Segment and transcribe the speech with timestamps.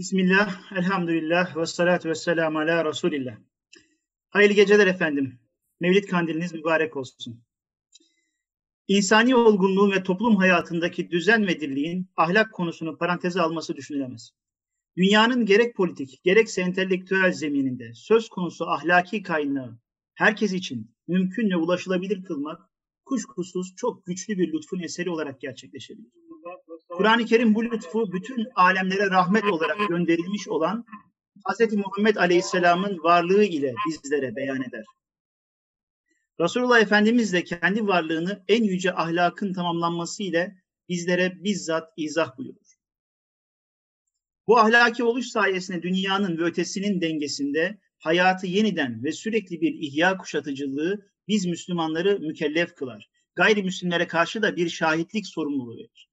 [0.00, 3.36] Bismillah, elhamdülillah ve salatu ve selamu ala Resulillah.
[4.30, 5.38] Hayırlı geceler efendim.
[5.80, 7.44] Mevlid kandiliniz mübarek olsun.
[8.88, 14.30] İnsani olgunluğun ve toplum hayatındaki düzen ve dirliğin ahlak konusunu paranteze alması düşünülemez.
[14.96, 19.78] Dünyanın gerek politik, gerekse entelektüel zemininde söz konusu ahlaki kaynağı
[20.14, 22.60] herkes için mümkün ve ulaşılabilir kılmak
[23.04, 26.10] kuşkusuz çok güçlü bir lütfun eseri olarak gerçekleşebilir.
[26.90, 30.84] Kur'an-ı Kerim bu lütfu bütün alemlere rahmet olarak gönderilmiş olan
[31.48, 31.72] Hz.
[31.72, 34.84] Muhammed Aleyhisselam'ın varlığı ile bizlere beyan eder.
[36.40, 40.56] Resulullah Efendimiz de kendi varlığını en yüce ahlakın tamamlanması ile
[40.88, 42.76] bizlere bizzat izah buyurur.
[44.46, 51.06] Bu ahlaki oluş sayesinde dünyanın ve ötesinin dengesinde hayatı yeniden ve sürekli bir ihya kuşatıcılığı
[51.28, 53.10] biz Müslümanları mükellef kılar.
[53.34, 56.09] Gayrimüslimlere karşı da bir şahitlik sorumluluğu verir.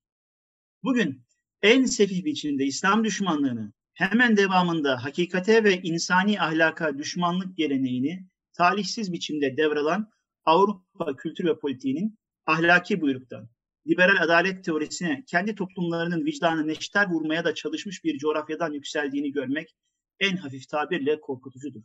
[0.88, 1.26] Bugün
[1.62, 9.58] en sefih biçimde İslam düşmanlığını hemen devamında hakikate ve insani ahlaka düşmanlık geleneğini talihsiz biçimde
[9.58, 10.10] devralan
[10.46, 13.50] Avrupa kültür ve politiğinin ahlaki buyruktan,
[13.88, 19.76] liberal adalet teorisine kendi toplumlarının vicdanı neşter vurmaya da çalışmış bir coğrafyadan yükseldiğini görmek
[20.20, 21.82] en hafif tabirle korkutucudur.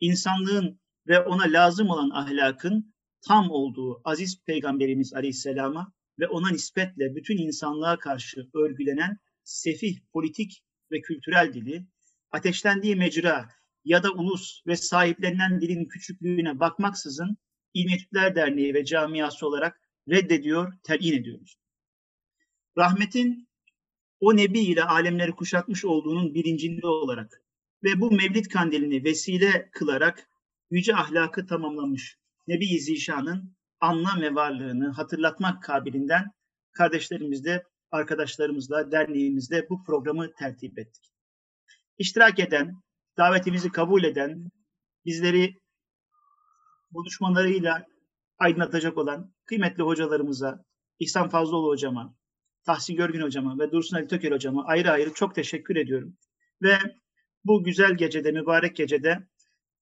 [0.00, 2.94] İnsanlığın ve ona lazım olan ahlakın
[3.28, 11.00] tam olduğu aziz peygamberimiz aleyhisselama ve ona nispetle bütün insanlığa karşı örgülenen sefih politik ve
[11.00, 11.86] kültürel dili,
[12.30, 13.48] ateşlendiği mecra
[13.84, 17.36] ya da ulus ve sahiplenilen dilin küçüklüğüne bakmaksızın
[17.74, 21.56] İlmetükler Derneği ve camiası olarak reddediyor, telin ediyoruz.
[22.78, 23.48] Rahmetin
[24.20, 27.42] o nebi ile alemleri kuşatmış olduğunun bilincinde olarak
[27.84, 30.28] ve bu mevlid kandilini vesile kılarak
[30.70, 33.53] yüce ahlakı tamamlamış Nebi Zişan'ın
[33.84, 36.30] anlam ve varlığını hatırlatmak kabilinden
[36.72, 41.04] kardeşlerimizle, arkadaşlarımızla, derneğimizle bu programı tertip ettik.
[41.98, 42.82] İştirak eden,
[43.18, 44.50] davetimizi kabul eden,
[45.04, 45.60] bizleri
[46.90, 47.86] buluşmalarıyla
[48.38, 50.64] aydınlatacak olan kıymetli hocalarımıza,
[50.98, 52.14] İhsan Fazlıoğlu hocama,
[52.66, 56.16] Tahsin Görgün hocama ve Dursun Ali Tökel hocama ayrı ayrı çok teşekkür ediyorum.
[56.62, 56.78] Ve
[57.44, 59.28] bu güzel gecede, mübarek gecede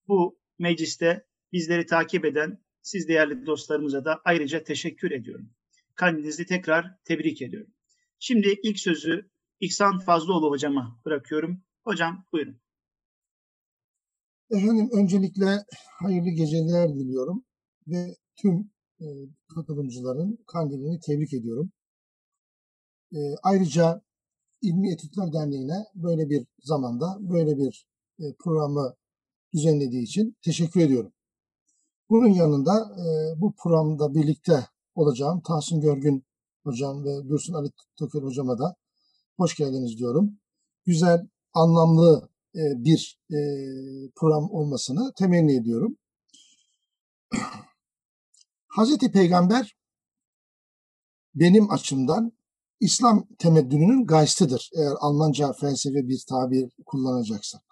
[0.08, 5.50] bu mecliste bizleri takip eden siz değerli dostlarımıza da ayrıca teşekkür ediyorum.
[5.94, 7.72] Kandinizi tekrar tebrik ediyorum.
[8.18, 11.62] Şimdi ilk sözü İhsan Fazlıoğlu hocama bırakıyorum.
[11.84, 12.60] Hocam buyurun.
[14.50, 15.64] Efendim öncelikle
[16.00, 17.44] hayırlı geceler diliyorum
[17.86, 18.70] ve tüm
[19.00, 19.06] e,
[19.54, 21.72] katılımcıların kandilini tebrik ediyorum.
[23.12, 24.02] E, ayrıca
[24.62, 27.86] İlmi Etütler Derneği'ne böyle bir zamanda böyle bir
[28.18, 28.94] e, programı
[29.54, 31.12] düzenlediği için teşekkür ediyorum.
[32.12, 36.24] Bunun yanında e, bu programda birlikte olacağım Tahsin Görgün
[36.64, 38.76] hocam ve Dursun Ali Toker hocama da
[39.36, 40.38] hoş geldiniz diyorum.
[40.84, 43.38] Güzel, anlamlı e, bir e,
[44.16, 45.96] program olmasını temenni ediyorum.
[48.66, 49.76] Hazreti Peygamber
[51.34, 52.32] benim açımdan
[52.80, 54.70] İslam temeddününün gaystıdır.
[54.76, 57.62] Eğer Almanca felsefe bir tabir kullanacaksak.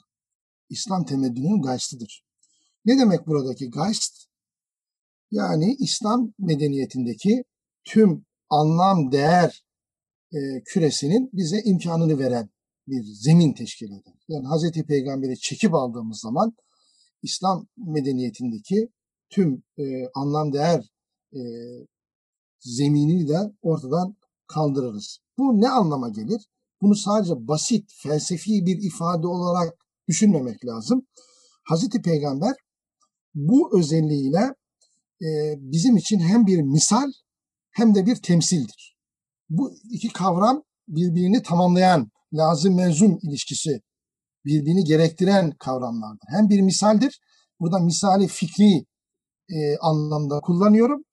[0.68, 2.24] İslam temeddününün gaystıdır.
[2.84, 4.29] Ne demek buradaki Geist?
[5.30, 7.44] Yani İslam medeniyetindeki
[7.84, 9.64] tüm anlam, değer
[10.32, 12.50] e, küresinin bize imkanını veren
[12.86, 14.14] bir zemin teşkil eder.
[14.28, 16.52] Yani Hazreti Peygamber'i çekip aldığımız zaman
[17.22, 18.88] İslam medeniyetindeki
[19.30, 19.82] tüm e,
[20.14, 20.90] anlam, değer
[21.32, 21.40] e,
[22.60, 24.16] zeminini de ortadan
[24.46, 25.18] kaldırırız.
[25.38, 26.48] Bu ne anlama gelir?
[26.82, 29.74] Bunu sadece basit, felsefi bir ifade olarak
[30.08, 31.06] düşünmemek lazım.
[31.64, 32.54] Hazreti Peygamber
[33.34, 34.54] bu özelliğiyle
[35.56, 37.12] bizim için hem bir misal
[37.70, 38.96] hem de bir temsildir.
[39.50, 43.80] Bu iki kavram birbirini tamamlayan lazım menzum ilişkisi
[44.44, 46.26] birbirini gerektiren kavramlardır.
[46.28, 47.20] Hem bir misaldir,
[47.60, 48.86] burada misali fikri
[49.48, 51.04] e, anlamda kullanıyorum,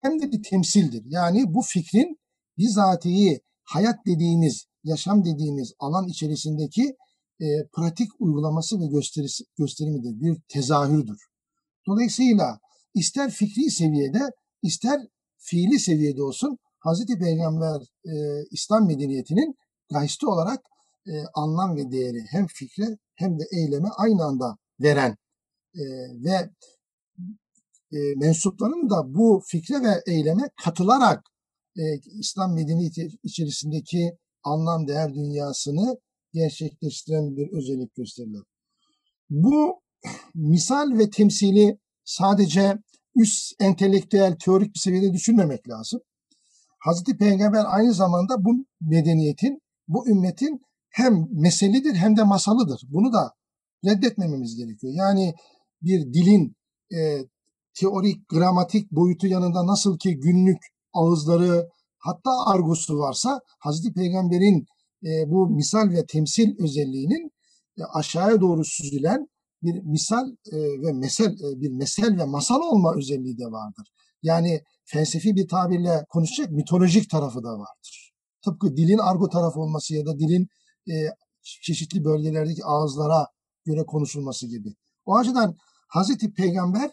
[0.00, 1.02] hem de bir temsildir.
[1.06, 2.20] Yani bu fikrin
[2.58, 6.96] bizatihi hayat dediğiniz, yaşam dediğiniz alan içerisindeki
[7.40, 11.18] e, pratik uygulaması ve gösterisi, gösterimidir, bir tezahürdür.
[11.86, 12.60] Dolayısıyla
[12.94, 14.30] ister fikri seviyede,
[14.62, 15.00] ister
[15.38, 17.06] fiili seviyede olsun Hz.
[17.18, 18.14] Peygamber e,
[18.50, 19.54] İslam medeniyetinin
[19.92, 20.60] gaysti olarak
[21.06, 25.16] e, anlam ve değeri hem fikre hem de eyleme aynı anda veren
[25.74, 25.82] e,
[26.24, 26.50] ve
[27.92, 31.24] e, mensupların da bu fikre ve eyleme katılarak
[31.76, 31.82] e,
[32.18, 35.96] İslam medeniyeti içerisindeki anlam değer dünyasını
[36.32, 38.42] gerçekleştiren bir özellik gösterirler.
[39.30, 39.82] Bu
[40.34, 41.78] misal ve temsili
[42.12, 42.78] sadece
[43.16, 46.00] üst entelektüel teorik bir seviyede düşünmemek lazım.
[46.78, 50.60] Hazreti Peygamber aynı zamanda bu medeniyetin, bu ümmetin
[50.90, 52.82] hem meselidir hem de masalıdır.
[52.88, 53.32] Bunu da
[53.84, 54.92] reddetmememiz gerekiyor.
[54.96, 55.34] Yani
[55.82, 56.56] bir dilin
[56.94, 56.98] e,
[57.74, 60.62] teorik, gramatik boyutu yanında nasıl ki günlük
[60.92, 61.68] ağızları
[61.98, 64.66] hatta argosu varsa Hazreti Peygamber'in
[65.04, 67.30] e, bu misal ve temsil özelliğinin
[67.78, 69.26] e, aşağıya doğru süzülen
[69.62, 73.92] bir misal e, ve mesel e, bir mesel ve masal olma özelliği de vardır.
[74.22, 78.12] Yani felsefi bir tabirle konuşacak mitolojik tarafı da vardır.
[78.44, 80.48] Tıpkı dilin argo tarafı olması ya da dilin
[80.90, 80.94] e,
[81.42, 83.26] çeşitli bölgelerdeki ağızlara
[83.64, 84.74] göre konuşulması gibi.
[85.04, 85.56] O açıdan
[85.88, 86.90] Hazreti Peygamber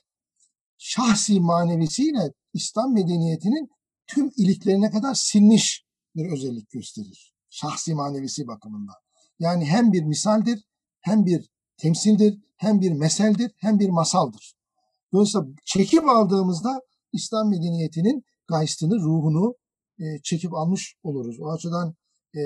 [0.78, 3.70] şahsi manevisiyle İslam medeniyetinin
[4.08, 5.86] tüm iliklerine kadar sinmiş
[6.16, 7.34] bir özellik gösterir.
[7.50, 8.96] Şahsi manevisi bakımından.
[9.40, 10.64] Yani hem bir misaldir,
[11.02, 11.50] hem bir
[11.82, 14.54] temsildir, hem bir meseldir, hem bir masaldır.
[15.14, 16.82] Dolayısıyla çekip aldığımızda
[17.14, 19.56] İslam medeniyetinin gaystını, ruhunu
[20.00, 21.40] e, çekip almış oluruz.
[21.40, 21.96] O açıdan
[22.36, 22.40] e,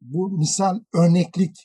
[0.00, 1.56] bu misal, örneklik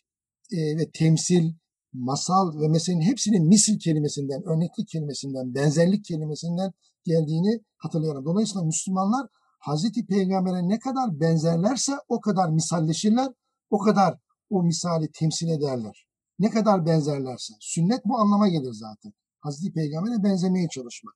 [0.51, 1.53] e, ve temsil,
[1.93, 6.73] masal ve meselenin hepsinin misil kelimesinden, örneklik kelimesinden, benzerlik kelimesinden
[7.03, 8.25] geldiğini hatırlayalım.
[8.25, 9.27] Dolayısıyla Müslümanlar
[9.59, 13.27] Hazreti Peygamber'e ne kadar benzerlerse o kadar misalleşirler,
[13.69, 14.17] o kadar
[14.49, 16.06] o misali temsil ederler.
[16.39, 17.53] Ne kadar benzerlerse.
[17.59, 19.13] Sünnet bu anlama gelir zaten.
[19.39, 21.15] Hazreti Peygamber'e benzemeye çalışmak.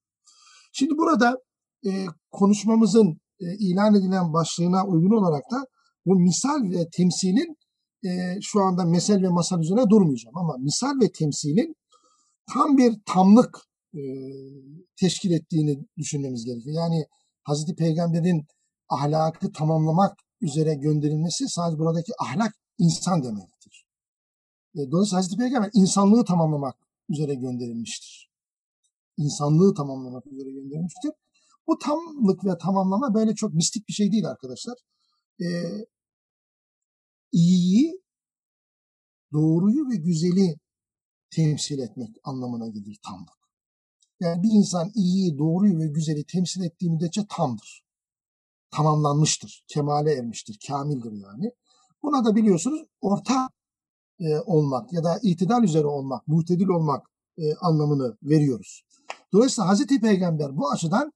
[0.73, 1.37] Şimdi burada
[1.85, 5.65] e, konuşmamızın e, ilan edilen başlığına uygun olarak da
[6.05, 7.57] bu misal ve temsilin
[8.05, 8.09] e,
[8.41, 11.75] şu anda mesel ve masal üzerine durmayacağım ama misal ve temsilin
[12.53, 13.57] tam bir tamlık
[13.93, 14.01] e,
[14.99, 16.75] teşkil ettiğini düşünmemiz gerekiyor.
[16.75, 17.05] Yani
[17.43, 18.45] Hazreti Peygamber'in
[18.89, 23.50] ahlakı tamamlamak üzere gönderilmesi sadece buradaki ahlak insan demektir.
[24.75, 26.75] E, dolayısıyla Hazreti Peygamber insanlığı tamamlamak
[27.09, 28.31] üzere gönderilmiştir.
[29.17, 31.11] İnsanlığı tamamlamak üzere gönderilmiştir.
[31.67, 34.75] Bu tamlık ve tamamlama böyle çok mistik bir şey değil arkadaşlar.
[35.41, 35.47] E,
[37.31, 38.01] iyiyi,
[39.33, 40.55] doğruyu ve güzeli
[41.31, 43.41] temsil etmek anlamına gelir tamlık.
[44.19, 47.83] Yani bir insan iyiyi, doğruyu ve güzeli temsil ettiği müddetçe tamdır.
[48.71, 51.51] Tamamlanmıştır, kemale ermiştir, kamildir yani.
[52.03, 53.49] Buna da biliyorsunuz orta
[54.21, 57.07] e, olmak ya da itidal üzere olmak, muhtedil olmak
[57.37, 58.83] e, anlamını veriyoruz.
[59.33, 61.11] Dolayısıyla Hazreti Peygamber bu açıdan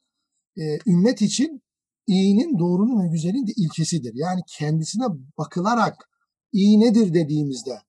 [0.58, 1.62] e, ümmet için
[2.08, 4.12] iyinin, doğrunun ve güzelin de ilkesidir.
[4.16, 5.06] Yani kendisine
[5.38, 6.10] bakılarak
[6.52, 7.80] iyi nedir dediğimizde,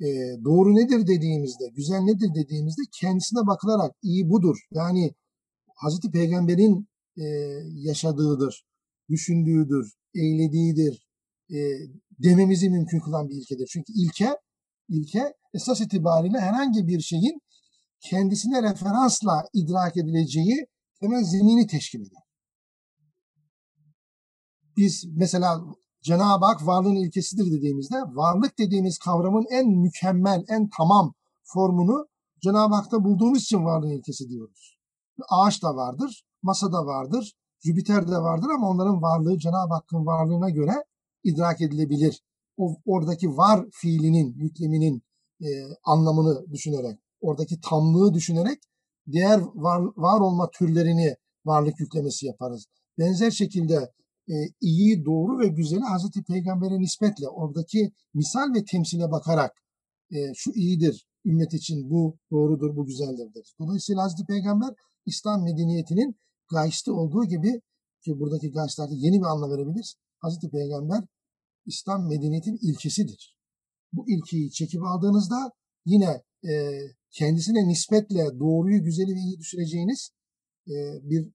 [0.00, 0.06] e,
[0.44, 4.56] doğru nedir dediğimizde, güzel nedir dediğimizde kendisine bakılarak iyi budur.
[4.70, 5.14] Yani
[5.74, 7.24] Hazreti Peygamber'in e,
[7.74, 8.64] yaşadığıdır,
[9.10, 11.06] düşündüğüdür, eylediğidir
[11.50, 11.56] e,
[12.22, 13.66] dememizi mümkün kılan bir ilkedir.
[13.72, 14.36] Çünkü ilke,
[14.88, 17.40] ilke esas itibariyle herhangi bir şeyin
[18.00, 20.66] kendisine referansla idrak edileceği
[21.00, 22.22] temel zemini teşkil eder.
[24.76, 25.60] Biz mesela
[26.02, 32.06] Cenab-ı Hak varlığın ilkesidir dediğimizde varlık dediğimiz kavramın en mükemmel, en tamam formunu
[32.42, 34.78] Cenab-ı Hak'ta bulduğumuz için varlığın ilkesi diyoruz.
[35.28, 40.50] Ağaç da vardır, masa da vardır, Jüpiter de vardır ama onların varlığı Cenab-ı Hakk'ın varlığına
[40.50, 40.84] göre
[41.24, 42.22] idrak edilebilir.
[42.56, 45.02] O oradaki var fiilinin, yükleminin
[45.40, 45.46] e,
[45.84, 48.58] anlamını düşünerek, oradaki tamlığı düşünerek
[49.12, 52.66] diğer var, var olma türlerini varlık yüklemesi yaparız.
[52.98, 53.92] Benzer şekilde
[54.28, 59.52] e, iyi, doğru ve güzeli Hazreti Peygamber'e nispetle oradaki misal ve temsile bakarak
[60.10, 63.54] e, şu iyidir, ümmet için bu doğrudur, bu güzeldir deriz.
[63.58, 64.74] Dolayısıyla Hazreti Peygamber
[65.06, 66.16] İslam medeniyetinin
[66.50, 67.60] gayşti olduğu gibi
[68.04, 69.94] ki buradaki gayşlarda yeni bir anlam verebiliriz.
[70.18, 71.04] Hazreti Peygamber
[71.66, 73.36] İslam medeniyetinin ilkesidir.
[73.92, 75.52] Bu ilkiyi çekip aldığınızda
[75.84, 76.80] yine e,
[77.10, 80.10] kendisine nispetle doğruyu, güzeli ve iyi düşüreceğiniz
[80.68, 81.26] e, bir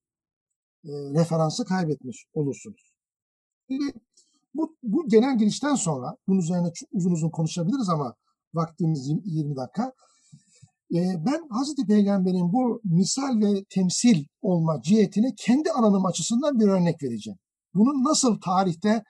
[0.86, 2.94] e, referansı kaybetmiş olursunuz.
[3.68, 3.94] Şimdi
[4.54, 8.16] bu, bu genel girişten sonra bunun üzerine çok uzun uzun konuşabiliriz ama
[8.54, 9.94] vaktimiz 20 dakika.
[10.94, 17.04] E, ben Hazreti Peygamber'in bu misal ve temsil olma cihetine kendi alanım açısından bir örnek
[17.04, 17.40] vereceğim.
[17.74, 19.04] Bunun nasıl tarihte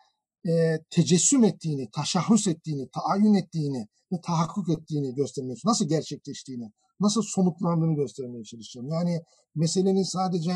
[0.48, 0.52] e,
[0.90, 8.44] tecessüm ettiğini, taşahhüs ettiğini, taayyün ettiğini ve tahakkuk ettiğini göstermeye Nasıl gerçekleştiğini, nasıl somutlandığını göstermeye
[8.44, 8.88] çalışacağım.
[8.90, 9.22] Yani
[9.56, 10.52] meselenin sadece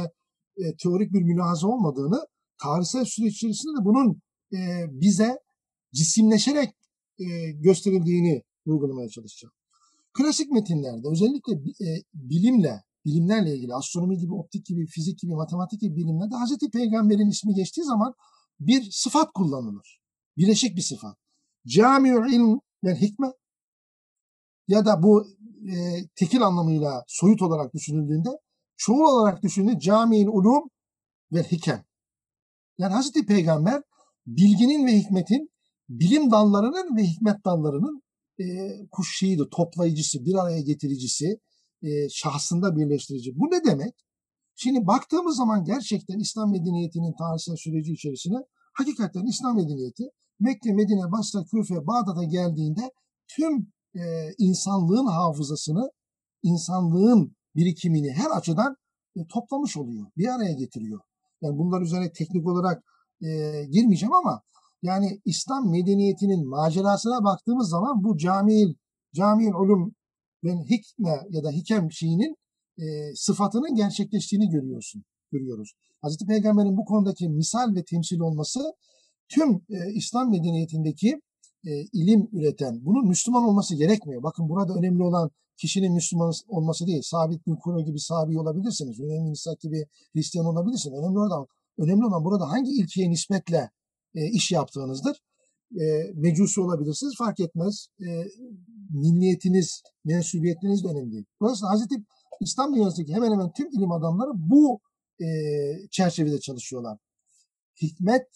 [0.57, 2.27] e, teorik bir mülahaza olmadığını,
[2.63, 4.21] tarihsel süreç içerisinde de bunun
[4.53, 4.59] e,
[5.01, 5.39] bize
[5.93, 6.69] cisimleşerek
[7.19, 9.53] e, gösterildiğini vurgulamaya çalışacağım.
[10.13, 11.53] Klasik metinlerde özellikle
[11.85, 17.29] e, bilimle, bilimlerle ilgili astronomi gibi, optik gibi, fizik gibi, matematik gibi bilimlerde Hazreti Peygamber'in
[17.29, 18.13] ismi geçtiği zaman
[18.59, 20.01] bir sıfat kullanılır.
[20.37, 21.17] Bileşik bir sıfat.
[21.67, 23.27] Camiu ilm ve hikme
[24.67, 25.27] ya da bu
[25.67, 25.75] e,
[26.15, 28.29] tekil anlamıyla soyut olarak düşünüldüğünde
[28.77, 30.69] çoğul olarak düşündüğünde camiil ulum
[31.31, 31.85] ve hikem.
[32.77, 33.81] Yani Hazreti Peygamber
[34.27, 35.49] bilginin ve hikmetin
[35.89, 38.01] bilim dallarının ve hikmet dallarının
[38.39, 38.45] e,
[38.91, 41.39] kuşşiğidir, toplayıcısı, bir araya getiricisi,
[41.81, 43.31] e, şahsında birleştirici.
[43.35, 43.93] Bu ne demek?
[44.55, 48.37] Şimdi baktığımız zaman gerçekten İslam medeniyetinin tarihsel süreci içerisine
[48.73, 50.03] hakikaten İslam medeniyeti
[50.39, 52.91] Mekke, Medine, Basra, Küfe, Bağdat'a geldiğinde
[53.27, 55.91] tüm e, insanlığın hafızasını,
[56.43, 58.75] insanlığın birikimini her açıdan
[59.15, 60.99] e, toplamış oluyor, bir araya getiriyor.
[61.41, 62.83] Yani bunlar üzerine teknik olarak
[63.21, 63.27] e,
[63.71, 64.41] girmeyeceğim ama
[64.81, 68.73] yani İslam medeniyetinin macerasına baktığımız zaman bu camil,
[69.15, 69.95] camil ulum
[70.43, 72.35] ve hikme ya da hikem şeyinin
[72.77, 75.73] e, sıfatının gerçekleştiğini görüyorsun, görüyoruz.
[76.01, 78.59] Hazreti Peygamber'in bu konudaki misal ve temsil olması
[79.29, 81.21] tüm e, İslam medeniyetindeki
[81.65, 84.23] e, ilim üreten, bunun Müslüman olması gerekmiyor.
[84.23, 87.01] Bakın burada önemli olan kişinin Müslüman olması değil.
[87.03, 88.99] Sabit bin Kuro gibi sabi olabilirsiniz.
[88.99, 90.99] Önemli Nisak gibi Hristiyan olabilirsiniz.
[90.99, 93.69] Önemli olan, önemli olan burada hangi ilkeye nispetle
[94.15, 95.17] e, iş yaptığınızdır.
[95.81, 95.83] E,
[96.15, 97.87] mecusi olabilirsiniz fark etmez.
[97.99, 98.07] E,
[98.89, 101.25] milliyetiniz, mensubiyetiniz de önemli değil.
[101.41, 101.95] Dolayısıyla Hazreti
[102.41, 104.79] İslam dünyasındaki hemen hemen tüm ilim adamları bu
[105.21, 105.25] e,
[105.91, 106.97] çerçevede çalışıyorlar.
[107.81, 108.27] Hikmet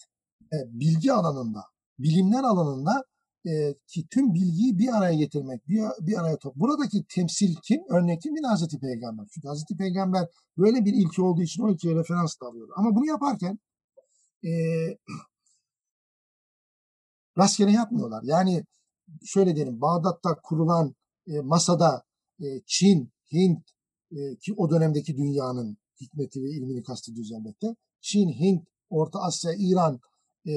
[0.52, 1.64] e, bilgi alanında,
[1.98, 3.04] bilimler alanında
[3.46, 6.56] e, ki tüm bilgiyi bir araya getirmek, bir, bir araya top.
[6.56, 7.80] Buradaki temsil kim?
[7.88, 8.36] Örnek kim?
[8.36, 9.26] Yine Hazreti Peygamber.
[9.34, 10.28] Çünkü Hazreti Peygamber
[10.58, 12.68] böyle bir ilki olduğu için o ilkiye referans da alıyor.
[12.76, 13.58] Ama bunu yaparken
[14.44, 14.50] e,
[17.38, 18.22] rastgele yapmıyorlar.
[18.24, 18.64] Yani
[19.24, 20.94] şöyle diyelim Bağdat'ta kurulan
[21.26, 22.04] e, masada
[22.40, 23.70] e, Çin, Hint
[24.12, 27.66] e, ki o dönemdeki dünyanın hikmeti ve ilmini kastediyoruz elbette.
[28.00, 30.00] Çin, Hint, Orta Asya, İran,
[30.46, 30.54] e,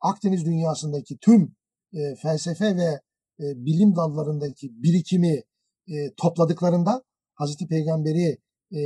[0.00, 1.56] Akdeniz dünyasındaki tüm
[1.92, 3.00] e, felsefe ve
[3.40, 5.42] e, bilim dallarındaki birikimi
[5.88, 7.02] e, topladıklarında
[7.34, 8.38] Hazreti Peygamber'i
[8.72, 8.80] e,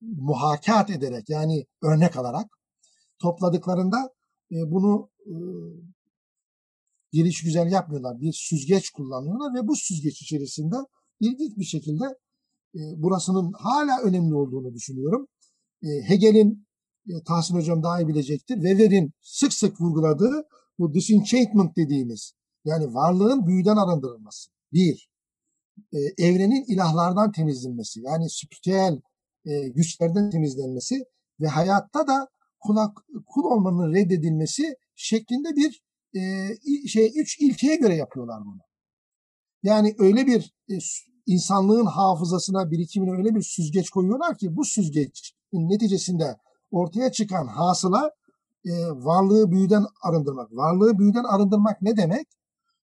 [0.00, 2.46] muhakat ederek yani örnek alarak
[3.22, 4.14] topladıklarında
[4.52, 5.34] e, bunu e,
[7.12, 8.20] geliş güzel yapmıyorlar.
[8.20, 10.76] Bir süzgeç kullanıyorlar ve bu süzgeç içerisinde
[11.20, 12.04] ilginç bir şekilde
[12.74, 15.26] burasının hala önemli olduğunu düşünüyorum.
[15.82, 16.66] E, Hegel'in
[17.08, 18.54] e, Tahsin Hocam daha iyi bilecektir.
[18.54, 20.42] Weber'in sık sık vurguladığı
[20.78, 22.32] bu disenchantment dediğimiz
[22.64, 24.50] yani varlığın büyüden arındırılması.
[24.72, 25.10] Bir,
[25.92, 29.00] e, evrenin ilahlardan temizlenmesi yani spiritüel
[29.44, 31.04] e, güçlerden temizlenmesi
[31.40, 32.28] ve hayatta da
[32.60, 35.82] kulak, kul olmanın reddedilmesi şeklinde bir
[36.88, 38.60] şey üç ilkeye göre yapıyorlar bunu.
[39.62, 40.54] Yani öyle bir
[41.26, 46.36] insanlığın hafızasına, birikimine öyle bir süzgeç koyuyorlar ki bu süzgeç neticesinde
[46.70, 48.10] ortaya çıkan hasıla
[48.64, 50.52] e, varlığı büyüden arındırmak.
[50.52, 52.26] Varlığı büyüden arındırmak ne demek?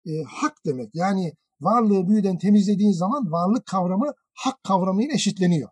[0.05, 0.95] E, hak demek.
[0.95, 5.69] Yani varlığı büyüden temizlediğin zaman varlık kavramı hak kavramıyla eşitleniyor.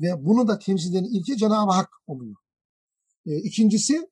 [0.00, 2.36] Ve bunu da temsil eden ilki Cenab-ı Hak oluyor.
[3.26, 4.10] E, ikincisi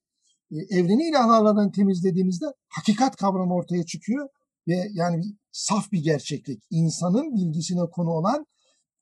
[0.51, 4.29] e, evreni ilahlardan temizlediğimizde hakikat kavramı ortaya çıkıyor
[4.69, 5.25] ve yani
[5.55, 8.47] saf bir gerçeklik, insanın bilgisine konu olan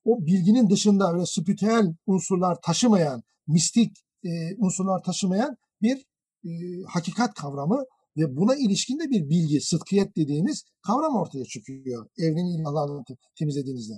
[0.05, 6.05] o bilginin dışında öyle spiritüel unsurlar taşımayan, mistik e, unsurlar taşımayan bir
[6.45, 6.49] e,
[6.87, 7.83] hakikat kavramı
[8.17, 13.03] ve buna ilişkin de bir bilgi, sıdkiyet dediğimiz kavram ortaya çıkıyor evrenin ilahlardan
[13.39, 13.93] temizlediğinizde.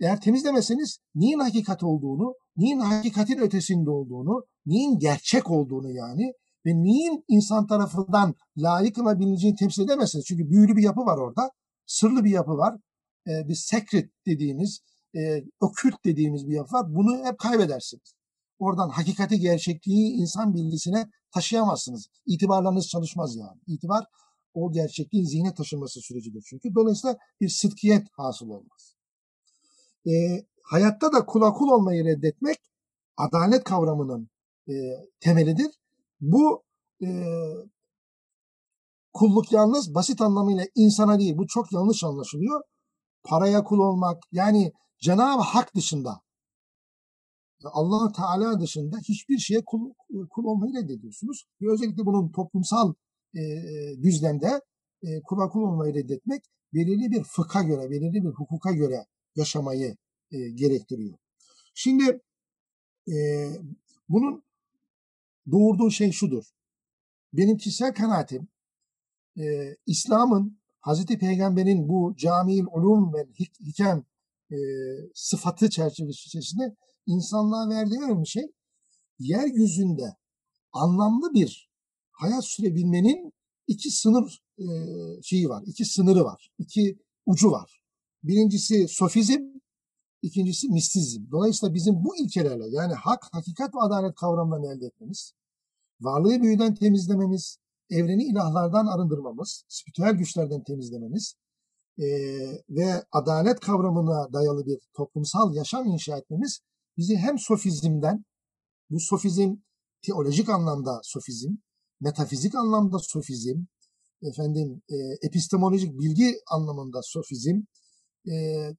[0.00, 6.32] Eğer temizlemeseniz neyin hakikat olduğunu, neyin hakikatin ötesinde olduğunu, neyin gerçek olduğunu yani
[6.66, 10.24] ve neyin insan tarafından layık kılabileceğini temsil edemezsiniz.
[10.24, 11.50] Çünkü büyülü bir yapı var orada.
[11.86, 12.74] Sırlı bir yapı var.
[13.26, 14.80] E, bir secret dediğimiz,
[15.16, 16.94] e, okült dediğimiz bir yapı var.
[16.94, 18.14] Bunu hep kaybedersiniz.
[18.58, 22.06] Oradan hakikati, gerçekliği insan bilgisine taşıyamazsınız.
[22.26, 23.60] İtibarlarınız çalışmaz yani.
[23.66, 24.04] İtibar
[24.54, 26.74] o gerçekliğin zihne taşınması sürecidir çünkü.
[26.74, 28.96] Dolayısıyla bir sıdkiyet hasıl olmaz.
[30.06, 30.12] E,
[30.62, 32.58] hayatta da kula kul olmayı reddetmek
[33.16, 34.28] adalet kavramının
[34.68, 34.72] e,
[35.20, 35.70] temelidir
[36.20, 36.64] bu
[37.02, 37.08] e,
[39.14, 41.36] kulluk yalnız basit anlamıyla insana değil.
[41.36, 42.62] Bu çok yanlış anlaşılıyor.
[43.24, 46.24] Paraya kul olmak yani Cenab-ı Hak dışında
[47.64, 49.92] allah Teala dışında hiçbir şeye kul,
[50.30, 51.46] kul olmayı reddediyorsunuz.
[51.62, 52.94] Ve özellikle bunun toplumsal
[53.36, 53.42] e,
[54.02, 54.60] düzlemde
[55.02, 56.42] e, kula kul olmayı reddetmek
[56.74, 59.06] belirli bir fıkha göre, belirli bir hukuka göre
[59.36, 59.96] yaşamayı
[60.30, 61.18] e, gerektiriyor.
[61.74, 62.20] Şimdi
[63.08, 63.16] e,
[64.08, 64.42] bunun
[65.50, 66.44] doğurduğu şey şudur.
[67.32, 68.48] Benim kişisel kanaatim
[69.38, 74.04] e, İslam'ın Hazreti Peygamber'in bu camil ulum ve hik- hikem
[74.50, 74.56] e,
[75.14, 76.76] sıfatı çerçevesi içerisinde
[77.06, 78.52] insanlığa verdiği önemli şey
[79.18, 80.16] yeryüzünde
[80.72, 81.70] anlamlı bir
[82.10, 83.32] hayat sürebilmenin
[83.66, 84.66] iki sınır e,
[85.22, 87.80] şeyi var, iki sınırı var, iki ucu var.
[88.22, 89.54] Birincisi sofizm,
[90.24, 91.22] İkincisi mistizm.
[91.30, 95.32] Dolayısıyla bizim bu ilkelerle yani hak, hakikat ve adalet kavramlarını elde etmemiz,
[96.00, 97.58] varlığı büyüden temizlememiz,
[97.90, 101.34] evreni ilahlardan arındırmamız, spiritüel güçlerden temizlememiz
[101.98, 102.06] e,
[102.68, 106.60] ve adalet kavramına dayalı bir toplumsal yaşam inşa etmemiz
[106.96, 108.24] bizi hem sofizmden,
[108.90, 109.56] bu sofizm
[110.06, 111.50] teolojik anlamda sofizm,
[112.00, 113.64] metafizik anlamda sofizm,
[114.22, 117.60] efendim e, epistemolojik bilgi anlamında sofizm,
[118.30, 118.34] e,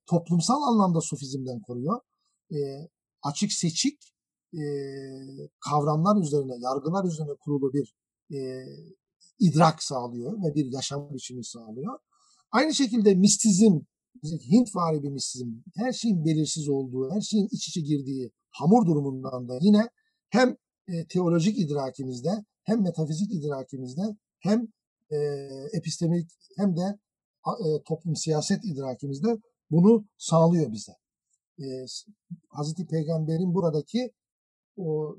[0.06, 2.00] toplumsal anlamda sofizmden koruyor.
[2.52, 2.58] E,
[3.24, 4.00] açık seçik
[4.54, 4.64] e,
[5.70, 7.94] kavramlar üzerine, yargılar üzerine kurulu bir
[8.32, 8.66] e,
[9.40, 12.00] idrak sağlıyor ve bir yaşam biçimi sağlıyor.
[12.52, 13.80] Aynı şekilde mistizm,
[14.24, 19.50] Hint vari bir mistizm, her şeyin belirsiz olduğu, her şeyin iç içe girdiği hamur durumundan
[19.50, 19.90] da yine
[20.30, 22.30] hem e, teolojik idrakimizde,
[22.64, 24.02] hem metafizik idrakimizde,
[24.40, 24.68] hem
[25.12, 25.18] e,
[25.74, 27.00] epistemik hem de
[27.46, 29.38] e, toplum siyaset idrakimizde
[29.72, 30.92] bunu sağlıyor bize.
[31.60, 31.66] E,
[32.50, 34.12] Hazreti Peygamber'in buradaki
[34.78, 35.18] o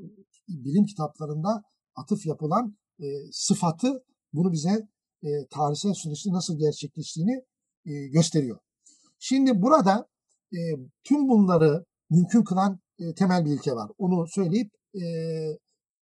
[0.49, 1.63] bilim kitaplarında
[1.97, 4.89] atıf yapılan e, sıfatı bunu bize
[5.23, 7.45] e, tarihsel süreçte nasıl gerçekleştiğini
[7.87, 8.59] e, gösteriyor.
[9.19, 10.09] Şimdi burada
[10.53, 10.59] e,
[11.05, 13.91] tüm bunları mümkün kılan e, temel bir ilke var.
[13.99, 15.03] Onu söyleyip e,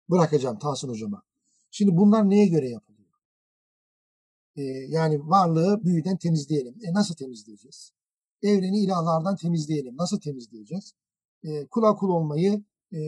[0.10, 1.24] bırakacağım Tahsin Hocama.
[1.72, 3.10] Şimdi bunlar neye göre yapılıyor?
[4.56, 6.76] E, yani varlığı büyüden temizleyelim.
[6.84, 7.92] E nasıl temizleyeceğiz?
[8.44, 9.98] Evreni ilahlardan temizleyelim.
[9.98, 10.94] Nasıl temizleyeceğiz?
[11.44, 13.00] E, kula kul olmayı e,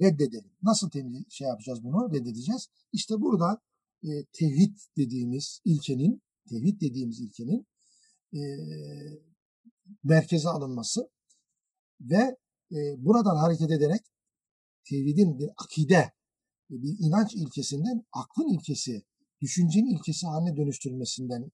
[0.00, 0.50] reddedelim.
[0.62, 2.14] Nasıl temiz şey yapacağız bunu?
[2.14, 2.68] Reddedeceğiz.
[2.92, 3.60] İşte burada
[4.02, 7.66] e, tevhid dediğimiz ilkenin, tevhid dediğimiz ilkenin
[8.34, 8.40] e,
[10.04, 11.10] merkeze alınması
[12.00, 12.36] ve
[12.72, 14.00] e, buradan hareket ederek
[14.84, 16.12] tevhidin bir akide,
[16.70, 19.02] bir inanç ilkesinden aklın ilkesi,
[19.40, 21.50] düşüncenin ilkesi haline dönüştürülmesinden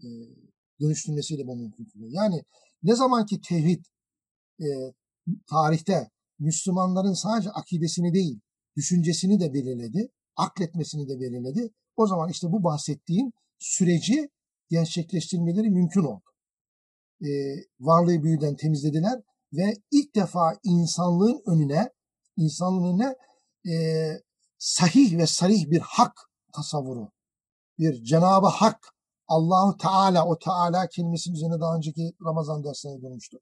[0.00, 0.08] e,
[0.80, 2.10] dönüştürülmesiyle bu mümkün kılıyor.
[2.12, 2.44] Yani
[2.82, 3.84] ne zaman ki tevhid
[4.60, 4.66] e,
[5.46, 6.10] tarihte
[6.42, 8.40] Müslümanların sadece akidesini değil,
[8.76, 11.70] düşüncesini de belirledi, akletmesini de belirledi.
[11.96, 14.30] O zaman işte bu bahsettiğim süreci
[14.70, 16.24] gerçekleştirmeleri mümkün oldu.
[17.22, 17.28] Ee,
[17.80, 19.20] varlığı büyüden temizlediler
[19.52, 21.90] ve ilk defa insanlığın önüne,
[22.36, 23.16] insanlığın önüne
[23.74, 23.74] e,
[24.58, 26.12] sahih ve sarih bir hak
[26.54, 27.10] tasavvuru,
[27.78, 28.94] bir Cenab-ı Hak,
[29.28, 33.38] Allahu Teala, o Teala kelimesinin üzerine daha önceki Ramazan dersine dönmüştü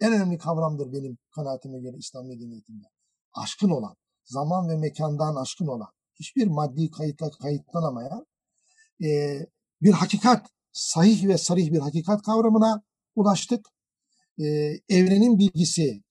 [0.00, 2.86] en önemli kavramdır benim kanaatime göre İslam medeniyetinde.
[3.32, 8.26] Aşkın olan, zaman ve mekandan aşkın olan, hiçbir maddi kayıtla kayıtlanamayan
[9.04, 9.38] e,
[9.82, 12.82] bir hakikat, sahih ve sarih bir hakikat kavramına
[13.14, 13.66] ulaştık.
[14.38, 14.44] E,
[14.88, 16.02] evrenin bilgisi,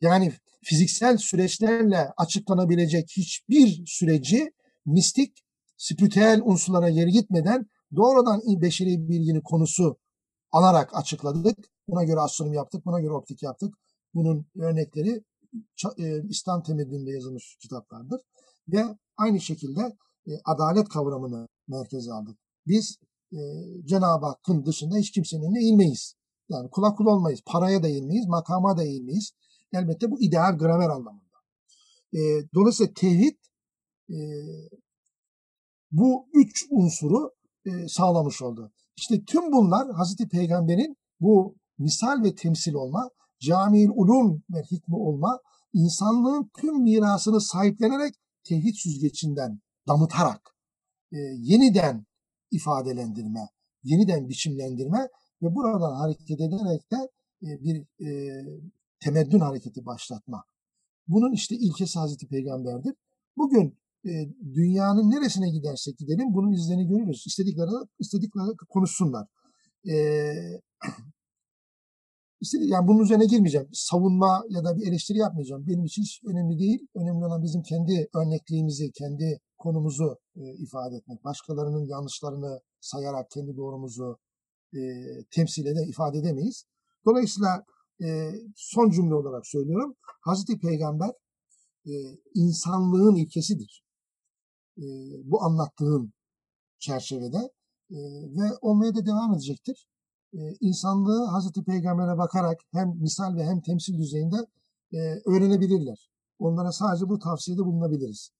[0.00, 0.32] yani
[0.64, 4.52] fiziksel süreçlerle açıklanabilecek hiçbir süreci
[4.86, 5.44] mistik,
[5.76, 9.98] spiritüel unsurlara geri gitmeden doğrudan beşeri bilginin konusu
[10.52, 11.73] alarak açıkladık.
[11.88, 13.74] Buna göre astronomi yaptık, buna göre optik yaptık.
[14.14, 15.24] Bunun örnekleri
[15.98, 18.20] e, İslam temelinde yazılmış kitaplardır.
[18.68, 18.84] Ve
[19.16, 19.80] aynı şekilde
[20.26, 22.38] e, adalet kavramını merkeze aldık.
[22.66, 22.98] Biz
[23.32, 23.38] e,
[23.84, 26.14] Cenab-ı Hakk'ın dışında hiç kimsenin önüne eğilmeyiz.
[26.48, 29.32] Yani kula kul olmayız, paraya da eğilmeyiz, makama da eğilmeyiz.
[29.72, 31.24] Elbette bu ideal gramer anlamında.
[32.54, 33.36] dolayısıyla tevhid
[35.92, 37.30] bu üç unsuru
[37.88, 38.72] sağlamış oldu.
[38.96, 43.10] İşte tüm bunlar Hazreti Peygamber'in bu misal ve temsil olma,
[43.40, 45.40] camil ulum ve hikmi olma,
[45.72, 50.54] insanlığın tüm mirasını sahiplenerek tevhid süzgecinden damıtarak
[51.12, 52.06] e, yeniden
[52.50, 53.48] ifadelendirme,
[53.82, 55.08] yeniden biçimlendirme
[55.42, 56.96] ve buradan hareket ederek de
[57.42, 58.40] e, bir e,
[59.00, 60.44] temeddün hareketi başlatma.
[61.08, 62.94] Bunun işte ilkesi Hazreti Peygamber'dir.
[63.36, 64.12] Bugün e,
[64.54, 67.24] dünyanın neresine gidersek gidelim bunun izlerini görürüz.
[67.26, 69.26] İstedikleri, istedikleri konuşsunlar.
[69.88, 69.94] E,
[72.52, 73.68] Yani bunun üzerine girmeyeceğim.
[73.72, 75.66] Savunma ya da bir eleştiri yapmayacağım.
[75.66, 76.86] Benim için hiç önemli değil.
[76.94, 81.24] Önemli olan bizim kendi örnekliğimizi, kendi konumuzu e, ifade etmek.
[81.24, 84.18] Başkalarının yanlışlarını sayarak kendi doğrumuzu
[84.74, 84.80] e,
[85.30, 86.64] temsil ede, ifade edemeyiz.
[87.06, 87.64] Dolayısıyla
[88.04, 89.94] e, son cümle olarak söylüyorum.
[90.20, 91.10] Hazreti Peygamber
[91.86, 91.92] e,
[92.34, 93.84] insanlığın ilkesidir.
[94.78, 94.84] E,
[95.24, 96.12] bu anlattığım
[96.78, 97.52] çerçevede
[97.90, 97.98] e,
[98.36, 99.88] ve olmaya da devam edecektir.
[100.34, 104.36] E, insanlığı Hazreti Peygamber'e bakarak hem misal ve hem temsil düzeyinde
[104.92, 106.08] e, öğrenebilirler.
[106.38, 108.30] Onlara sadece bu tavsiyede bulunabiliriz.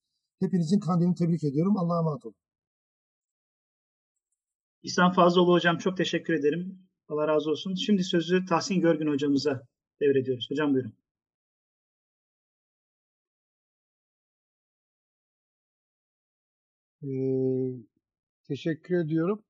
[0.41, 1.77] Hepinizin kandilini tebrik ediyorum.
[1.77, 2.35] Allah'a emanet olun.
[4.83, 6.79] İhsan Fazlıoğlu Hocam çok teşekkür ederim.
[7.09, 7.75] Allah razı olsun.
[7.75, 9.63] Şimdi sözü Tahsin Görgün Hocamıza
[10.01, 10.47] devrediyoruz.
[10.51, 10.95] Hocam buyurun.
[17.03, 17.85] Ee,
[18.49, 19.45] teşekkür ediyorum.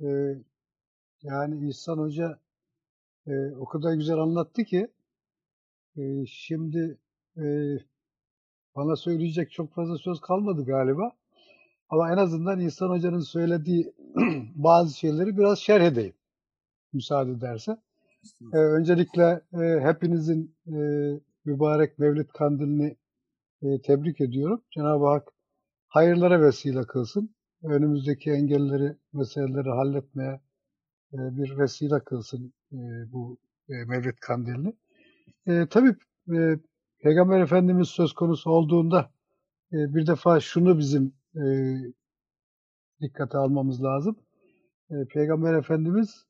[0.00, 0.06] Ee,
[1.26, 2.38] yani İhsan Hoca
[3.26, 4.88] e, o kadar güzel anlattı ki
[5.96, 6.98] e, şimdi
[7.36, 7.44] e,
[8.76, 11.12] bana söyleyecek çok fazla söz kalmadı galiba.
[11.88, 13.92] Ama en azından İhsan Hoca'nın söylediği
[14.54, 16.14] bazı şeyleri biraz şerh edeyim.
[16.92, 17.76] Müsaade ederse.
[18.52, 20.76] Ee, öncelikle e, hepinizin e,
[21.44, 22.96] mübarek Mevlid Kandilini
[23.62, 24.62] e, tebrik ediyorum.
[24.70, 25.32] Cenab-ı Hak
[25.88, 27.34] hayırlara vesile kılsın.
[27.62, 30.40] Önümüzdeki engelleri, meseleleri halletmeye
[31.12, 32.78] e, bir vesile kılsın e,
[33.12, 33.38] bu
[33.68, 34.72] e, Mevlid Kandilini.
[35.46, 35.96] E, tabii
[36.36, 36.58] e,
[37.02, 39.10] Peygamber Efendimiz söz konusu olduğunda
[39.72, 41.44] e, bir defa şunu bizim e,
[43.00, 44.16] dikkate almamız lazım.
[44.90, 46.26] E, Peygamber Efendimiz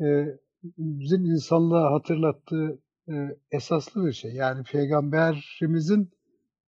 [0.00, 0.38] e,
[0.78, 4.32] bizim insanlığa hatırlattığı e, esaslı bir şey.
[4.32, 6.10] Yani Peygamberimizin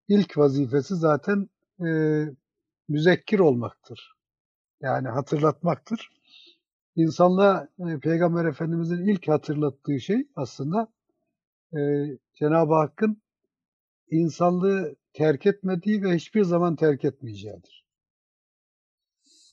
[0.09, 1.49] ilk vazifesi zaten
[1.87, 1.89] e,
[2.89, 4.15] müzekkir olmaktır.
[4.81, 6.11] Yani hatırlatmaktır.
[6.97, 10.89] İnsanlığa e, Peygamber Efendimizin ilk hatırlattığı şey aslında
[11.73, 11.79] e,
[12.35, 13.23] Cenab-ı Hakk'ın
[14.11, 17.87] insanlığı terk etmediği ve hiçbir zaman terk etmeyeceğidir.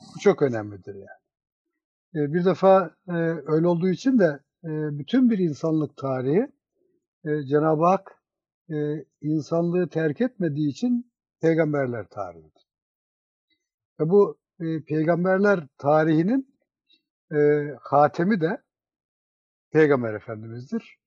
[0.02, 1.22] Bu çok önemlidir yani.
[2.16, 3.14] E, bir defa e,
[3.46, 6.48] öyle olduğu için de e, bütün bir insanlık tarihi
[7.26, 8.22] e, Cenab-ı Hak
[8.70, 12.68] e, insanlığı terk etmediği için peygamberler tarihidir.
[14.00, 16.51] Ve bu e, peygamberler tarihinin
[17.32, 18.62] e, hatemi de
[19.72, 20.98] Peygamber Efendimiz'dir.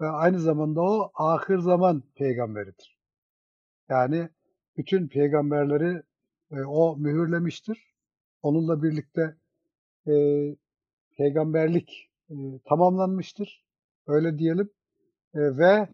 [0.00, 2.98] Ve aynı zamanda o ahir zaman peygamberidir.
[3.88, 4.28] Yani
[4.76, 6.02] bütün peygamberleri
[6.50, 7.94] e, o mühürlemiştir.
[8.42, 9.36] Onunla birlikte
[10.06, 10.14] e,
[11.16, 12.34] peygamberlik e,
[12.68, 13.64] tamamlanmıştır.
[14.06, 14.70] Öyle diyelim.
[15.34, 15.88] E, ve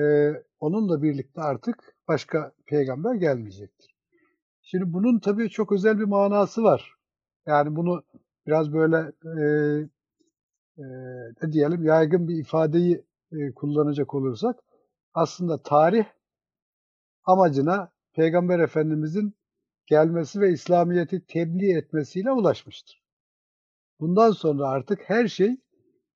[0.00, 3.94] e, onunla birlikte artık başka peygamber gelmeyecektir.
[4.62, 6.94] Şimdi bunun tabii çok özel bir manası var.
[7.46, 8.02] Yani bunu
[8.46, 9.44] biraz böyle e,
[10.78, 10.84] e,
[11.42, 14.60] ne diyelim yaygın bir ifadeyi e, kullanacak olursak
[15.14, 16.04] aslında tarih
[17.24, 19.34] amacına Peygamber Efendimizin
[19.86, 23.02] gelmesi ve İslamiyet'i tebliğ etmesiyle ulaşmıştır.
[24.00, 25.56] Bundan sonra artık her şey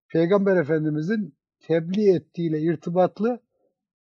[0.08, 3.40] Peygamber Efendimizin tebliğ ettiğiyle irtibatlı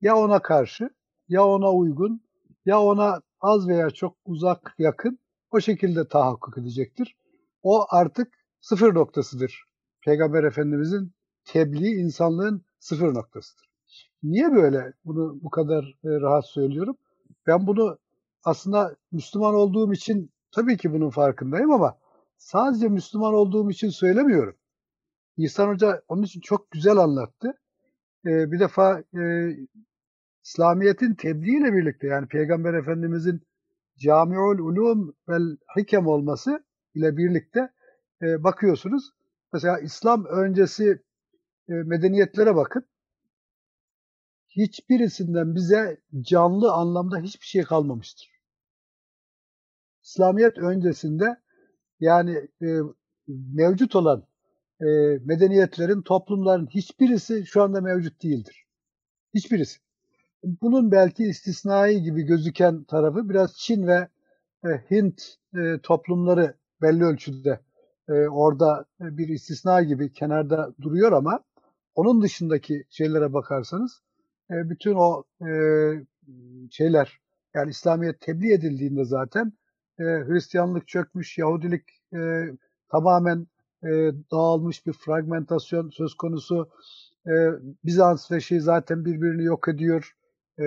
[0.01, 0.91] ya ona karşı
[1.29, 2.23] ya ona uygun
[2.67, 5.19] ya ona az veya çok uzak yakın
[5.51, 7.17] o şekilde tahakkuk edecektir.
[7.69, 8.29] O artık
[8.61, 9.65] sıfır noktasıdır.
[10.05, 11.13] Peygamber Efendimizin
[11.45, 13.71] tebliğ insanlığın sıfır noktasıdır.
[14.23, 16.97] Niye böyle bunu bu kadar e, rahat söylüyorum?
[17.47, 17.99] Ben bunu
[18.45, 21.99] aslında Müslüman olduğum için tabii ki bunun farkındayım ama
[22.39, 24.57] sadece Müslüman olduğum için söylemiyorum.
[25.37, 27.59] İhsan Hoca onun için çok güzel anlattı.
[28.27, 29.51] Ee, bir defa e,
[30.45, 33.43] İslamiyet'in tebliğiyle birlikte yani Peygamber Efendimizin
[33.97, 36.66] Camiul Ulum vel Hikem olması
[36.97, 37.73] ile birlikte
[38.23, 39.11] e, bakıyorsunuz.
[39.53, 41.03] Mesela İslam öncesi
[41.69, 42.87] e, medeniyetlere bakın.
[44.49, 48.31] Hiçbirisinden bize canlı anlamda hiçbir şey kalmamıştır.
[50.03, 51.37] İslamiyet öncesinde
[52.01, 52.79] yani e,
[53.29, 54.27] mevcut olan
[54.81, 54.87] e,
[55.25, 58.67] medeniyetlerin, toplumların hiçbirisi şu anda mevcut değildir.
[59.35, 59.79] Hiçbirisi.
[60.45, 64.09] Bunun belki istisnai gibi gözüken tarafı biraz Çin ve
[64.65, 65.23] e, Hint
[65.55, 67.61] e, toplumları belli ölçüde
[68.09, 71.45] e, orada bir istisna gibi kenarda duruyor ama
[71.95, 74.03] onun dışındaki şeylere bakarsanız
[74.51, 75.51] e, bütün o e,
[76.71, 77.21] şeyler
[77.55, 79.53] yani İslamiyet tebliğ edildiğinde zaten
[79.99, 81.83] e, Hristiyanlık çökmüş, Yahudilik
[82.15, 82.45] e,
[82.89, 83.47] tamamen
[83.83, 86.69] e, dağılmış bir fragmentasyon söz konusu.
[87.27, 87.33] E,
[87.85, 90.17] Bizans ve şey zaten birbirini yok ediyor.
[90.59, 90.65] E,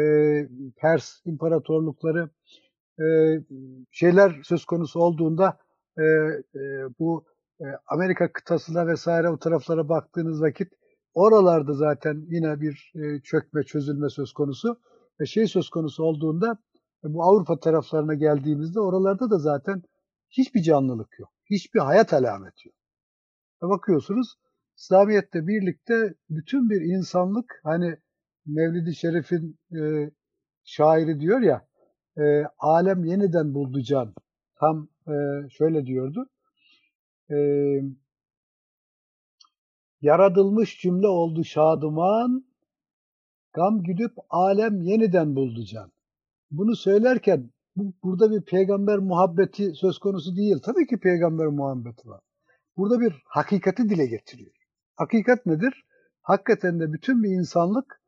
[0.78, 2.30] Pers imparatorlukları
[3.02, 3.06] e,
[3.91, 5.58] şeyler söz konusu olduğunda
[5.99, 6.03] e,
[6.59, 6.62] e,
[6.99, 7.25] bu
[7.62, 10.73] e, Amerika kıtasına vesaire o taraflara baktığınız vakit
[11.13, 14.79] oralarda zaten yine bir e, çökme çözülme söz konusu
[15.19, 16.57] ve şey söz konusu olduğunda
[17.03, 19.83] e, bu Avrupa taraflarına geldiğimizde oralarda da zaten
[20.29, 21.29] hiçbir canlılık yok.
[21.49, 22.77] Hiçbir hayat alameti yok.
[23.63, 24.35] Ve bakıyorsunuz
[24.77, 27.97] İslamiyet'te birlikte bütün bir insanlık hani
[28.45, 30.12] Mevlid-i Şerif'in e,
[30.63, 31.67] şairi diyor ya
[32.17, 34.13] e, alem yeniden buldu can.
[34.60, 35.13] Tam e,
[35.50, 36.30] şöyle diyordu.
[37.32, 37.38] E,
[40.02, 42.45] yaratılmış cümle oldu şadıman,
[43.54, 45.91] gam güdüp alem yeniden buldu can.
[46.52, 50.60] Bunu söylerken bu, burada bir peygamber muhabbeti söz konusu değil.
[50.63, 52.22] Tabii ki peygamber muhabbeti var.
[52.78, 54.56] Burada bir hakikati dile getiriyor.
[54.95, 55.86] Hakikat nedir?
[56.22, 58.00] Hakikaten de bütün bir insanlık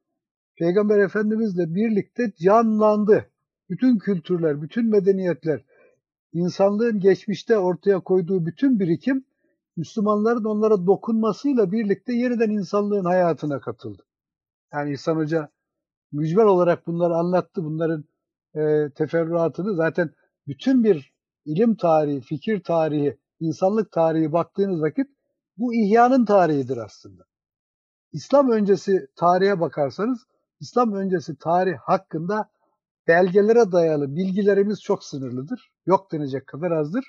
[0.56, 3.30] Peygamber Efendimizle birlikte canlandı.
[3.70, 5.62] Bütün kültürler, bütün medeniyetler,
[6.34, 9.26] insanlığın geçmişte ortaya koyduğu bütün birikim
[9.78, 14.04] Müslümanların onlara dokunmasıyla birlikte yeniden insanlığın hayatına katıldı.
[14.74, 15.50] Yani İhsan Hoca
[16.12, 17.64] mücbel olarak bunları anlattı.
[17.64, 18.04] Bunların
[18.56, 20.12] e, teferruatını zaten
[20.48, 21.14] bütün bir
[21.46, 25.08] ilim tarihi, fikir tarihi, insanlık tarihi baktığınız vakit
[25.58, 27.24] bu ihyanın tarihidir aslında.
[28.12, 30.28] İslam öncesi tarihe bakarsanız
[30.60, 32.50] İslam öncesi tarih hakkında
[33.08, 35.72] belgelere dayalı bilgilerimiz çok sınırlıdır.
[35.86, 37.06] Yok denecek kadar azdır.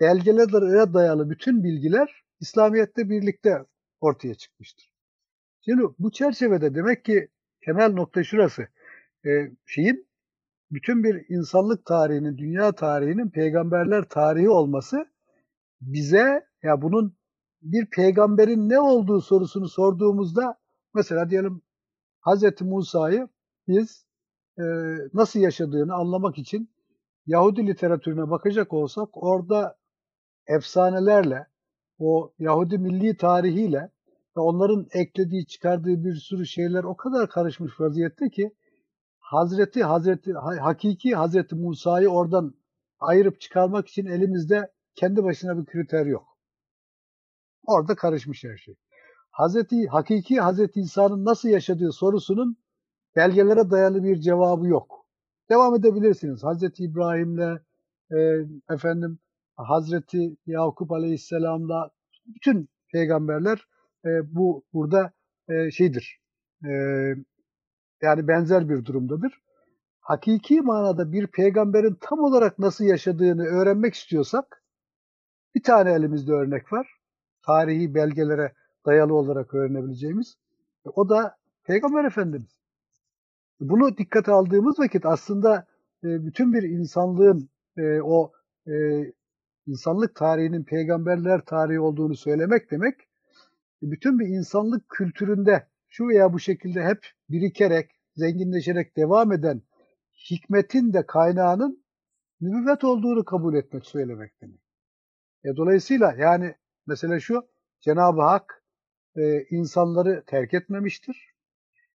[0.00, 3.64] Belgelere dayalı bütün bilgiler İslamiyet'te birlikte
[4.00, 4.92] ortaya çıkmıştır.
[5.64, 7.28] Şimdi bu çerçevede demek ki
[7.64, 8.68] temel nokta şurası.
[9.26, 10.08] Ee, şeyin
[10.70, 15.06] bütün bir insanlık tarihinin, dünya tarihinin peygamberler tarihi olması
[15.80, 17.16] bize ya bunun
[17.62, 20.58] bir peygamberin ne olduğu sorusunu sorduğumuzda
[20.94, 21.62] mesela diyelim
[22.26, 22.60] Hz.
[22.60, 23.28] Musa'yı
[23.68, 24.05] biz
[24.58, 24.64] e,
[25.14, 26.70] nasıl yaşadığını anlamak için
[27.26, 29.78] Yahudi literatürüne bakacak olsak orada
[30.46, 31.46] efsanelerle,
[31.98, 33.90] o Yahudi milli tarihiyle
[34.36, 38.50] ve onların eklediği, çıkardığı bir sürü şeyler o kadar karışmış vaziyette ki
[39.18, 42.54] Hazreti Hazreti hakiki Hazreti Musa'yı oradan
[42.98, 46.38] ayırıp çıkarmak için elimizde kendi başına bir kriter yok.
[47.66, 48.74] Orada karışmış her şey.
[49.30, 52.56] Hazreti hakiki Hazreti İsa'nın nasıl yaşadığı sorusunun
[53.16, 55.06] belgelere dayalı bir cevabı yok.
[55.50, 56.44] Devam edebilirsiniz.
[56.44, 57.58] Hazreti İbrahim'le
[58.12, 58.16] e,
[58.70, 59.18] efendim
[59.56, 61.90] Hazreti Yakup Aleyhisselam'la
[62.26, 63.66] bütün peygamberler
[64.04, 65.12] e, bu burada
[65.48, 66.20] e, şeydir.
[66.64, 66.70] E,
[68.02, 69.42] yani benzer bir durumdadır.
[70.00, 74.62] Hakiki manada bir peygamberin tam olarak nasıl yaşadığını öğrenmek istiyorsak
[75.54, 76.90] bir tane elimizde örnek var.
[77.46, 78.52] Tarihi belgelere
[78.86, 80.36] dayalı olarak öğrenebileceğimiz.
[80.84, 82.55] O da Peygamber Efendimiz.
[83.60, 85.66] Bunu dikkate aldığımız vakit aslında
[86.04, 88.32] e, bütün bir insanlığın e, o
[88.68, 88.72] e,
[89.66, 92.94] insanlık tarihinin peygamberler tarihi olduğunu söylemek demek,
[93.82, 99.62] bütün bir insanlık kültüründe şu veya bu şekilde hep birikerek, zenginleşerek devam eden
[100.30, 101.84] hikmetin de kaynağının
[102.40, 104.60] nübüvvet olduğunu kabul etmek söylemek demek.
[105.44, 106.54] E, dolayısıyla yani
[106.86, 107.48] mesela şu
[107.80, 108.62] Cenab-ı Hak
[109.16, 111.35] e, insanları terk etmemiştir.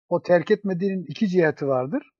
[0.08, 2.10] O terk etmediğinin iki ciheti vardır.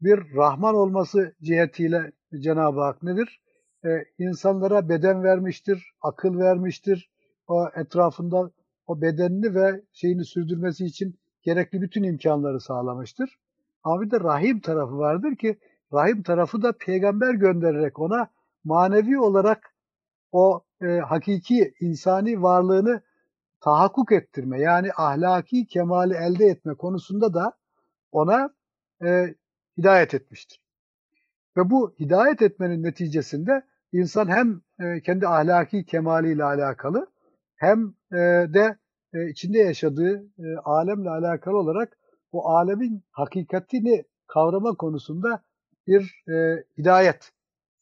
[0.00, 3.42] Bir Rahman olması cihetiyle Cenab-ı Hak nedir?
[3.84, 7.10] E, insanlara beden vermiştir, akıl vermiştir.
[7.46, 8.50] O etrafında
[8.86, 13.38] o bedenini ve şeyini sürdürmesi için gerekli bütün imkanları sağlamıştır.
[13.84, 15.58] Ama bir de rahim tarafı vardır ki
[15.92, 18.28] rahim tarafı da peygamber göndererek ona
[18.64, 19.74] manevi olarak
[20.32, 23.02] o e, hakiki insani varlığını
[23.64, 27.52] tahakkuk ettirme yani ahlaki kemali elde etme konusunda da
[28.12, 28.50] ona
[29.04, 29.34] e,
[29.78, 30.62] hidayet etmiştir.
[31.56, 37.06] Ve bu hidayet etmenin neticesinde insan hem e, kendi ahlaki kemaliyle alakalı
[37.56, 38.16] hem e,
[38.54, 38.78] de
[39.14, 41.98] e, içinde yaşadığı e, alemle alakalı olarak
[42.32, 45.42] bu alemin hakikatini kavrama konusunda
[45.86, 47.32] bir e, hidayet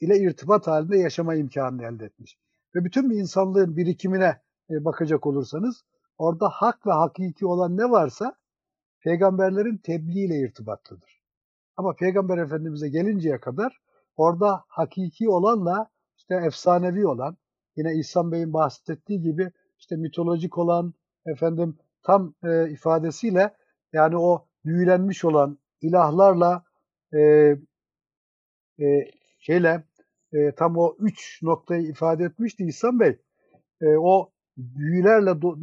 [0.00, 2.38] ile irtibat halinde yaşama imkanını elde etmiş.
[2.74, 4.40] Ve bütün insanlığın birikimine
[4.70, 5.85] bakacak olursanız
[6.18, 8.35] orada hak ve hakiki olan ne varsa
[9.00, 11.20] peygamberlerin tebliğ ile irtibatlıdır.
[11.76, 13.80] Ama peygamber efendimize gelinceye kadar
[14.16, 17.37] orada hakiki olanla işte efsanevi olan
[17.76, 20.94] yine İhsan Bey'in bahsettiği gibi işte mitolojik olan
[21.26, 23.54] efendim tam e, ifadesiyle
[23.92, 26.64] yani o büyülenmiş olan ilahlarla
[27.14, 27.20] e,
[28.80, 29.85] e, şeyle
[30.33, 33.18] e, tam o üç noktayı ifade etmişti İhsan Bey.
[33.80, 35.58] E, o büyülerle do,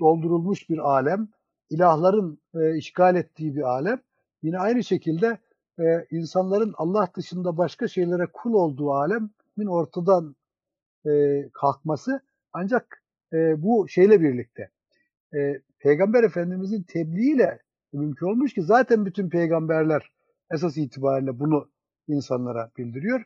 [0.00, 1.28] doldurulmuş bir alem,
[1.70, 4.00] ilahların e, işgal ettiği bir alem.
[4.42, 5.38] Yine aynı şekilde
[5.78, 10.36] e, insanların Allah dışında başka şeylere kul olduğu alemin ortadan
[11.06, 11.10] e,
[11.52, 12.20] kalkması
[12.52, 14.70] ancak e, bu şeyle birlikte
[15.34, 17.58] e, Peygamber Efendimizin tebliğiyle
[17.92, 20.10] mümkün olmuş ki zaten bütün peygamberler
[20.50, 21.68] esas itibariyle bunu
[22.08, 23.24] insanlara bildiriyor.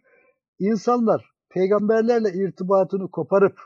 [0.58, 3.60] İnsanlar peygamberlerle irtibatını koparıp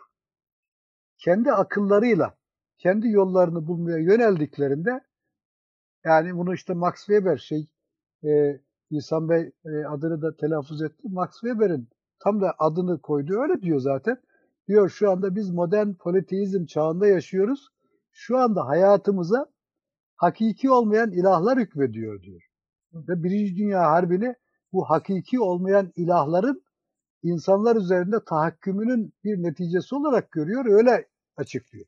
[1.24, 2.34] kendi akıllarıyla
[2.78, 5.00] kendi yollarını bulmaya yöneldiklerinde
[6.04, 7.68] yani bunu işte Max Weber şey
[8.24, 11.02] e, İhsan Bey e, adını da telaffuz etti.
[11.04, 14.16] Max Weber'in tam da adını koydu öyle diyor zaten.
[14.68, 17.68] Diyor şu anda biz modern politeizm çağında yaşıyoruz.
[18.10, 19.46] Şu anda hayatımıza
[20.16, 22.42] hakiki olmayan ilahlar hükmediyor diyor.
[22.92, 24.34] Ve Birinci Dünya Harbi'ni
[24.72, 26.62] bu hakiki olmayan ilahların
[27.22, 31.86] insanlar üzerinde tahakkümünün bir neticesi olarak görüyor, öyle açıklıyor.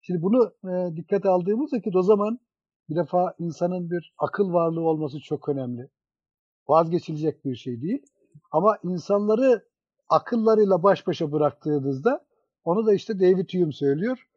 [0.00, 2.38] Şimdi bunu e, dikkate aldığımız vakit o zaman
[2.88, 5.88] bir defa insanın bir akıl varlığı olması çok önemli.
[6.68, 8.02] Vazgeçilecek bir şey değil.
[8.50, 9.64] Ama insanları
[10.08, 12.26] akıllarıyla baş başa bıraktığınızda
[12.64, 14.28] onu da işte David Hume söylüyor.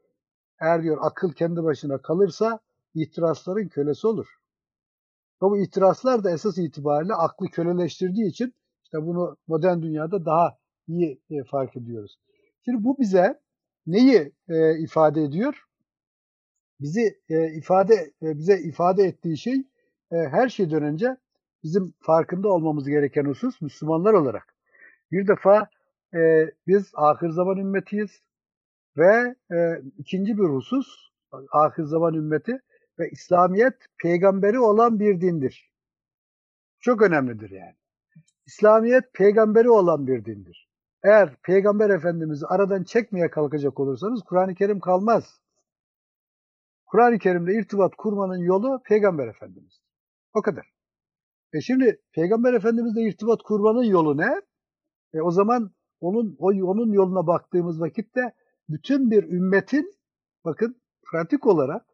[0.61, 2.59] Eğer diyor akıl kendi başına kalırsa
[2.93, 4.27] ihtirasların kölesi olur.
[5.41, 10.57] Ve bu ihtiraslar da esas itibariyle aklı köleleştirdiği için işte bunu modern dünyada daha
[10.87, 12.19] iyi e, fark ediyoruz.
[12.65, 13.42] Şimdi bu bize
[13.87, 15.63] neyi e, ifade ediyor?
[16.79, 19.55] Bizi e, ifade e, bize ifade ettiği şey
[20.11, 21.17] e, her şeyden önce
[21.63, 24.55] bizim farkında olmamız gereken husus Müslümanlar olarak.
[25.11, 25.69] Bir defa
[26.13, 28.21] e, biz ahir zaman ümmetiyiz
[28.97, 31.09] ve e, ikinci bir husus
[31.51, 32.59] ahir zaman ümmeti
[32.99, 35.71] ve İslamiyet peygamberi olan bir dindir.
[36.79, 37.75] Çok önemlidir yani.
[38.45, 40.62] İslamiyet peygamberi olan bir dindir.
[41.03, 45.39] Eğer peygamber efendimizi aradan çekmeye kalkacak olursanız Kur'an-ı Kerim kalmaz.
[46.85, 49.81] Kur'an-ı Kerim'de irtibat kurmanın yolu peygamber efendimiz.
[50.33, 50.65] O kadar.
[51.53, 54.41] E şimdi peygamber efendimizle irtibat kurmanın yolu ne?
[55.13, 58.33] E o zaman onun o onun yoluna baktığımız vakitte
[58.69, 59.95] bütün bir ümmetin
[60.45, 61.85] bakın pratik olarak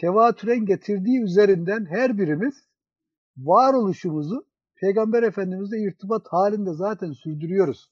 [0.00, 2.68] tevatüren getirdiği üzerinden her birimiz
[3.36, 7.90] varoluşumuzu Peygamber Efendimizle irtibat halinde zaten sürdürüyoruz.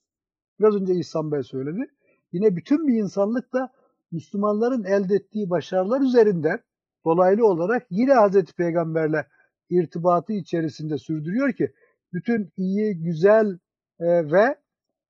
[0.61, 1.87] Biraz önce İhsan Bey söyledi.
[2.33, 3.73] Yine bütün bir insanlık da
[4.13, 6.61] Müslümanların elde ettiği başarılar üzerinden
[7.05, 9.27] dolaylı olarak yine Hazreti Peygamberle
[9.71, 11.73] irtibatı içerisinde sürdürüyor ki
[12.13, 13.59] bütün iyi, güzel
[14.01, 14.57] e, ve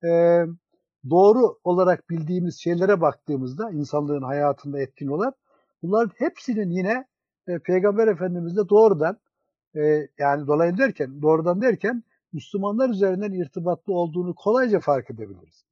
[0.08, 0.42] e,
[1.10, 5.32] doğru olarak bildiğimiz şeylere baktığımızda insanlığın hayatında etkin olan
[5.82, 7.04] bunların hepsinin yine
[7.48, 9.18] e, Peygamber Efendimizle doğrudan
[9.76, 15.64] e, yani dolaylı derken doğrudan derken Müslümanlar üzerinden irtibatlı olduğunu kolayca fark edebiliriz.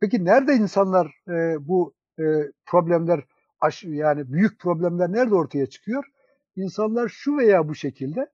[0.00, 2.24] Peki nerede insanlar e, bu e,
[2.66, 3.24] problemler
[3.60, 6.04] aş, yani büyük problemler nerede ortaya çıkıyor?
[6.56, 8.30] İnsanlar şu veya bu şekilde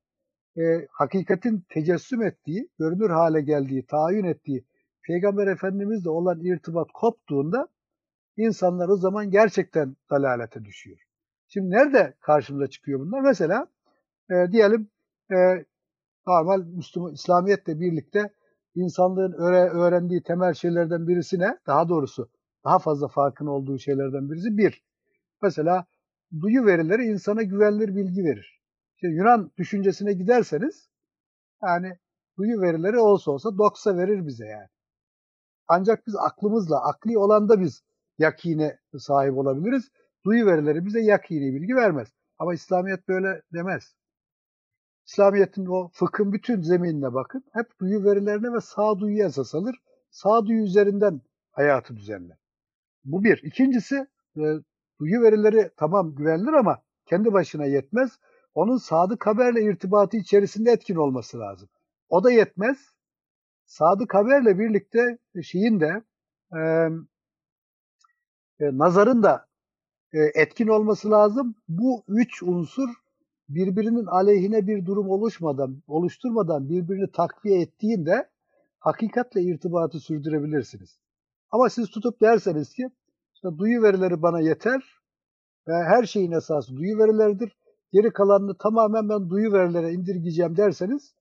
[0.59, 4.64] e, hakikatin tecessüm ettiği, görünür hale geldiği, tayin ettiği
[5.03, 7.68] Peygamber Efendimizle olan irtibat koptuğunda
[8.37, 10.98] insanlar o zaman gerçekten dalalete düşüyor.
[11.48, 13.20] Şimdi nerede karşımıza çıkıyor bunlar?
[13.20, 13.68] Mesela
[14.31, 14.90] e, diyelim
[15.33, 15.64] e,
[16.27, 18.35] normal Müslüman, İslamiyetle birlikte
[18.75, 21.59] insanlığın öğre, öğrendiği temel şeylerden birisi ne?
[21.67, 22.29] Daha doğrusu
[22.65, 24.85] daha fazla farkın olduğu şeylerden birisi bir.
[25.43, 25.87] Mesela
[26.41, 28.61] duyu verileri insana güvenilir bilgi verir.
[28.95, 30.89] İşte Yunan düşüncesine giderseniz
[31.63, 31.99] yani
[32.39, 34.69] duyu verileri olsa olsa doksa verir bize yani.
[35.69, 37.83] Ancak biz aklımızla, akli olan da biz
[38.19, 39.91] yakine sahip olabiliriz.
[40.25, 42.09] Duyu verileri bize yakini bilgi vermez.
[42.39, 43.95] Ama İslamiyet böyle demez.
[45.07, 47.45] İslamiyet'in o fıkhın bütün zeminine bakın.
[47.53, 49.77] Hep duyu verilerine ve sağduyuya esas alır.
[50.11, 52.37] Sağduyu üzerinden hayatı düzenler.
[53.05, 53.43] Bu bir.
[53.43, 54.43] İkincisi e,
[55.01, 58.19] duyu verileri tamam güvenilir ama kendi başına yetmez.
[58.55, 61.69] Onun sadık haberle irtibatı içerisinde etkin olması lazım.
[62.09, 62.79] O da yetmez.
[63.67, 66.03] Sadık haberle birlikte şeyin de
[66.57, 66.61] e,
[68.61, 69.47] e, nazarın da
[70.12, 71.55] e, etkin olması lazım.
[71.69, 72.88] Bu üç unsur
[73.49, 78.29] birbirinin aleyhine bir durum oluşmadan, oluşturmadan birbirini takviye ettiğinde
[78.79, 80.99] hakikatle irtibatı sürdürebilirsiniz.
[81.51, 82.91] Ama siz tutup derseniz ki
[83.35, 84.83] işte duyu verileri bana yeter
[85.69, 87.57] ve her şeyin esası duyu verileridir.
[87.93, 91.15] Geri kalanını tamamen ben duyu verilere indirgeyeceğim derseniz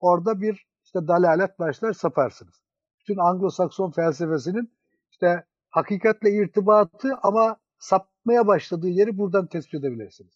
[0.00, 2.54] orada bir işte dalalet başlar saparsınız.
[3.00, 4.72] Bütün Anglo-Sakson felsefesinin
[5.10, 10.32] işte hakikatle irtibatı ama sapmaya başladığı yeri buradan tespit edebilirsiniz.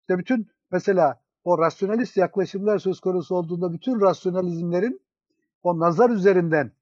[0.00, 5.00] İşte bütün mesela o rasyonalist yaklaşımlar söz konusu olduğunda bütün rasyonalizmlerin
[5.62, 6.72] o nazar üzerinden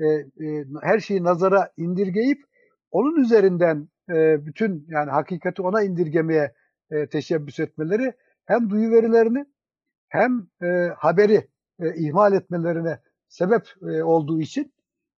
[0.00, 2.44] e, e, her şeyi nazara indirgeyip
[2.90, 6.54] onun üzerinden e, bütün yani hakikati ona indirgemeye
[6.90, 8.12] e, teşebbüs etmeleri
[8.44, 9.46] hem duyu verilerini
[10.08, 11.48] hem e, haberi
[11.80, 14.72] e, ihmal etmelerine sebep e, olduğu için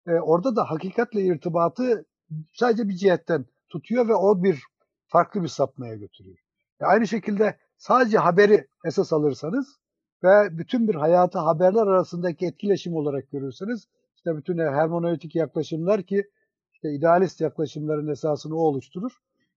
[0.06, 2.04] e, orada da hakikatle irtibatı
[2.52, 4.62] sadece bir cihetten tutuyor ve o bir
[5.06, 6.38] farklı bir sapmaya götürüyor.
[6.80, 9.80] E, aynı şekilde sadece haberi esas alırsanız
[10.24, 16.24] ve bütün bir hayatı haberler arasındaki etkileşim olarak görürseniz işte bütün hermeneutik yaklaşımlar ki
[16.72, 19.12] işte idealist yaklaşımların esasını o oluşturur.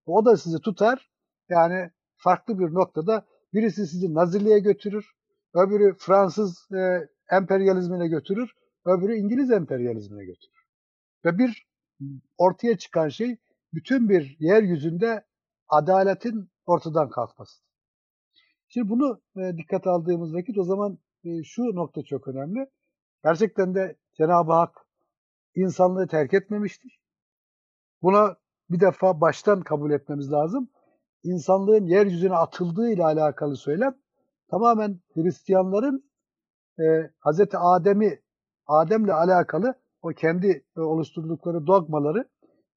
[0.06, 1.10] O da sizi tutar.
[1.50, 5.12] Yani farklı bir noktada birisi sizi Nazirliğe götürür,
[5.54, 8.52] öbürü Fransız e, emperyalizmine götürür,
[8.86, 10.66] öbürü İngiliz emperyalizmine götürür.
[11.26, 11.68] Ve bir
[12.38, 13.38] ortaya çıkan şey
[13.74, 15.26] bütün bir yeryüzünde
[15.70, 17.68] adaletin ortadan kalkması.
[18.70, 22.70] Şimdi bunu e, dikkat aldığımız vakit o zaman e, şu nokta çok önemli.
[23.24, 24.86] Gerçekten de Cenab-ı Hak
[25.55, 26.99] insanlığı terk etmemiştir.
[28.01, 28.36] Buna
[28.70, 30.70] bir defa baştan kabul etmemiz lazım.
[31.24, 33.95] İnsanlığın yeryüzüne atıldığı ile alakalı söylem
[34.49, 36.11] tamamen Hristiyanların
[36.80, 37.39] e, Hz.
[37.53, 38.20] Adem'i
[38.67, 42.30] Adem'le alakalı o kendi e, oluşturdukları dogmaları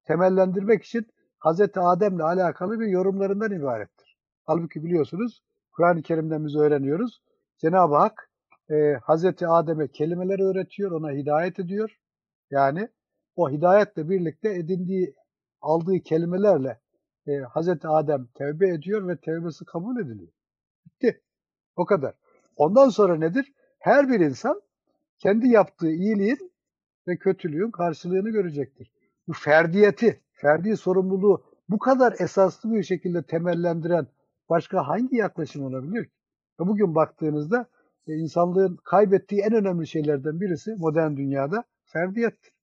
[0.03, 1.07] temellendirmek için
[1.39, 1.61] Hz.
[1.75, 4.17] Adem'le alakalı bir yorumlarından ibarettir.
[4.45, 5.43] Halbuki biliyorsunuz
[5.73, 7.21] Kur'an-ı Kerim'den biz öğreniyoruz.
[7.57, 8.29] Cenab-ı Hak
[8.69, 9.25] e, Hz.
[9.43, 11.99] Adem'e kelimeler öğretiyor, ona hidayet ediyor.
[12.51, 12.89] Yani
[13.35, 15.15] o hidayetle birlikte edindiği,
[15.61, 16.79] aldığı kelimelerle
[17.27, 20.31] e, Hazreti Adem tevbe ediyor ve tevbesi kabul ediliyor.
[20.85, 21.21] Bitti.
[21.75, 22.13] O kadar.
[22.55, 23.53] Ondan sonra nedir?
[23.79, 24.61] Her bir insan
[25.17, 26.51] kendi yaptığı iyiliğin
[27.07, 28.91] ve kötülüğün karşılığını görecektir.
[29.27, 34.07] Bu ferdiyeti, ferdi sorumluluğu bu kadar esaslı bir şekilde temellendiren
[34.53, 36.11] başka hangi yaklaşım olabilir ki?
[36.59, 37.65] Bugün baktığınızda
[38.07, 42.53] e, insanlığın kaybettiği en önemli şeylerden birisi modern dünyada ferdiyettir.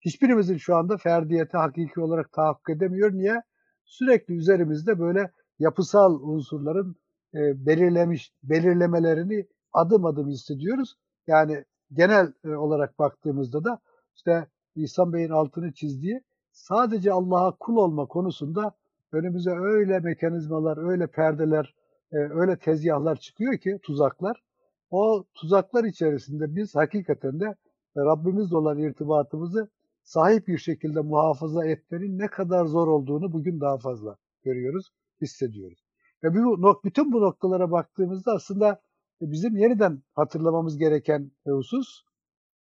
[0.00, 3.12] Hiçbirimizin şu anda ferdiyeti hakiki olarak tahakkuk edemiyor.
[3.12, 3.42] Niye?
[3.84, 6.96] Sürekli üzerimizde böyle yapısal unsurların
[7.34, 10.94] e, belirlemiş belirlemelerini adım adım hissediyoruz.
[11.26, 13.78] Yani genel e, olarak baktığımızda da
[14.16, 14.46] işte
[14.76, 16.20] İhsan Bey'in altını çizdiği
[16.52, 18.72] sadece Allah'a kul olma konusunda
[19.14, 21.74] önümüze öyle mekanizmalar, öyle perdeler,
[22.12, 24.42] e, öyle tezgahlar çıkıyor ki tuzaklar.
[24.90, 27.54] O tuzaklar içerisinde biz hakikaten de
[27.96, 29.68] Rabbimizle olan irtibatımızı
[30.02, 35.84] sahip bir şekilde muhafaza etmenin ne kadar zor olduğunu bugün daha fazla görüyoruz, hissediyoruz.
[36.24, 38.80] Ve bu, bütün bu noktalara baktığımızda aslında
[39.20, 42.02] bizim yeniden hatırlamamız gereken husus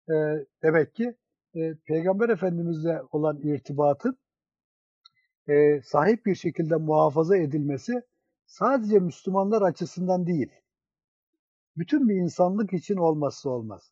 [0.08, 0.14] e,
[0.62, 1.14] demek ki
[1.54, 4.18] e, Peygamber Efendimizle olan irtibatın
[5.48, 8.02] e, sahip bir şekilde muhafaza edilmesi
[8.46, 10.50] sadece Müslümanlar açısından değil,
[11.76, 13.90] bütün bir insanlık için olmazsa olmaz.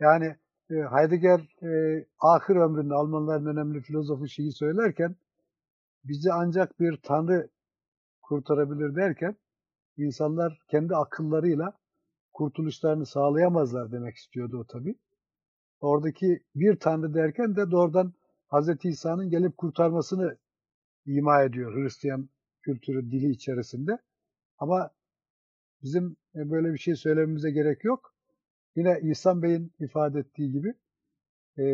[0.00, 0.36] Yani
[0.70, 5.16] e, Heidegger e, ahir ömründe Almanların önemli filozofu şeyi söylerken
[6.04, 7.48] bizi ancak bir tanrı
[8.22, 9.36] kurtarabilir derken
[9.96, 11.72] insanlar kendi akıllarıyla
[12.32, 14.94] kurtuluşlarını sağlayamazlar demek istiyordu o tabi.
[15.80, 18.12] Oradaki bir tanrı derken de doğrudan
[18.52, 18.84] Hz.
[18.84, 20.36] İsa'nın gelip kurtarmasını
[21.16, 22.28] ima ediyor Hristiyan
[22.62, 23.98] kültürü dili içerisinde.
[24.58, 24.90] Ama
[25.82, 28.14] bizim e, böyle bir şey söylememize gerek yok.
[28.76, 30.74] Yine İhsan Bey'in ifade ettiği gibi
[31.58, 31.64] e,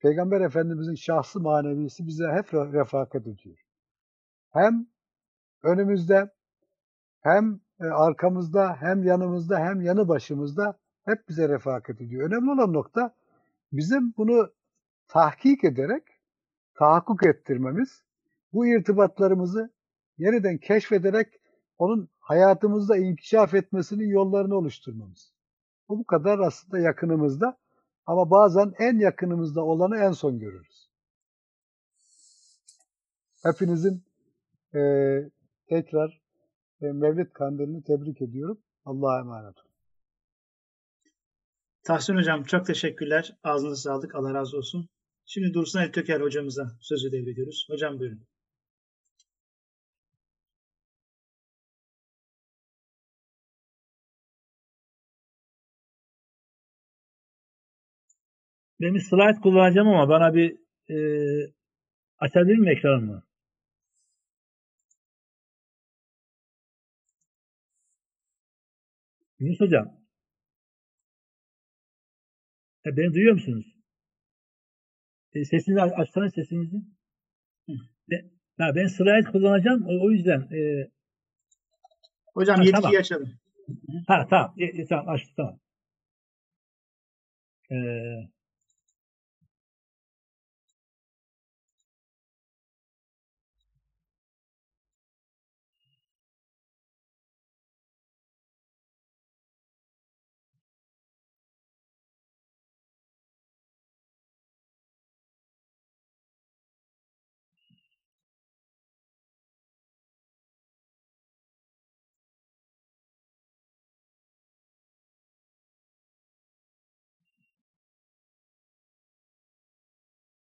[0.00, 3.58] Peygamber Efendimizin şahsı manevisi bize hep refakat ediyor.
[4.50, 4.86] Hem
[5.62, 6.30] önümüzde
[7.20, 12.30] hem e, arkamızda hem yanımızda hem yanı başımızda hep bize refakat ediyor.
[12.30, 13.14] Önemli olan nokta
[13.72, 14.52] bizim bunu
[15.08, 16.02] tahkik ederek
[16.74, 18.02] tahakkuk ettirmemiz,
[18.52, 19.70] bu irtibatlarımızı
[20.18, 21.28] yeniden keşfederek
[21.78, 25.32] onun hayatımızda inkişaf etmesinin yollarını oluşturmamız.
[25.88, 27.58] Bu bu kadar aslında yakınımızda
[28.06, 30.88] ama bazen en yakınımızda olanı en son görürüz.
[33.42, 34.04] Hepinizin
[34.74, 34.80] e,
[35.68, 36.22] tekrar
[36.82, 38.58] e, Mevlid Kandilini tebrik ediyorum.
[38.84, 39.68] Allah'a emanet olun.
[41.82, 43.36] Tahsin Hocam çok teşekkürler.
[43.42, 44.14] Ağzınıza sağlık.
[44.14, 44.88] Allah razı olsun.
[45.26, 47.66] Şimdi Dursun El Köker hocamıza sözü devrediyoruz.
[47.70, 48.26] Hocam buyurun.
[58.80, 60.56] Ben bir slide kullanacağım ama bana bir
[60.90, 60.96] e,
[62.18, 63.22] açabilir mi ekranımı?
[69.38, 69.98] Yunus Hocam.
[72.86, 73.66] E, beni duyuyor musunuz?
[75.34, 76.76] E, sesinizi açsana sesinizi.
[78.10, 79.86] Ben, ha, ben slide kullanacağım.
[79.86, 80.40] O, o yüzden.
[80.40, 80.90] E,
[82.34, 83.00] Hocam ha, yetkiyi tamam.
[83.00, 83.38] açalım.
[84.08, 84.54] Ha tamam.
[84.58, 85.60] E, e, tamam açtım tamam.
[87.70, 88.28] Eee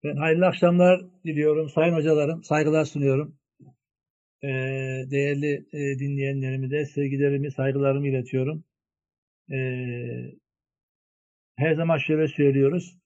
[0.07, 1.69] Ben hayırlı akşamlar diliyorum.
[1.69, 3.39] Sayın hocalarım, saygılar sunuyorum.
[4.43, 4.49] Ee,
[5.11, 8.65] değerli e, dinleyenlerime de sevgilerimi, saygılarımı iletiyorum.
[9.53, 10.33] Ee,
[11.57, 12.99] her zaman şöyle söylüyoruz.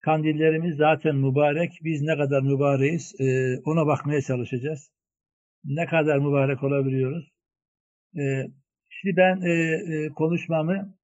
[0.00, 1.80] Kandillerimiz zaten mübarek.
[1.84, 4.90] Biz ne kadar mübareğiz e, ona bakmaya çalışacağız.
[5.64, 7.32] Ne kadar mübarek olabiliyoruz.
[8.16, 8.46] E,
[8.90, 9.52] şimdi ben e,
[9.94, 10.94] e, konuşmamı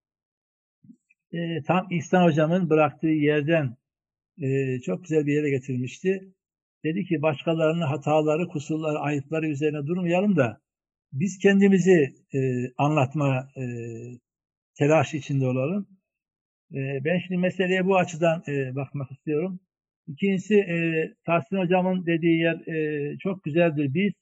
[1.33, 3.77] e, tam İhsan Hocam'ın bıraktığı yerden
[4.43, 6.35] e, çok güzel bir yere getirmişti.
[6.85, 10.61] Dedi ki başkalarının hataları, kusurları, ayıpları üzerine durmayalım da
[11.13, 12.39] biz kendimizi e,
[12.79, 13.65] anlatma e,
[14.79, 15.89] telaş içinde olalım.
[16.73, 19.61] E, ben şimdi meseleye bu açıdan e, bakmak istiyorum.
[20.07, 20.77] İkincisi e,
[21.27, 23.95] Tahsin Hocam'ın dediği yer e, çok güzeldir.
[23.95, 24.13] Biz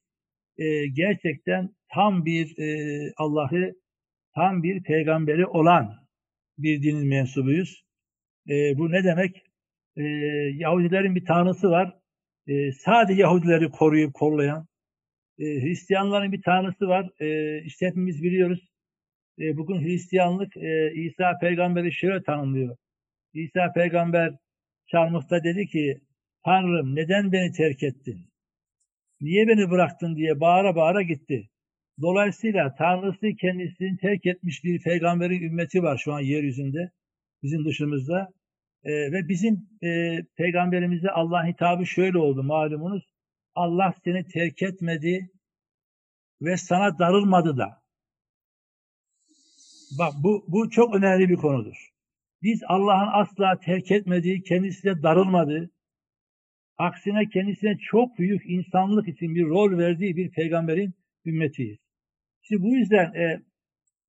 [0.59, 3.75] e, gerçekten tam bir e, Allah'ı,
[4.35, 5.97] tam bir peygamberi olan
[6.59, 7.85] bir dinin mensubuyuz.
[8.49, 9.52] E, bu ne demek?
[9.97, 10.03] E,
[10.55, 11.95] Yahudilerin bir tanrısı var.
[12.47, 14.67] E, sadece Yahudileri koruyup kollayan.
[15.39, 17.11] E, Hristiyanların bir tanrısı var.
[17.21, 18.69] E, işte hepimiz biliyoruz.
[19.39, 22.77] E, bugün Hristiyanlık e, İsa peygamberi şöyle tanımlıyor.
[23.35, 24.35] İsa peygamber
[24.87, 26.01] Çarmıh'ta dedi ki
[26.45, 28.27] Tanrım neden beni terk ettin?
[29.21, 31.49] Niye beni bıraktın diye bağıra bağıra gitti.
[32.03, 36.91] Dolayısıyla Tanrısı kendisini terk etmiş bir peygamberin ümmeti var şu an yeryüzünde,
[37.43, 38.29] bizim dışımızda.
[38.85, 43.03] E, ve bizim e, peygamberimize Allah hitabı şöyle oldu malumunuz.
[43.55, 45.31] Allah seni terk etmedi
[46.43, 47.83] ve sana darılmadı da.
[49.99, 51.89] Bak bu, bu çok önemli bir konudur.
[52.43, 55.71] Biz Allah'ın asla terk etmediği, kendisine darılmadığı,
[56.79, 61.79] aksine kendisine çok büyük insanlık için bir rol verdiği bir peygamberin ümmetiyiz.
[62.43, 63.43] Şimdi bu yüzden e,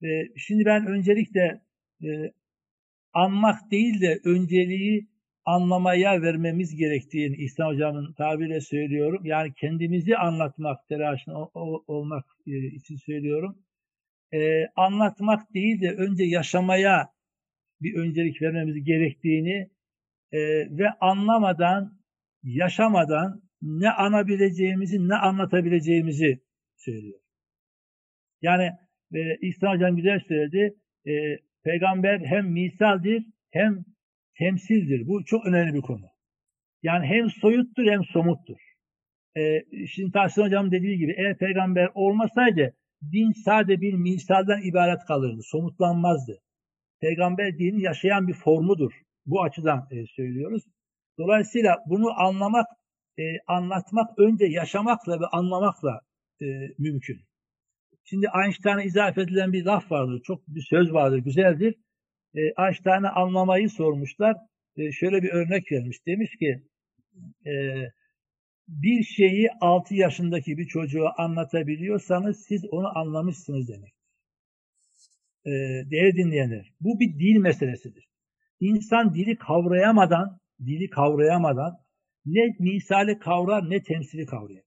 [0.08, 1.62] e, şimdi ben öncelikle
[2.04, 2.08] e,
[3.14, 5.08] anmak değil de önceliği
[5.46, 9.26] anlamaya vermemiz gerektiğini İhsan Hocam'ın tabiriyle söylüyorum.
[9.26, 11.38] Yani kendimizi anlatmak telaşında
[11.88, 13.64] olmak e, için söylüyorum.
[14.34, 17.10] Ee, anlatmak değil de önce yaşamaya
[17.82, 19.70] bir öncelik vermemiz gerektiğini
[20.32, 20.40] e,
[20.78, 22.00] ve anlamadan,
[22.44, 26.40] yaşamadan ne anabileceğimizi, ne anlatabileceğimizi
[26.76, 27.20] söylüyor.
[28.42, 28.72] Yani
[29.14, 30.76] e, İhsan Hocam güzel söyledi.
[31.08, 31.12] E,
[31.64, 33.86] peygamber hem misaldir hem
[34.38, 35.08] temsildir.
[35.08, 36.06] Bu çok önemli bir konu.
[36.84, 38.58] Yani hem soyuttur hem somuttur.
[39.38, 39.42] E,
[39.88, 42.74] şimdi Tahsin Hocam dediği gibi eğer peygamber olmasaydı
[43.12, 45.42] din sade bir misalden ibaret kalırdı.
[45.44, 46.40] Somutlanmazdı.
[47.02, 48.92] Peygamber dini yaşayan bir formudur.
[49.26, 50.64] Bu açıdan e, söylüyoruz.
[51.18, 52.68] Dolayısıyla bunu anlamak,
[53.20, 56.02] e, anlatmak önce yaşamakla ve anlamakla
[56.42, 56.46] e,
[56.78, 57.22] mümkün.
[58.04, 61.76] Şimdi Einstein'a izafe edilen bir laf vardır, çok bir söz vardır, güzeldir.
[62.36, 64.36] E, Einstein'a anlamayı sormuşlar.
[64.78, 65.98] E, şöyle bir örnek vermiş.
[66.08, 66.64] Demiş ki,
[67.46, 67.54] e,
[68.68, 73.94] bir şeyi 6 yaşındaki bir çocuğa anlatabiliyorsanız siz onu anlamışsınız demek.
[75.46, 75.52] E,
[75.92, 78.08] değerli dinleyenler, bu bir dil meselesidir.
[78.60, 81.78] İnsan dili kavrayamadan, dili kavrayamadan
[82.26, 84.64] ne misali kavrar ne temsili kavrayar.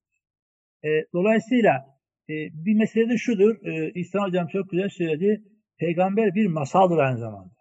[0.85, 1.96] E, dolayısıyla
[2.29, 3.67] e, bir mesele de şudur.
[3.67, 5.45] E, İhsan Hocam çok güzel söyledi.
[5.79, 7.57] Peygamber bir masaldır aynı zamanda.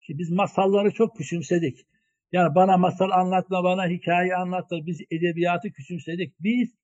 [0.00, 1.78] Şimdi biz masalları çok küçümsedik.
[2.32, 4.86] Yani bana masal anlatma, bana hikaye anlatma.
[4.86, 6.34] Biz edebiyatı küçümsedik.
[6.40, 6.74] Biz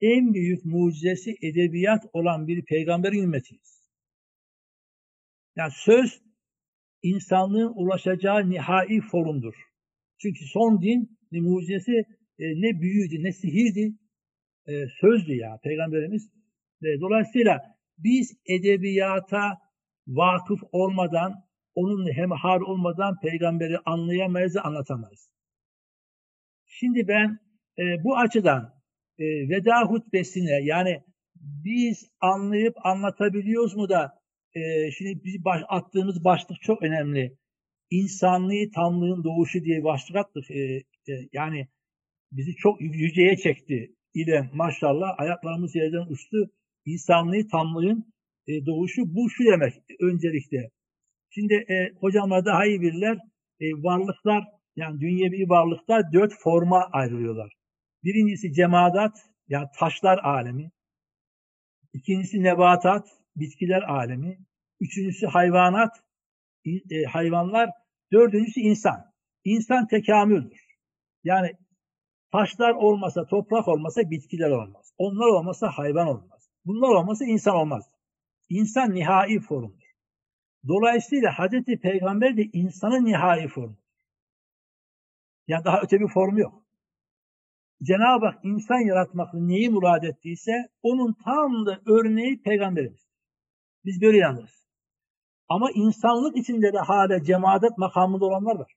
[0.00, 3.82] en büyük mucizesi edebiyat olan bir peygamberin ümmetiyiz.
[5.56, 6.22] Yani söz
[7.02, 9.54] insanlığın ulaşacağı nihai forumdur.
[10.18, 11.92] Çünkü son din mucizesi
[12.38, 13.94] e, ne büyüydü ne sihirdi,
[14.66, 16.41] e, sözdü ya Peygamberimiz.
[16.82, 17.60] E, dolayısıyla
[17.98, 19.58] biz edebiyata
[20.06, 21.34] vakıf olmadan,
[21.74, 25.30] onun hemhar olmadan peygamberi anlayamayız, anlatamayız.
[26.66, 27.38] Şimdi ben
[27.78, 28.74] e, bu açıdan
[29.18, 31.02] e, veda hutbesine yani
[31.34, 34.22] biz anlayıp anlatabiliyoruz mu da
[34.54, 37.36] e, şimdi biz baş, attığımız başlık çok önemli.
[37.90, 40.50] İnsanlığı tamlığın doğuşu diye başlık attık.
[40.50, 41.68] E, e, yani
[42.32, 46.50] bizi çok yüceye çekti ile maşallah ayaklarımız yerden uçtu
[46.86, 48.12] insanlığı tamlığın
[48.46, 50.70] e, doğuşu bu şu demek öncelikle.
[51.30, 53.18] Şimdi e, hocamlar daha iyi bilirler.
[53.60, 54.44] E, varlıklar
[54.76, 57.52] yani dünyevi varlıklar dört forma ayrılıyorlar.
[58.04, 59.18] Birincisi cemaat
[59.48, 60.70] yani taşlar alemi.
[61.92, 64.38] İkincisi nebatat, bitkiler alemi.
[64.80, 65.90] Üçüncüsü hayvanat,
[66.66, 67.70] e, hayvanlar.
[68.12, 69.12] Dördüncüsü insan.
[69.44, 70.60] İnsan tekamüldür.
[71.24, 71.50] Yani
[72.32, 74.92] taşlar olmasa, toprak olmasa bitkiler olmaz.
[74.98, 76.41] Onlar olmasa hayvan olmaz.
[76.64, 77.90] Bunlar olmasa insan olmaz.
[78.48, 79.92] İnsan nihai formdur.
[80.68, 83.76] Dolayısıyla Hazreti Peygamber de insanın nihai formu.
[85.48, 86.62] Yani daha öte bir formu yok.
[87.82, 90.52] Cenab-ı Hak insan yaratmakla neyi murad ettiyse
[90.82, 93.08] onun tam da örneği peygamberimiz.
[93.84, 94.66] Biz böyle inanırız.
[95.48, 98.72] Ama insanlık içinde de hala cemaat makamında olanlar var.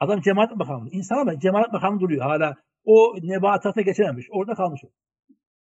[0.00, 0.90] Adam cemaat makamında.
[0.96, 2.56] İnsan ama cemaat makamında duruyor hala.
[2.84, 4.26] O nebatata geçememiş.
[4.30, 4.80] Orada kalmış.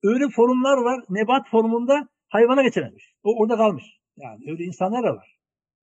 [0.04, 1.04] Öyle formlar var.
[1.10, 3.14] Nebat formunda hayvana geçiremiş.
[3.24, 3.84] O orada kalmış.
[4.18, 5.38] Yani öyle insanlar da var.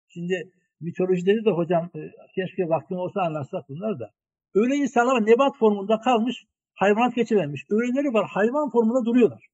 [0.08, 0.50] Şimdi
[0.80, 2.00] mitolojileri de hocam e,
[2.34, 4.10] keşke vaktim olsa anlatsak bunlar da.
[4.54, 5.26] Öyle insanlar.
[5.26, 6.44] Nebat formunda kalmış.
[6.74, 7.64] Hayvanat geçirememiş.
[7.70, 8.26] Öyleleri var.
[8.28, 9.46] Hayvan formunda duruyorlar.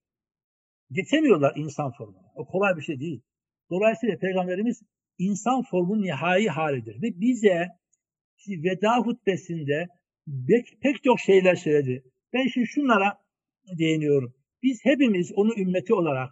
[0.91, 2.33] Geçemiyorlar insan formuna.
[2.35, 3.23] O kolay bir şey değil.
[3.71, 4.83] Dolayısıyla Peygamberimiz
[5.19, 7.03] insan formunun nihai halidir.
[7.03, 7.69] Ve bize
[8.49, 9.89] veda hutbesinde
[10.49, 12.05] pek, pek çok şeyler söyledi.
[12.33, 13.19] Ben şimdi şunlara
[13.79, 14.35] değiniyorum.
[14.63, 16.31] Biz hepimiz onu ümmeti olarak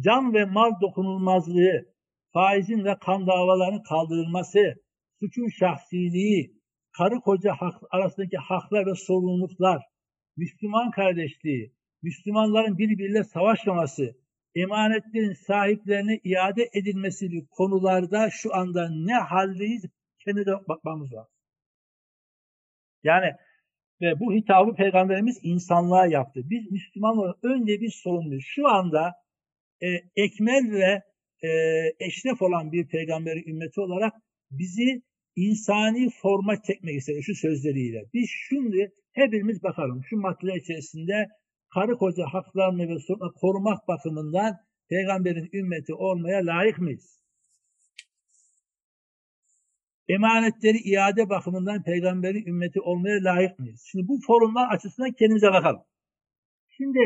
[0.00, 1.94] can ve mal dokunulmazlığı,
[2.32, 4.74] faizin ve kan davalarının kaldırılması,
[5.20, 6.60] suçun şahsiliği,
[6.98, 9.82] karı koca hak, arasındaki haklar ve sorumluluklar,
[10.36, 14.16] Müslüman kardeşliği, Müslümanların birbiriyle savaşmaması,
[14.54, 19.84] emanetlerin sahiplerine iade edilmesi gibi konularda şu anda ne haldeyiz
[20.18, 21.32] kendine bakmamız lazım.
[23.02, 23.32] Yani
[24.00, 26.40] ve bu hitabı Peygamberimiz insanlığa yaptı.
[26.44, 28.44] Biz Müslümanlar önce bir sorumluyuz.
[28.46, 29.12] Şu anda
[29.82, 31.02] e, ekmel ve
[31.42, 31.50] e,
[32.00, 34.12] eşref olan bir peygamberi ümmeti olarak
[34.50, 35.02] bizi
[35.36, 38.04] insani forma çekmek istiyor şu sözleriyle.
[38.14, 41.28] Biz şimdi hepimiz bakalım şu maddeler içerisinde
[41.74, 44.56] karı koca haklarını ve sorunları korumak bakımından
[44.88, 47.20] peygamberin ümmeti olmaya layık mıyız?
[50.14, 53.88] Emanetleri iade bakımından peygamberin ümmeti olmaya layık mıyız?
[53.90, 55.82] Şimdi bu forumlar açısından kendimize bakalım.
[56.76, 56.98] Şimdi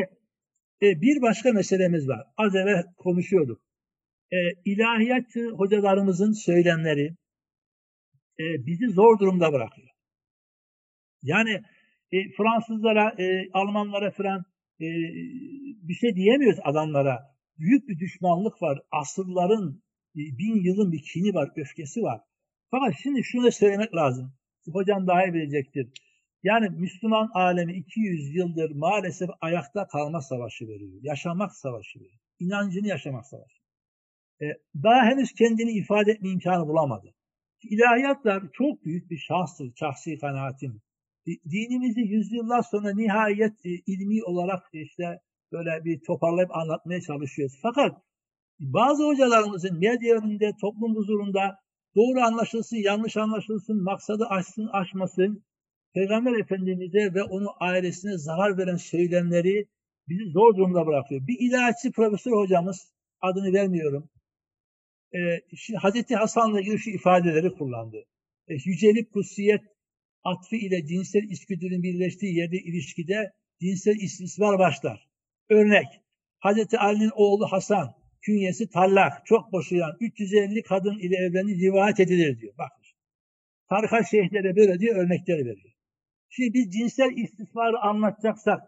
[0.81, 2.23] e, bir başka meselemiz var.
[2.37, 3.61] Az evvel konuşuyorduk.
[4.31, 7.15] E, ilahiyat hocalarımızın söylemleri
[8.39, 9.89] e, bizi zor durumda bırakıyor.
[11.23, 11.61] Yani
[12.11, 14.39] e, Fransızlara, e, Almanlara falan
[14.81, 14.87] e,
[15.87, 17.19] bir şey diyemiyoruz adamlara.
[17.57, 18.79] Büyük bir düşmanlık var.
[18.91, 19.83] Asırların,
[20.15, 22.21] e, bin yılın bir kini var, öfkesi var.
[22.71, 24.33] Fakat şimdi şunu söylemek lazım.
[24.73, 25.89] Hocam daha iyi bilecektir.
[26.43, 30.99] Yani Müslüman alemi 200 yıldır maalesef ayakta kalma savaşı veriyor.
[31.01, 32.19] Yaşamak savaşı veriyor.
[32.39, 33.57] İnancını yaşamak savaşı.
[34.41, 34.45] Ee,
[34.83, 37.13] daha henüz kendini ifade etme imkanı bulamadı.
[37.63, 40.81] İlahiyatlar çok büyük bir şahstır, şahsi kanaatim.
[41.25, 45.19] Dinimizi yüzyıllar sonra nihayet e, ilmi olarak işte
[45.51, 47.59] böyle bir toparlayıp anlatmaya çalışıyoruz.
[47.61, 48.01] Fakat
[48.59, 51.64] bazı hocalarımızın medya önünde, toplum huzurunda
[51.95, 55.45] doğru anlaşılsın, yanlış anlaşılsın, maksadı aşsın, aşmasın,
[55.93, 59.67] Peygamber Efendimiz'e ve onun ailesine zarar veren söylemleri
[60.07, 61.27] bizi zor durumda bırakıyor.
[61.27, 62.91] Bir ilahiyatçı profesör hocamız,
[63.21, 64.09] adını vermiyorum,
[65.13, 65.19] e,
[65.55, 67.97] şimdi Hazreti Hasan'la ilgili şu ifadeleri kullandı.
[68.47, 69.61] E, yücelik, kutsiyet
[70.23, 73.31] atfı ile cinsel içgüdünün birleştiği yerde ilişkide
[73.61, 75.09] cinsel istismar başlar.
[75.49, 75.85] Örnek,
[76.39, 77.95] Hazreti Ali'nin oğlu Hasan,
[78.25, 82.53] künyesi tallak, çok boşayan 350 kadın ile evlendi rivayet edilir diyor.
[82.57, 82.85] Bakın.
[83.69, 85.73] Tarikat şeyhlere böyle diye örnekleri veriyor.
[86.29, 88.59] Şimdi biz cinsel istismarı anlatacaksak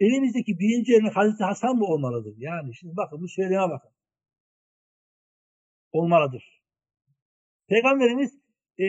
[0.00, 2.34] elimizdeki birinci örnek Hazreti Hasan mı olmalıdır?
[2.38, 3.90] Yani şimdi bakın bu söyleme bakın.
[5.92, 6.62] Olmalıdır.
[7.68, 8.30] Peygamberimiz
[8.80, 8.86] e,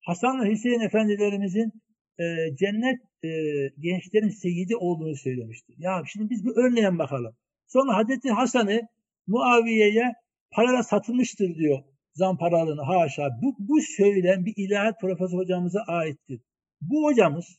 [0.00, 1.72] Hasan ve Hüseyin efendilerimizin
[2.18, 2.24] e,
[2.56, 3.30] cennet e,
[3.78, 5.72] gençlerin seyidi olduğunu söylemişti.
[5.78, 7.36] Ya şimdi biz bir örneğe bakalım.
[7.66, 8.80] Sonra Hazreti Hasan'ı
[9.26, 10.12] Muaviye'ye
[10.50, 11.78] parayla satılmıştır diyor
[12.14, 13.28] zamparalığını haşa.
[13.42, 16.40] Bu, bu söylem bir ilahiyat profesör hocamıza aittir.
[16.80, 17.58] Bu hocamız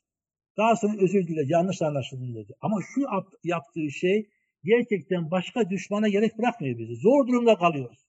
[0.58, 2.54] daha sonra özür dile yanlış anlaşıldı dedi.
[2.62, 3.02] Ama şu
[3.44, 4.30] yaptığı şey
[4.64, 6.96] gerçekten başka düşmana gerek bırakmıyor bizi.
[6.96, 8.06] Zor durumda kalıyoruz.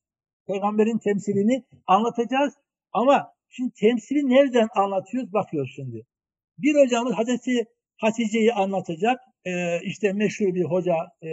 [0.46, 2.54] Peygamberin temsilini anlatacağız
[2.92, 6.07] ama şimdi temsili nereden anlatıyoruz bakıyoruz şimdi.
[6.59, 7.64] Bir hocamız Hazreti
[7.96, 9.20] Hatice'yi anlatacak.
[9.44, 11.28] Ee, işte meşhur bir hoca, e,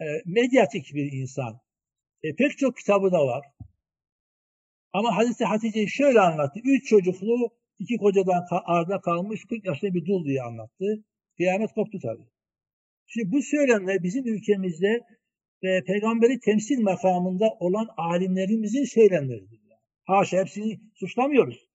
[0.00, 1.60] e, medyatik bir insan.
[2.22, 3.44] E, pek çok kitabı da var.
[4.92, 6.60] Ama Hazreti Hatice'yi şöyle anlattı.
[6.64, 11.04] Üç çocuklu, iki kocadan arda kalmış 40 yaşında bir dul diye anlattı.
[11.36, 12.28] Kıyamet koptu tabii.
[13.06, 15.00] Şimdi bu söylemler bizim ülkemizde
[15.62, 19.60] ve peygamberi temsil makamında olan alimlerimizin söylemleridir.
[20.04, 21.68] Haşa hepsini suçlamıyoruz.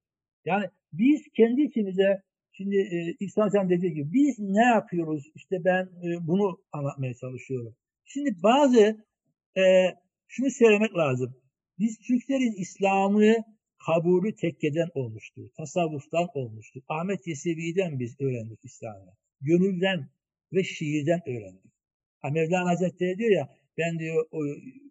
[0.45, 5.24] Yani biz kendi içimize şimdi e, İhsan dediği gibi biz ne yapıyoruz?
[5.36, 7.76] İşte ben e, bunu anlatmaya çalışıyorum.
[8.14, 9.05] Şimdi bazı
[9.57, 9.64] e,
[10.28, 11.36] şunu söylemek lazım.
[11.80, 13.36] Biz Türklerin İslam'ı
[13.86, 15.49] kabulü tekkeden olmuştur.
[15.57, 16.82] Tasavvuftan olmuştur.
[16.88, 19.14] Ahmet Yesevi'den biz öğrendik İslam'ı.
[19.41, 20.10] Gönülden
[20.53, 21.72] ve şiirden öğrendik.
[22.20, 24.39] Ha, Mevlana Hazretleri diyor ya ben diyor o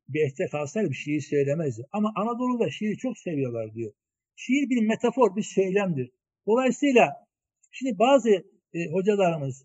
[0.08, 1.84] Beyt'te kalsaydım şiir söylemezdim.
[1.92, 3.92] Ama Anadolu'da şiiri çok seviyorlar diyor.
[4.36, 6.10] Şiir bir metafor, bir söylemdir.
[6.46, 7.26] Dolayısıyla
[7.70, 8.30] şimdi bazı
[8.74, 9.64] e, hocalarımız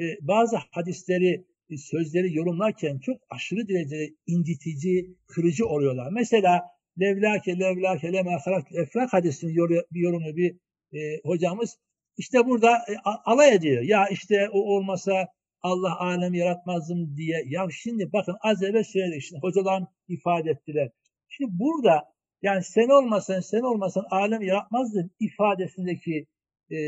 [0.00, 1.44] e, bazı hadisleri,
[1.78, 6.08] sözleri yorumlarken çok aşırı derecede incitici, kırıcı oluyorlar.
[6.12, 6.62] Mesela
[7.00, 9.54] levlake levlake lema halak efrak hadisinin
[9.92, 10.56] bir yorumu bir
[10.92, 11.78] e, hocamız
[12.16, 12.94] işte burada e,
[13.24, 13.82] alay ediyor.
[13.82, 15.28] Ya işte o olmasa
[15.62, 17.44] Allah alemi yaratmazdım diye.
[17.46, 19.22] Ya şimdi bakın az evvel söyledik.
[19.22, 20.90] Şimdi hocalar ifade ettiler.
[21.28, 22.04] Şimdi burada
[22.42, 26.26] yani sen olmasan sen olmasan alem yaratmazdın ifadesindeki
[26.70, 26.78] e,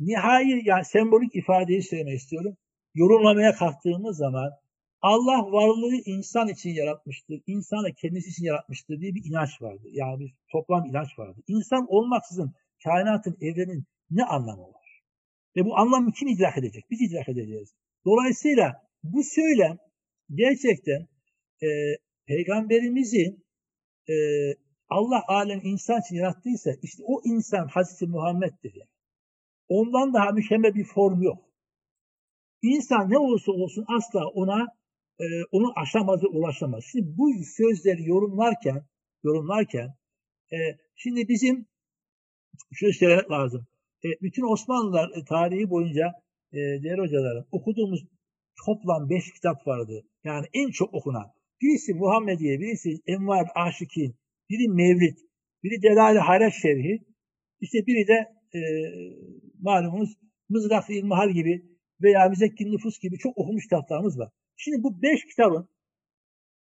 [0.00, 2.56] nihai yani sembolik ifadeyi söylemek istiyorum.
[2.98, 4.50] Yorumlamaya kalktığımız zaman
[5.02, 7.40] Allah varlığı insan için yaratmıştır.
[7.46, 9.88] İnsanı kendisi için yaratmıştır diye bir inanç vardı.
[9.92, 11.40] Yani bir toplam inanç vardı.
[11.46, 15.02] İnsan olmaksızın kainatın, evrenin ne anlamı var?
[15.56, 16.84] Ve bu anlamı kim idrak edecek?
[16.90, 17.74] Biz idrak edeceğiz.
[18.04, 19.78] Dolayısıyla bu söylem
[20.34, 21.08] gerçekten
[21.62, 21.68] e,
[22.26, 23.44] peygamberimizin
[24.08, 24.14] e,
[24.88, 28.90] Allah alem insan için yarattıysa işte o insan Hazreti Muhammed'dir yani.
[29.68, 31.47] Ondan daha mükemmel bir form yok.
[32.62, 34.66] İnsan ne olursa olsun asla ona
[35.20, 36.84] e, onu aşamaz ve ulaşamaz.
[36.92, 38.82] Şimdi bu sözleri yorumlarken
[39.24, 39.88] yorumlarken
[40.52, 40.56] e,
[40.96, 41.66] şimdi bizim
[42.72, 43.66] şunu söylemek lazım.
[44.04, 46.12] E, bütün Osmanlılar e, tarihi boyunca
[46.52, 48.00] e, değerli hocalarım okuduğumuz
[48.66, 50.04] toplam beş kitap vardı.
[50.24, 51.26] Yani en çok okunan.
[51.62, 54.16] Birisi Muhammediye, birisi Envar Aşikin,
[54.50, 55.18] biri Mevlid,
[55.62, 56.98] biri Delal-i Hayret Şerhi,
[57.60, 58.18] işte biri de
[58.58, 58.60] e,
[59.60, 60.10] malumunuz
[60.48, 61.62] Mızrak-ı İlmihal gibi
[62.02, 64.30] veya Müzekkin Nüfus gibi çok okumuş kitaplarımız var.
[64.56, 65.68] Şimdi bu beş kitabın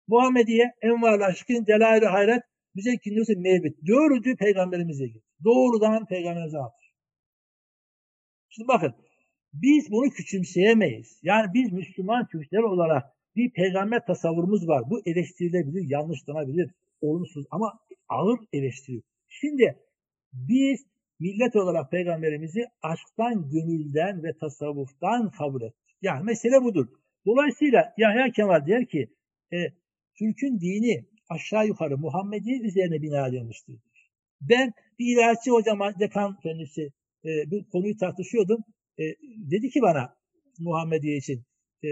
[0.08, 2.44] Muhammediye, Envar Aşikin, Delal-i Hayret,
[2.76, 3.76] Müzekkin Nüfus, Mevlid.
[3.88, 5.28] Dördü peygamberimize gitti.
[5.44, 6.94] Doğrudan peygamberimize atır.
[8.50, 8.94] Şimdi bakın
[9.54, 11.20] biz bunu küçümseyemeyiz.
[11.24, 13.04] Yani biz Müslüman Türkler olarak
[13.36, 14.84] bir peygamber tasavvurumuz var.
[14.90, 16.72] Bu eleştirilebilir, yanlışlanabilir,
[17.02, 19.02] olumsuz ama ağır eleştiri.
[19.28, 19.80] Şimdi
[20.34, 20.86] biz
[21.20, 25.96] millet olarak peygamberimizi aşktan, gönülden ve tasavvuftan kabul ettik.
[26.02, 26.88] Yani mesele budur.
[27.26, 29.08] Dolayısıyla Yahya Kemal der ki
[29.54, 29.58] e,
[30.20, 33.76] Türk'ün dini aşağı yukarı Muhammedi üzerine bina edilmiştir.
[34.42, 36.82] Ben bir ilaççı hocama dekan kendisi
[37.26, 38.64] e, bu konuyu tartışıyordum.
[39.00, 39.04] E,
[39.52, 40.16] dedi ki bana
[40.60, 41.44] Muhammediye için
[41.84, 41.90] e,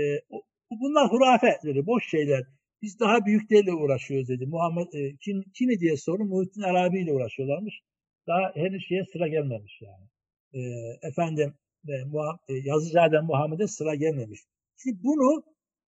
[0.71, 2.43] bunlar hurafe boş şeyler.
[2.81, 4.45] Biz daha büyüklerle uğraşıyoruz dedi.
[4.45, 7.81] Muhammed e, kim kimi diye sorun Muhittin Arabi ile uğraşıyorlarmış.
[8.27, 10.05] Daha henüz şeye sıra gelmemiş yani.
[10.53, 10.59] E,
[11.07, 11.53] efendim
[11.89, 14.39] e, Muham, e, Yazıcılardan Muhammed'e sıra gelmemiş.
[14.83, 15.43] Şimdi bunu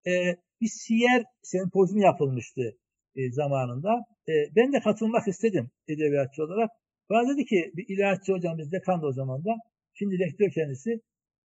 [0.07, 2.77] e, bir siyer sempozyumu yapılmıştı
[3.17, 4.05] e, zamanında.
[4.29, 6.71] E, ben de katılmak istedim edebiyatçı olarak.
[7.11, 9.55] Bana dedi ki bir ilahiyatçı hocamız dekandı o zaman da.
[9.95, 11.01] Şimdi rektör kendisi.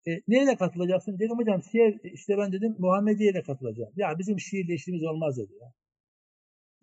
[0.08, 1.18] E, neyle katılacaksın?
[1.18, 3.92] Dedim hocam siyer, işte ben dedim Muhammediye ile katılacağım.
[3.96, 5.72] Ya bizim şiirle işimiz olmaz dedi ya.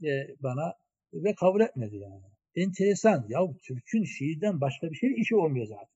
[0.09, 0.73] E, bana
[1.13, 2.32] ve kabul etmedi yani.
[2.55, 3.25] Enteresan.
[3.29, 5.93] Ya Türk'ün şiirden başka bir şey işi olmuyor zaten.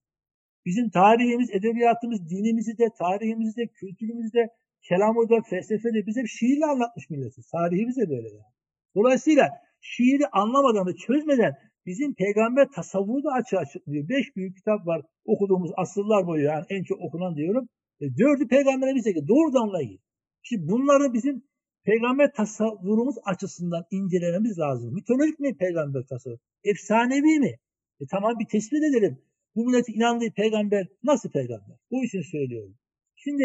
[0.66, 4.50] Bizim tarihimiz, edebiyatımız, dinimizi de, tarihimizi de, kültürümüzü de,
[4.82, 7.42] kelamı da, felsefe de bize şiirle anlatmış milleti.
[7.52, 8.54] Tarihimiz de böyle yani.
[8.96, 9.50] Dolayısıyla
[9.82, 11.54] şiiri anlamadan ve çözmeden
[11.86, 14.10] bizim peygamber tasavvuru da açığa çıkmıyor.
[14.10, 17.70] Beş büyük kitap var okuduğumuz asırlar boyu yani en çok okunan diyorum.
[18.02, 19.28] E, dördü peygamberimize.
[19.28, 20.00] Doğrudan ilgili.
[20.44, 21.44] Şimdi bunları bizim
[21.88, 24.94] peygamber tasavvurumuz açısından incelememiz lazım.
[24.94, 26.38] Mitolojik mi peygamber tasavvur?
[26.64, 27.54] Efsanevi mi?
[28.02, 29.18] E, tamam bir tespit edelim.
[29.56, 31.78] Bu milletin inandığı peygamber nasıl peygamber?
[31.92, 32.76] Bu için söylüyorum.
[33.16, 33.44] Şimdi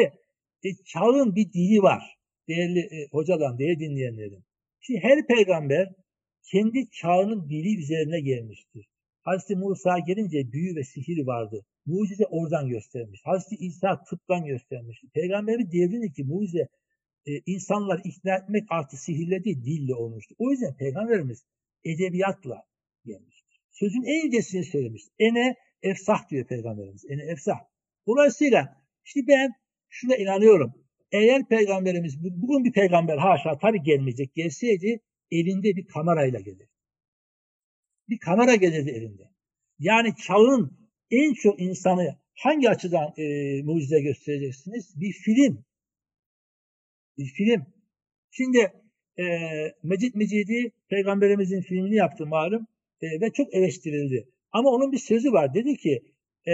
[0.64, 2.03] e, çağın bir dili var.
[2.49, 4.45] Değerli e, hocadan, değerli dinleyenlerim.
[4.80, 5.93] Şimdi her peygamber
[6.51, 8.86] kendi çağının dili üzerine gelmiştir.
[9.22, 11.64] Hazreti Musa gelince büyü ve sihir vardı.
[11.86, 13.20] Mucize oradan göstermiş.
[13.24, 15.03] Hazreti İsa tıptan göstermiş.
[15.14, 16.68] Peygamberin devrindeki mucize
[17.26, 20.34] e, insanlar ikna etmek artı sihirle değil dille olmuştu.
[20.38, 21.44] O yüzden peygamberimiz
[21.84, 22.62] edebiyatla
[23.04, 23.60] gelmiştir.
[23.70, 25.02] Sözün en incesini söylemiş.
[25.18, 27.04] Ene efsah diyor peygamberimiz.
[27.08, 27.58] Ene efsah.
[28.06, 29.52] Dolayısıyla işte ben
[29.88, 30.74] şuna inanıyorum.
[31.12, 35.00] Eğer peygamberimiz bugün bir peygamber haşa tabi gelmeyecek gelseydi
[35.30, 36.68] elinde bir kamerayla gelir.
[38.08, 39.22] Bir kamera gelirdi elinde.
[39.78, 40.78] Yani çağın
[41.10, 45.00] en çok insanı hangi açıdan e, mucize göstereceksiniz?
[45.00, 45.64] Bir film.
[47.18, 47.66] Bir film.
[48.30, 48.58] Şimdi
[49.18, 49.24] e,
[49.82, 52.66] Mecid Mecidi peygamberimizin filmini yaptı malum
[53.00, 54.28] e, ve çok eleştirildi.
[54.52, 55.54] Ama onun bir sözü var.
[55.54, 56.02] Dedi ki
[56.48, 56.52] e,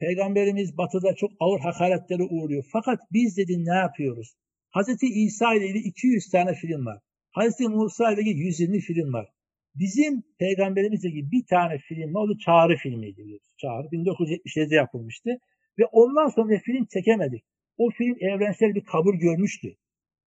[0.00, 2.64] peygamberimiz batıda çok ağır hakaretlere uğruyor.
[2.72, 4.34] Fakat biz dedi ne yapıyoruz?
[4.70, 6.98] Hazreti İsa ile ilgili 200 tane film var.
[7.30, 9.28] Hazreti Musa ile ilgili 120 film var.
[9.74, 12.20] Bizim peygamberimizle ilgili bir tane film var.
[12.22, 13.38] O da Çağrı filmiydi.
[13.56, 15.30] Çağrı 1977'de yapılmıştı.
[15.78, 17.44] Ve ondan sonra film çekemedik.
[17.76, 19.76] O film evrensel bir kabul görmüştü.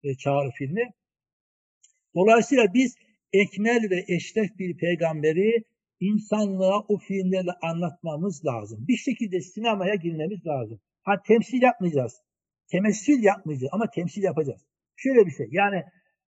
[0.03, 0.91] E, Çağrı filmi.
[2.15, 2.97] Dolayısıyla biz
[3.33, 5.65] ekmel ve eşref bir peygamberi
[6.01, 8.85] insanlığa o filmlerle anlatmamız lazım.
[8.89, 10.81] Bir şekilde sinemaya girmemiz lazım.
[11.03, 12.23] Ha temsil yapmayacağız.
[12.71, 14.61] Temessül yapmayacağız ama temsil yapacağız.
[14.97, 15.83] Şöyle bir şey yani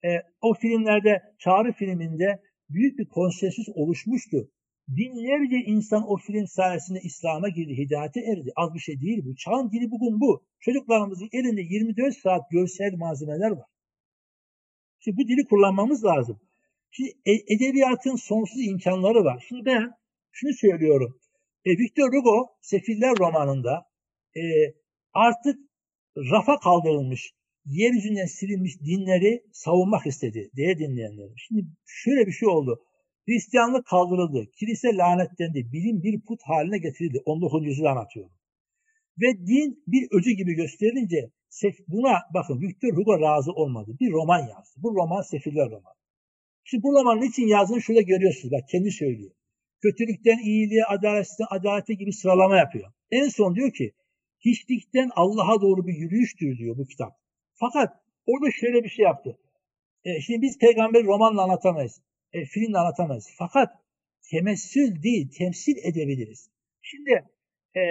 [0.05, 0.09] e,
[0.41, 4.51] o filmlerde Çağrı filminde büyük bir konsensüs oluşmuştu.
[4.97, 8.51] Binlerce insan o film sayesinde İslam'a girdi, hidayete erdi.
[8.55, 9.35] Az bir şey değil bu.
[9.35, 10.43] Çağın dili bugün bu.
[10.59, 13.69] Çocuklarımızın elinde 24 saat görsel malzemeler var.
[14.99, 16.39] Şimdi bu dili kullanmamız lazım.
[16.91, 19.45] Şimdi e, edebiyatın sonsuz imkanları var.
[19.47, 19.91] Şimdi ben
[20.31, 21.19] şunu söylüyorum.
[21.65, 23.85] E, Victor Hugo Sefiller romanında
[24.35, 24.41] e,
[25.13, 25.59] artık
[26.17, 27.33] rafa kaldırılmış
[27.65, 31.33] yeryüzünden silinmiş dinleri savunmak istedi diye dinleyenlerim.
[31.37, 32.83] Şimdi şöyle bir şey oldu.
[33.27, 34.51] Hristiyanlık kaldırıldı.
[34.51, 35.71] Kilise lanetlendi.
[35.73, 37.21] Bilim bir put haline getirildi.
[37.25, 37.65] 19.
[37.65, 38.31] yüzyılda anlatıyorum.
[39.21, 41.31] Ve din bir öcü gibi gösterilince
[41.87, 43.91] buna bakın Victor Hugo razı olmadı.
[43.99, 44.75] Bir roman yazdı.
[44.77, 45.95] Bu roman Sefiller romanı.
[46.63, 48.51] Şimdi bu romanın için yazdığını şurada görüyorsunuz.
[48.51, 49.31] Bak kendi söylüyor.
[49.81, 52.91] Kötülükten iyiliğe, adaletten adalete gibi sıralama yapıyor.
[53.11, 53.91] En son diyor ki
[54.39, 57.11] hiçlikten Allah'a doğru bir yürüyüştür diyor bu kitap.
[57.53, 57.89] Fakat
[58.25, 59.37] orada şöyle bir şey yaptı.
[60.03, 62.01] E, şimdi biz peygamberi romanla anlatamayız.
[62.33, 63.29] E, filmle anlatamayız.
[63.37, 63.69] Fakat
[64.31, 66.49] temessül değil, temsil edebiliriz.
[66.81, 67.11] Şimdi
[67.75, 67.81] e,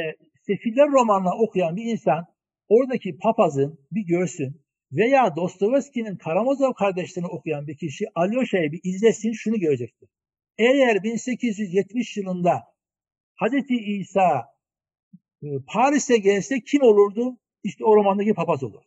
[0.47, 2.27] Sefiller romanla okuyan bir insan
[2.69, 4.61] oradaki papazın bir görsün
[4.93, 10.09] veya Dostoyevski'nin Karamazov kardeşlerini okuyan bir kişi Alyosha'yı bir izlesin şunu görecektir.
[10.59, 12.63] Eğer 1870 yılında
[13.35, 14.47] Hazreti İsa
[15.43, 17.39] e, Paris'e gelse kim olurdu?
[17.65, 18.83] İşte o romandaki papaz olur.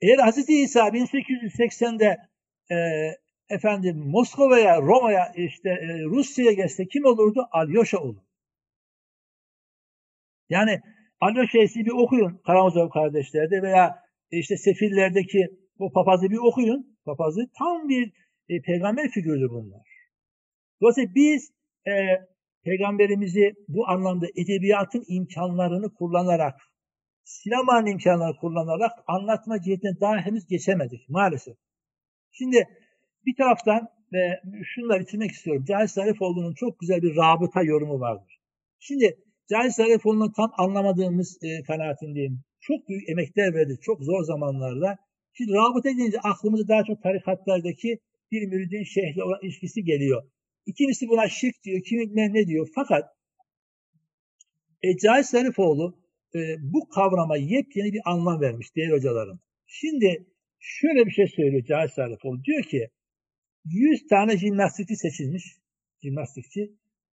[0.00, 2.16] Eğer Hazreti İsa 1880'de
[2.70, 2.76] e,
[3.50, 7.48] efendim Moskova'ya, Roma'ya, işte e, Rusya'ya gelse kim olurdu?
[7.52, 8.22] Alyosha olur.
[10.48, 10.80] Yani
[11.20, 13.98] Alyosha'yı bir okuyun Karamazov kardeşlerde veya
[14.30, 15.48] işte Sefillerdeki
[15.78, 16.96] o papazı bir okuyun.
[17.04, 18.12] Papazı tam bir
[18.48, 19.82] e, peygamber figürüdür bunlar.
[20.80, 21.50] Dolayısıyla biz
[21.86, 21.92] e,
[22.64, 26.60] peygamberimizi bu anlamda edebiyatın imkanlarını kullanarak,
[27.24, 31.56] sinemanın imkanlarını kullanarak anlatma cihetine daha henüz geçemedik maalesef.
[32.30, 32.64] Şimdi
[33.26, 35.64] bir taraftan ve şunları bitirmek istiyorum.
[35.68, 38.40] Cahil Zarifoğlu'nun çok güzel bir rabıta yorumu vardır.
[38.78, 39.18] Şimdi
[39.50, 42.40] Cahil Zarifoğlu'nu tam anlamadığımız e, kanaatindeyim.
[42.60, 44.98] Çok büyük emekler verdi, çok zor zamanlarda.
[45.32, 47.98] Şimdi rabıta edince aklımıza daha çok tarikatlardaki
[48.32, 50.22] bir müridin şeyhle olan ilişkisi geliyor.
[50.66, 52.68] İkincisi buna şirk diyor, kimi ne diyor.
[52.74, 53.04] Fakat
[54.82, 56.00] e, Cahil Zarifoğlu
[56.34, 59.40] e, bu kavrama yepyeni bir anlam vermiş değerli hocalarım.
[59.66, 60.26] Şimdi
[60.58, 62.44] şöyle bir şey söylüyor Cahil Zarifoğlu.
[62.44, 62.88] Diyor ki
[63.64, 65.44] 100 tane jimnastikçi seçilmiş.
[66.02, 66.72] Jimnastikçi.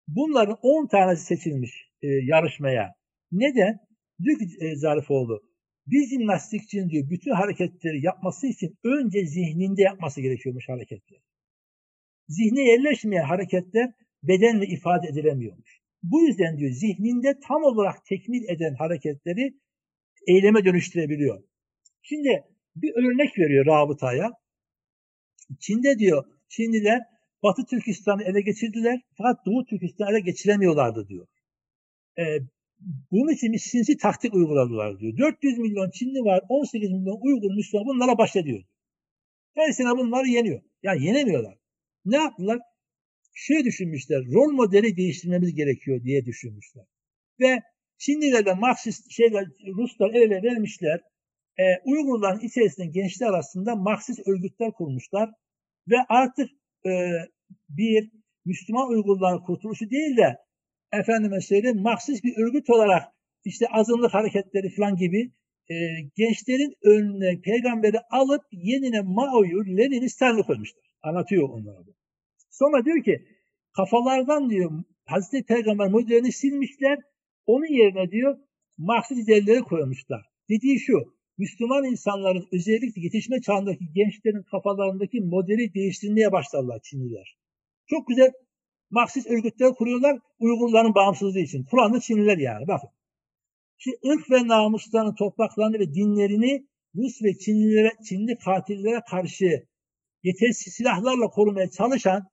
[0.09, 1.71] Bunların 10 tanesi seçilmiş
[2.03, 2.95] e, yarışmaya.
[3.33, 3.79] Neden?
[4.23, 5.43] Diyor ki e, Zarifoğlu,
[5.87, 11.19] bir jimnastikçinin diyor bütün hareketleri yapması için önce zihninde yapması gerekiyormuş hareketler.
[12.29, 13.93] Zihne yerleşmeyen hareketler
[14.23, 15.81] bedenle ifade edilemiyormuş.
[16.03, 19.55] Bu yüzden diyor zihninde tam olarak tekmil eden hareketleri
[20.27, 21.43] eyleme dönüştürebiliyor.
[22.03, 22.45] Şimdi
[22.77, 24.31] bir örnek veriyor rabıtaya.
[25.61, 26.25] Çin'de diyor
[26.57, 27.01] Çinliler
[27.43, 31.27] Batı Türkistan'ı ele geçirdiler fakat Doğu Türkistan'ı ele geçiremiyorlardı diyor.
[32.19, 32.39] Ee,
[33.11, 35.19] bunun için bir sinsi taktik uyguladılar diyor.
[35.19, 38.65] 400 milyon Çinli var, 18 milyon Uygur Müslüman bunlara baş ediyor.
[39.55, 40.63] Her sene bunları yeniyor.
[40.83, 41.59] Yani yenemiyorlar.
[42.05, 42.59] Ne yaptılar?
[43.35, 46.85] Şöyle düşünmüşler, rol modeli değiştirmemiz gerekiyor diye düşünmüşler.
[47.41, 47.61] Ve
[47.99, 49.45] Çinliler ve Marksist şeyler,
[49.79, 51.01] Ruslar el ele vermişler.
[51.59, 55.31] E, Uygurların içerisinde gençler arasında Marksist örgütler kurmuşlar.
[55.89, 56.51] Ve artık
[56.87, 56.93] e,
[57.69, 58.11] bir
[58.45, 60.37] Müslüman Uygurların kurtuluşu değil de
[60.93, 63.03] efendime söyleyeyim Marksist bir örgüt olarak
[63.45, 65.33] işte azınlık hareketleri falan gibi
[65.71, 65.75] e,
[66.17, 70.85] gençlerin önüne peygamberi alıp yenine Mao'yu, Lenin'i, Stalin'i koymuşlar.
[71.03, 71.95] Anlatıyor onlara bu.
[72.51, 73.25] Sonra diyor ki
[73.77, 76.99] kafalardan diyor Hazreti Peygamber modelini silmişler.
[77.47, 78.39] Onun yerine diyor
[78.79, 80.23] Marksist liderleri koymuşlar.
[80.51, 87.37] Dediği şu Müslüman insanların özellikle yetişme çağındaki gençlerin kafalarındaki modeli değiştirmeye başladılar Çinliler.
[87.87, 88.33] Çok güzel
[88.91, 91.65] Marksist örgütler kuruyorlar Uygurların bağımsızlığı için.
[91.65, 92.89] Kur'an'da Çinliler yani bakın.
[93.79, 99.67] Şimdi ırk ve namuslarını, topraklarını ve dinlerini Rus ve Çinlilere, Çinli katillere karşı
[100.23, 102.29] yetersiz silahlarla korumaya çalışan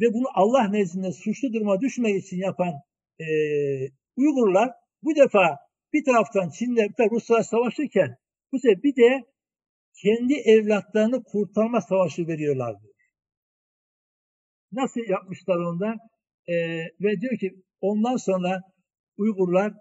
[0.00, 2.72] ve bunu Allah nezdinde suçlu duruma düşmek için yapan
[3.20, 3.26] e,
[4.16, 4.70] Uygurlar
[5.02, 5.58] bu defa
[5.92, 8.16] bir taraftan Çin'le bir taraftan Ruslarla savaşırken
[8.52, 9.24] bu sefer bir de
[10.02, 12.94] kendi evlatlarını kurtarma savaşı veriyorlar diyor.
[14.72, 15.94] Nasıl yapmışlar onda?
[16.48, 16.54] Ee,
[17.00, 18.60] ve diyor ki ondan sonra
[19.16, 19.72] Uygurlar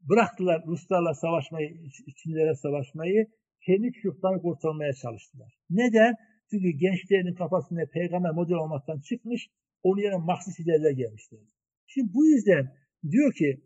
[0.00, 3.26] bıraktılar Ruslarla savaşmayı, Çinlere savaşmayı,
[3.66, 5.52] kendi çocuklarını kurtarmaya çalıştılar.
[5.70, 6.14] Neden?
[6.50, 9.48] Çünkü gençlerin kafasında peygamber model olmaktan çıkmış,
[9.82, 11.40] onun yerine Marksist liderler gelmişler.
[11.86, 12.76] Şimdi bu yüzden
[13.10, 13.60] diyor ki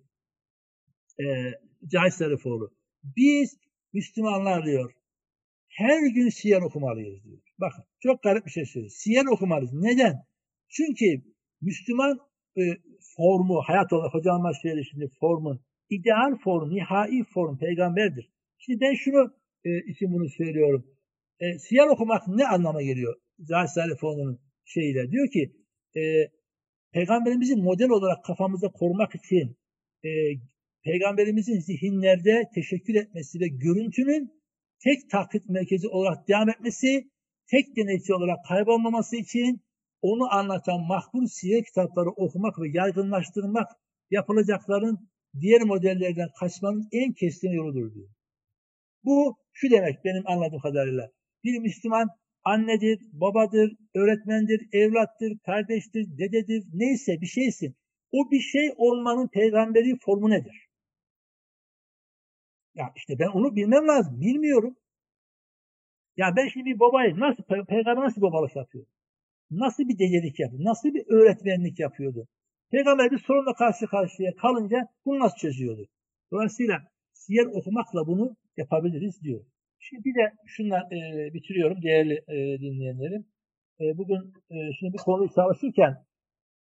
[1.23, 1.25] e,
[1.87, 2.75] Cahit Zarifoğlu,
[3.05, 3.59] biz
[3.95, 4.93] Müslümanlar diyor
[5.69, 7.39] her gün siyer okumalıyız diyor.
[7.59, 8.93] Bakın çok garip bir şey söylüyor.
[8.95, 9.73] Siyer okumalıyız.
[9.73, 10.15] Neden?
[10.69, 11.23] Çünkü
[11.61, 12.19] Müslüman
[12.59, 12.63] e,
[13.17, 18.31] formu, hayat olarak hocam söyledi şimdi formun, ideal form, nihai form peygamberdir.
[18.59, 19.35] Şimdi ben şunu
[19.65, 20.87] e, için bunu söylüyorum.
[21.41, 23.15] E, siyer okumak ne anlama geliyor?
[23.39, 25.11] Zahid Salifoğlu'nun şeyiyle.
[25.11, 25.53] Diyor ki
[25.97, 26.03] e,
[26.93, 29.57] peygamberimizi model olarak kafamızda korumak için
[30.05, 30.09] e,
[30.85, 34.31] peygamberimizin zihinlerde teşekkür etmesi ve görüntünün
[34.85, 37.11] tek taklit merkezi olarak devam etmesi,
[37.51, 39.61] tek denetçi olarak kaybolmaması için
[40.03, 43.69] onu anlatan mahbul siyer kitapları okumak ve yaygınlaştırmak
[44.11, 45.11] yapılacakların
[45.41, 48.09] diğer modellerden kaçmanın en keskin yoludur diyor.
[49.05, 51.11] Bu şu demek benim anladığım kadarıyla.
[51.45, 52.09] Bir Müslüman
[52.45, 57.77] annedir, babadır, öğretmendir, evlattır, kardeştir, dededir, neyse bir şeysin.
[58.13, 60.69] O bir şey olmanın peygamberi formu nedir?
[62.75, 64.21] Ya işte ben onu bilmem lazım.
[64.21, 64.77] Bilmiyorum.
[66.17, 67.21] Ya ben şimdi bir babayım.
[67.21, 68.87] Nasıl, pe peygamber nasıl babalık yapıyor?
[69.51, 70.65] Nasıl bir delilik yapıyor?
[70.65, 72.29] Nasıl bir öğretmenlik yapıyordu?
[72.71, 75.87] Peygamber bir sorunla karşı karşıya kalınca bunu nasıl çözüyordu?
[76.33, 79.45] Dolayısıyla siyer okumakla bunu yapabiliriz diyor.
[79.79, 83.27] Şimdi bir de şunla e, bitiriyorum değerli e, dinleyenlerim.
[83.81, 86.05] E, bugün e, şimdi bir konuyu çalışırken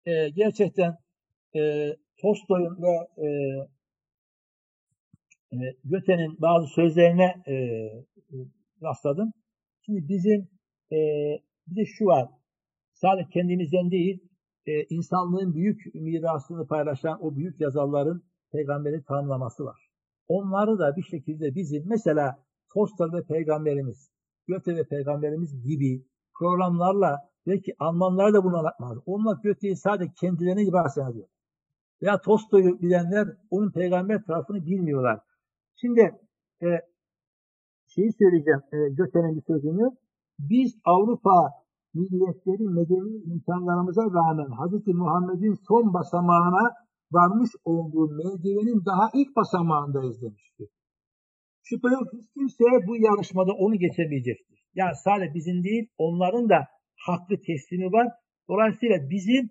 [0.05, 0.97] e, gerçekten
[1.55, 1.89] e,
[2.21, 3.27] Tolstoy'un ve e,
[5.61, 7.55] e, Göte'nin bazı sözlerine e,
[8.81, 9.33] rastladım.
[9.85, 10.47] Şimdi bizim
[10.91, 10.97] e,
[11.67, 12.29] bir de şu var.
[12.93, 14.19] Sadece kendimizden değil,
[14.65, 19.89] e, insanlığın büyük mirasını paylaşan o büyük yazarların peygamberi tanımlaması var.
[20.27, 22.43] Onları da bir şekilde bizim mesela
[22.73, 24.11] Tolstoy ve Peygamberimiz,
[24.47, 26.05] Göte ve Peygamberimiz gibi
[26.39, 28.97] programlarla belki Almanlar da bunu anlatmaz.
[29.05, 31.27] Onlar Göte'yi sadece kendilerine ibare ediyor.
[32.01, 35.19] Veya Tolstoy'u bilenler onun peygamber tarafını bilmiyorlar.
[35.81, 36.01] Şimdi
[36.63, 36.67] e,
[37.87, 39.85] şeyi söyleyeceğim e, Göte'nin bir sözünü.
[40.39, 41.51] Biz Avrupa
[41.93, 44.87] milliyetleri medeni imkanlarımıza rağmen Hz.
[44.87, 46.63] Muhammed'in son basamağına
[47.11, 50.69] varmış olduğu merdivenin daha ilk basamağındayız demiştir.
[51.63, 54.59] Şüphe yok hiç kimse bu yarışmada onu geçemeyecektir.
[54.75, 56.67] Yani sadece bizim değil onların da
[57.07, 58.07] hakkı teslimi var.
[58.49, 59.49] Dolayısıyla bizim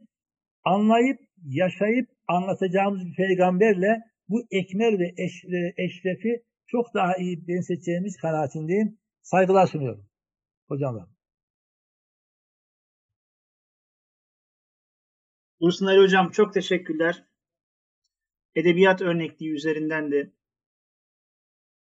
[0.64, 5.44] anlayıp, yaşayıp anlatacağımız bir peygamberle bu ekmer ve eş,
[5.76, 8.98] eşrefi çok daha iyi benzeteceğimiz kanaatindeyim.
[9.22, 10.06] Saygılar sunuyorum.
[10.68, 11.08] Hocamlar.
[15.60, 17.24] Dursun Ali Hocam çok teşekkürler.
[18.54, 20.32] Edebiyat örnekliği üzerinden de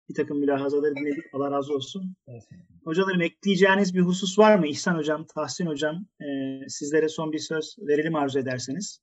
[0.08, 1.24] bir takım mülahazaları dinledik.
[1.32, 2.16] Allah razı olsun.
[2.26, 2.42] Evet.
[2.84, 4.66] Hocalarım ekleyeceğiniz bir husus var mı?
[4.66, 6.24] İhsan Hocam, Tahsin Hocam e,
[6.68, 9.00] sizlere son bir söz verelim arzu ederseniz.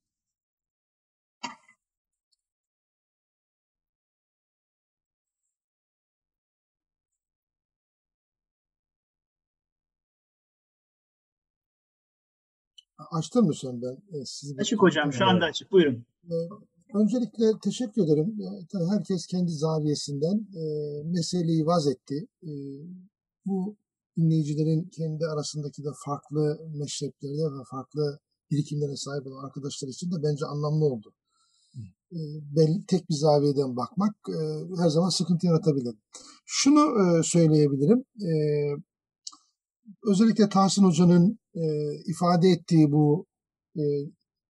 [13.12, 14.20] Açtın mı sen ben?
[14.20, 16.06] E, sizi açık hocam şu anda açık buyurun.
[16.24, 16.36] E,
[16.94, 18.38] öncelikle teşekkür ederim.
[18.90, 20.64] Herkes kendi zaviyesinden e,
[21.04, 22.28] meseleyi vaz etti.
[22.44, 22.52] E,
[23.46, 23.76] bu
[24.18, 28.20] dinleyicilerin kendi arasındaki de farklı meşreplerde ve farklı
[28.52, 31.14] birikimlere sahip olan arkadaşlar için de bence anlamlı oldu.
[32.12, 32.20] E,
[32.56, 34.40] ben tek bir zaviyeden bakmak e,
[34.82, 35.96] her zaman sıkıntı yaratabilir.
[36.46, 38.04] Şunu e, söyleyebilirim.
[40.04, 41.64] Özellikle Tahsin Hoca'nın e,
[42.06, 43.26] ifade ettiği bu
[43.76, 43.82] e,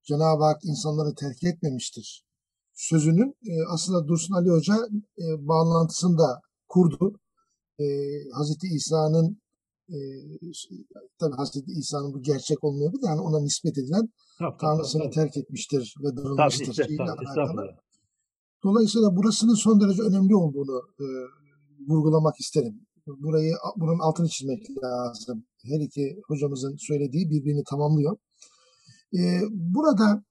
[0.03, 2.23] Cenab-ı Hak insanları terk etmemiştir
[2.81, 4.75] sözünün e, aslında Dursun Ali Hoca
[5.23, 7.19] e, bağlantısını da kurdu.
[7.79, 7.85] E,
[8.33, 9.41] Hazreti İsa'nın
[9.89, 9.97] e,
[11.19, 14.09] tabi Hazreti İsa'nın bu gerçek olmayabilir yani ona nispet edilen
[14.39, 15.13] tabii, Tanrısını tabii.
[15.13, 16.75] terk etmiştir ve darılmıştır.
[16.75, 16.97] Tabii,
[17.35, 17.75] tabii.
[18.63, 21.05] Dolayısıyla burasının son derece önemli olduğunu e,
[21.87, 22.81] vurgulamak isterim
[23.19, 25.43] burayı bunun altını çizmek lazım.
[25.63, 28.17] Her iki hocamızın söylediği birbirini tamamlıyor.
[29.13, 30.23] Ee, burada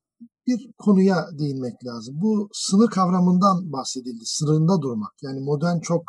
[0.46, 2.14] bir konuya değinmek lazım.
[2.22, 4.24] Bu sınır kavramından bahsedildi.
[4.24, 5.12] Sınırında durmak.
[5.22, 6.02] Yani modern çok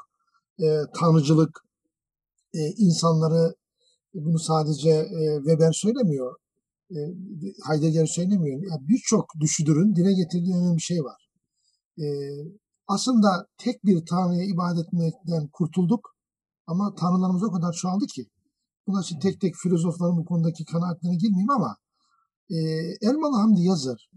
[0.59, 0.67] e,
[0.99, 1.59] tanrıcılık
[2.53, 3.55] e, insanları
[4.13, 6.35] bunu sadece e, Weber söylemiyor.
[6.91, 6.97] E,
[7.67, 8.61] Heidegger söylemiyor.
[8.69, 11.29] Yani Birçok düşünürün dile getirdiği önemli bir şey var.
[11.99, 12.05] E,
[12.87, 16.15] aslında tek bir tanrıya ibadet etmekten kurtulduk
[16.67, 18.25] ama tanrılarımız o kadar çoğaldı ki.
[18.87, 21.77] Bunun için tek tek filozofların bu konudaki kanaatlerine girmeyeyim ama
[22.49, 22.57] e,
[23.01, 24.09] Elmalı Hamdi yazar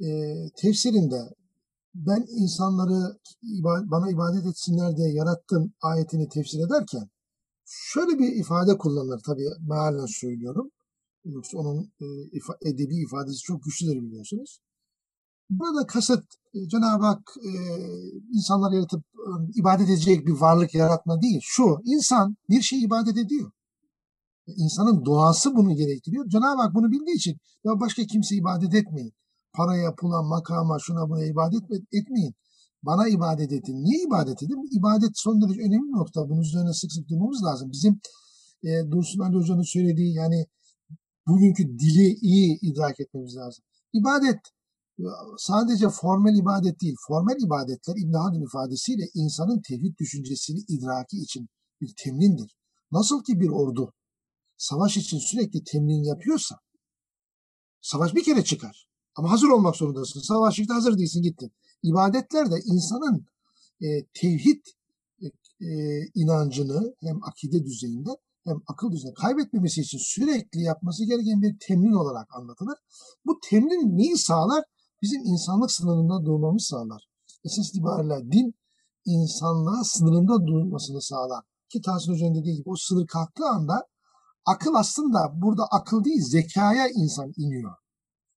[0.00, 0.08] e,
[0.56, 1.34] tefsirinde
[1.94, 3.18] ben insanları
[3.90, 7.08] bana ibadet etsinler diye yarattım ayetini tefsir ederken
[7.64, 10.70] şöyle bir ifade kullanır tabii mealen söylüyorum.
[11.24, 12.06] Yoksa onun e,
[12.70, 14.60] edebi ifadesi çok güçlüdür biliyorsunuz.
[15.50, 17.50] Burada kasıt e, Cenab-ı Hak e,
[18.32, 19.04] insanları yaratıp
[19.54, 21.40] ibadet edecek bir varlık yaratma değil.
[21.42, 23.50] Şu, insan bir şey ibadet ediyor.
[24.46, 26.28] İnsanın doğası bunu gerektiriyor.
[26.28, 29.12] Cenab-ı Hak bunu bildiği için ya başka kimse ibadet etmeyin.
[29.52, 31.62] Paraya, pula, makama, şuna buna ibadet
[31.92, 32.34] etmeyin.
[32.82, 33.84] Bana ibadet edin.
[33.84, 34.78] Niye ibadet edin?
[34.78, 36.28] İbadet son derece önemli bir nokta.
[36.28, 37.70] Bunun üzerine sık sık durmamız lazım.
[37.72, 38.00] Bizim
[38.64, 40.46] e, Dursun Ali Hoca'nın söylediği yani
[41.28, 43.64] bugünkü dili iyi idrak etmemiz lazım.
[43.92, 44.40] İbadet
[45.38, 51.48] sadece formel ibadet değil, formel ibadetler İbn Haldun ifadesiyle insanın tevhid düşüncesini idraki için
[51.80, 52.56] bir temrindir.
[52.92, 53.92] Nasıl ki bir ordu
[54.56, 56.56] savaş için sürekli temrin yapıyorsa,
[57.80, 58.88] savaş bir kere çıkar.
[59.14, 60.20] Ama hazır olmak zorundasın.
[60.20, 61.52] Savaş çıktı hazır değilsin gittin.
[61.82, 63.26] İbadetler de insanın
[63.80, 64.66] e, tevhid
[65.22, 65.26] e,
[65.66, 68.10] e, inancını hem akide düzeyinde
[68.44, 72.78] hem akıl düzeni kaybetmemesi için sürekli yapması gereken bir temrin olarak anlatılır.
[73.26, 74.64] Bu temrin neyi sağlar?
[75.02, 77.08] Bizim insanlık sınırında durmamız sağlar.
[77.44, 78.54] Esas itibariyle din
[79.04, 81.44] insanlığa sınırında durmasını sağlar.
[81.68, 83.86] Ki Tahsin Hoca'nın dediği gibi o sınır kalktığı anda
[84.46, 87.74] akıl aslında burada akıl değil zekaya insan iniyor.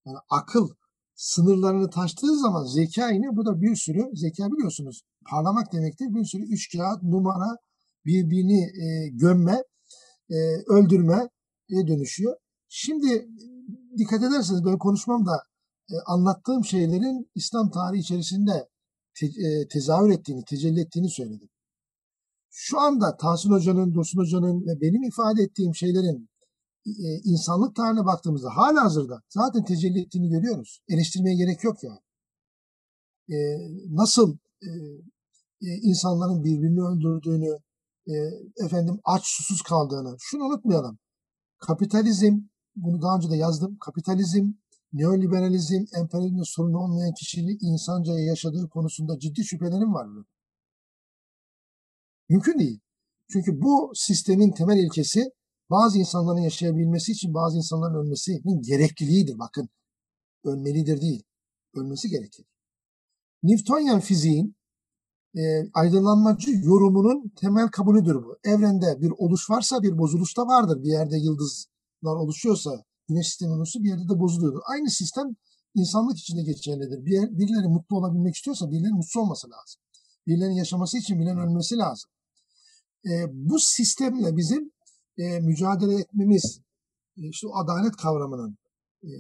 [0.06, 0.70] Yani akıl
[1.16, 3.38] sınırlarını taştığı zaman zeka iniyor.
[3.38, 5.02] Bu da bir sürü zeka biliyorsunuz.
[5.30, 6.06] Parlamak demektir.
[6.16, 7.58] Bir sürü üç kağıt, numara,
[8.06, 9.64] birbirini e, gömme,
[10.30, 10.36] e,
[10.68, 11.30] öldürme
[11.70, 12.36] dönüşüyor.
[12.68, 13.28] Şimdi
[13.98, 15.44] dikkat ederseniz ben konuşmamda
[15.92, 18.70] e, anlattığım şeylerin İslam tarihi içerisinde
[19.20, 21.50] te, e, tezahür ettiğini, tecelli ettiğini söyledim.
[22.50, 26.30] Şu anda Tahsin Hoca'nın, Dursun Hoca'nın ve benim ifade ettiğim şeylerin
[26.86, 30.80] e, insanlık tarihine baktığımızda hala hazırda zaten tecelli ettiğini görüyoruz.
[30.90, 32.00] Eleştirmeye gerek yok yani.
[33.30, 33.38] E,
[33.90, 34.70] nasıl e,
[35.62, 37.58] e, insanların birbirini öldürdüğünü,
[38.08, 38.14] e,
[38.66, 41.00] efendim aç susuz kaldığını, şunu unutmayalım.
[41.58, 42.40] Kapitalizm,
[42.76, 43.78] bunu daha önce de yazdım.
[43.78, 44.52] Kapitalizm,
[44.94, 50.08] neoliberalizm, emperyalizmde sorunu olmayan kişinin insanca yaşadığı konusunda ciddi şüphelerim var.
[52.30, 52.80] Mümkün değil.
[53.32, 55.32] Çünkü bu sistemin temel ilkesi
[55.70, 59.40] bazı insanların yaşayabilmesi için bazı insanların ölmesinin gerekliliğidir.
[59.40, 59.70] Bakın
[60.44, 61.24] ölmelidir değil.
[61.76, 62.46] Ölmesi gerekir.
[63.44, 64.56] Newtonian fiziğin
[65.38, 65.42] e,
[65.74, 68.38] aydınlanmacı yorumunun temel kabulüdür bu.
[68.44, 70.84] Evrende bir oluş varsa bir bozuluş da vardır.
[70.84, 74.62] Bir yerde yıldızlar oluşuyorsa güneş sistemi oluşu bir yerde de bozuluyordur.
[74.74, 75.36] Aynı sistem
[75.76, 77.06] insanlık içinde geçerlidir.
[77.06, 79.82] Bir, birileri mutlu olabilmek istiyorsa birileri mutsuz olması lazım.
[80.28, 82.10] Birilerinin yaşaması için birilerinin ölmesi lazım.
[83.06, 84.72] E, bu sistemle bizim
[85.18, 86.62] e, mücadele etmemiz,
[87.18, 88.58] e, işte o adalet kavramının,
[89.04, 89.12] e,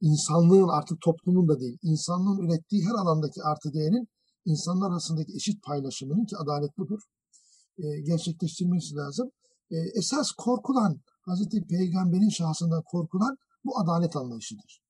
[0.00, 4.08] insanlığın artık toplumun da değil, insanlığın ürettiği her alandaki artı değerin
[4.44, 7.00] insanlar arasındaki eşit paylaşımının ki adalet budur,
[7.78, 9.30] e, gerçekleştirmesi lazım.
[9.70, 14.82] E, esas korkulan, Hazreti Peygamber'in şahsından korkulan bu adalet anlayışıdır.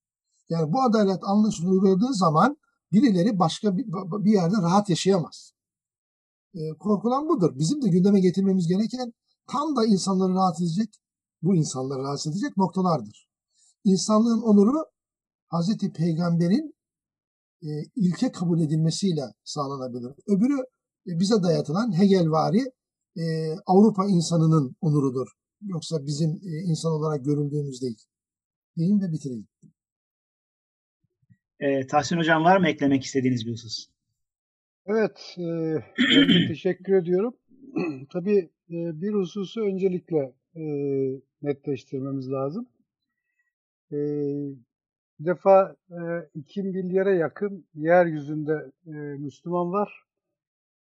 [0.48, 2.56] Yani bu adalet anlayışını uyguladığı zaman
[2.92, 5.52] birileri başka bir, yerde rahat yaşayamaz.
[6.54, 7.58] E, korkulan budur.
[7.58, 9.12] Bizim de gündeme getirmemiz gereken
[9.46, 10.94] tam da insanları rahatsız edecek,
[11.42, 13.28] bu insanları rahatsız edecek noktalardır.
[13.84, 14.84] İnsanlığın onuru
[15.46, 16.74] Hazreti Peygamber'in
[17.62, 20.12] e, ilke kabul edilmesiyle sağlanabilir.
[20.26, 20.58] Öbürü
[21.06, 22.72] e, bize dayatılan Hegelvari
[23.16, 25.28] e, Avrupa insanının onurudur.
[25.62, 27.98] Yoksa bizim e, insan olarak görüldüğümüz değil.
[28.76, 29.46] Diyeyim de bitireyim.
[31.60, 33.86] E, Tahsin Hocam var mı eklemek istediğiniz bir husus?
[34.86, 37.34] Evet, e, teşekkür ediyorum.
[38.12, 40.62] Tabii e, bir hususu öncelikle e,
[41.42, 42.68] netleştirmemiz lazım.
[43.92, 43.96] E,
[45.20, 45.96] bir defa e,
[46.34, 50.02] 2 milyara yakın yeryüzünde e, Müslüman var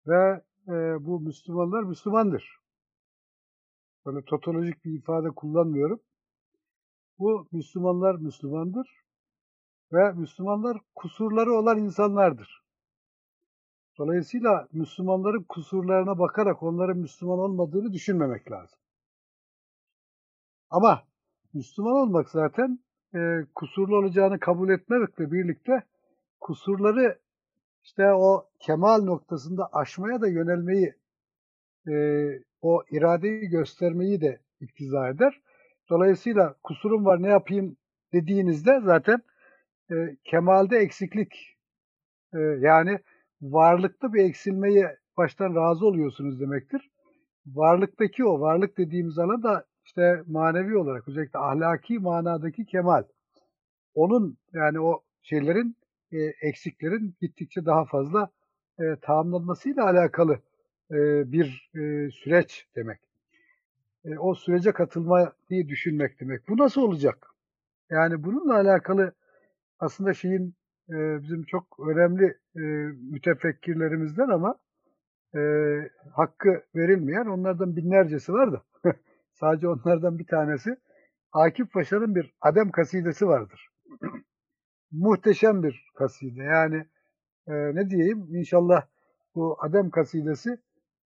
[0.06, 0.72] ve e,
[1.06, 2.59] bu Müslümanlar Müslümandır.
[4.06, 6.00] Böyle totolojik bir ifade kullanmıyorum.
[7.18, 9.00] Bu Müslümanlar Müslümandır
[9.92, 12.62] ve Müslümanlar kusurları olan insanlardır.
[13.98, 18.78] Dolayısıyla Müslümanların kusurlarına bakarak onların Müslüman olmadığını düşünmemek lazım.
[20.70, 21.02] Ama
[21.54, 22.78] Müslüman olmak zaten
[23.14, 23.18] e,
[23.54, 25.82] kusurlu olacağını kabul etmekle birlikte
[26.40, 27.18] kusurları
[27.82, 30.94] işte o kemal noktasında aşmaya da yönelmeyi,
[31.88, 31.94] e,
[32.62, 35.40] o iradeyi göstermeyi de iktiza eder.
[35.90, 37.76] Dolayısıyla kusurum var ne yapayım
[38.12, 39.22] dediğinizde zaten
[39.90, 41.56] e, kemalde eksiklik
[42.34, 42.98] e, yani
[43.42, 46.90] varlıkta bir eksilmeye baştan razı oluyorsunuz demektir.
[47.46, 53.02] Varlıktaki o, varlık dediğimiz alan da işte manevi olarak özellikle ahlaki manadaki kemal.
[53.94, 55.76] Onun yani o şeylerin,
[56.12, 58.30] e, eksiklerin gittikçe daha fazla
[58.78, 60.38] e, tamamlanmasıyla alakalı
[61.32, 63.00] bir e, süreç demek.
[64.04, 66.48] E, o sürece katılmayı düşünmek demek.
[66.48, 67.26] Bu nasıl olacak?
[67.90, 69.12] Yani bununla alakalı
[69.78, 70.54] aslında şeyin
[70.90, 72.60] e, bizim çok önemli e,
[73.12, 74.58] mütefekkirlerimizden ama
[75.34, 75.40] e,
[76.12, 78.62] hakkı verilmeyen onlardan binlercesi var da
[79.32, 80.76] sadece onlardan bir tanesi
[81.32, 83.68] Akif Paşa'nın bir Adem kasidesi vardır.
[84.92, 86.42] Muhteşem bir kaside.
[86.42, 86.86] Yani
[87.46, 88.86] e, ne diyeyim inşallah
[89.34, 90.58] bu Adem kasidesi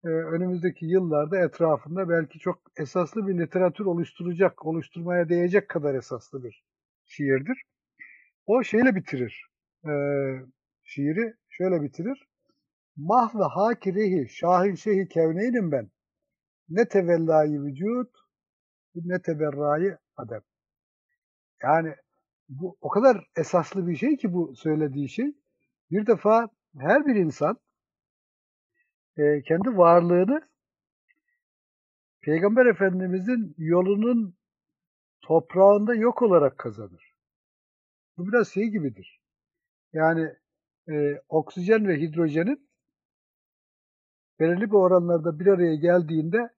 [0.03, 6.63] e, önümüzdeki yıllarda etrafında belki çok esaslı bir literatür oluşturacak, oluşturmaya değecek kadar esaslı bir
[7.05, 7.63] şiirdir.
[8.45, 9.51] O şeyle bitirir
[9.85, 9.91] e,
[10.83, 12.27] şiiri şöyle bitirir.
[12.95, 15.91] Mah ve hakirehi şahin şeyhi kevneynim ben.
[16.69, 18.09] Ne tevellayı vücut
[18.95, 20.41] ne teberrayı adem.
[21.63, 21.95] Yani
[22.49, 25.33] bu o kadar esaslı bir şey ki bu söylediği şey.
[25.91, 27.57] Bir defa her bir insan
[29.17, 30.41] e, kendi varlığını
[32.21, 34.35] Peygamber Efendimizin yolunun
[35.21, 37.15] toprağında yok olarak kazanır.
[38.17, 39.21] Bu biraz şey gibidir.
[39.93, 40.35] Yani
[40.89, 42.69] e, oksijen ve hidrojenin
[44.39, 46.49] belirli bir oranlarda bir araya geldiğinde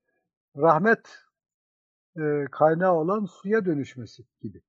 [0.58, 1.20] rahmet
[2.18, 4.62] e, kaynağı olan suya dönüşmesi gibi.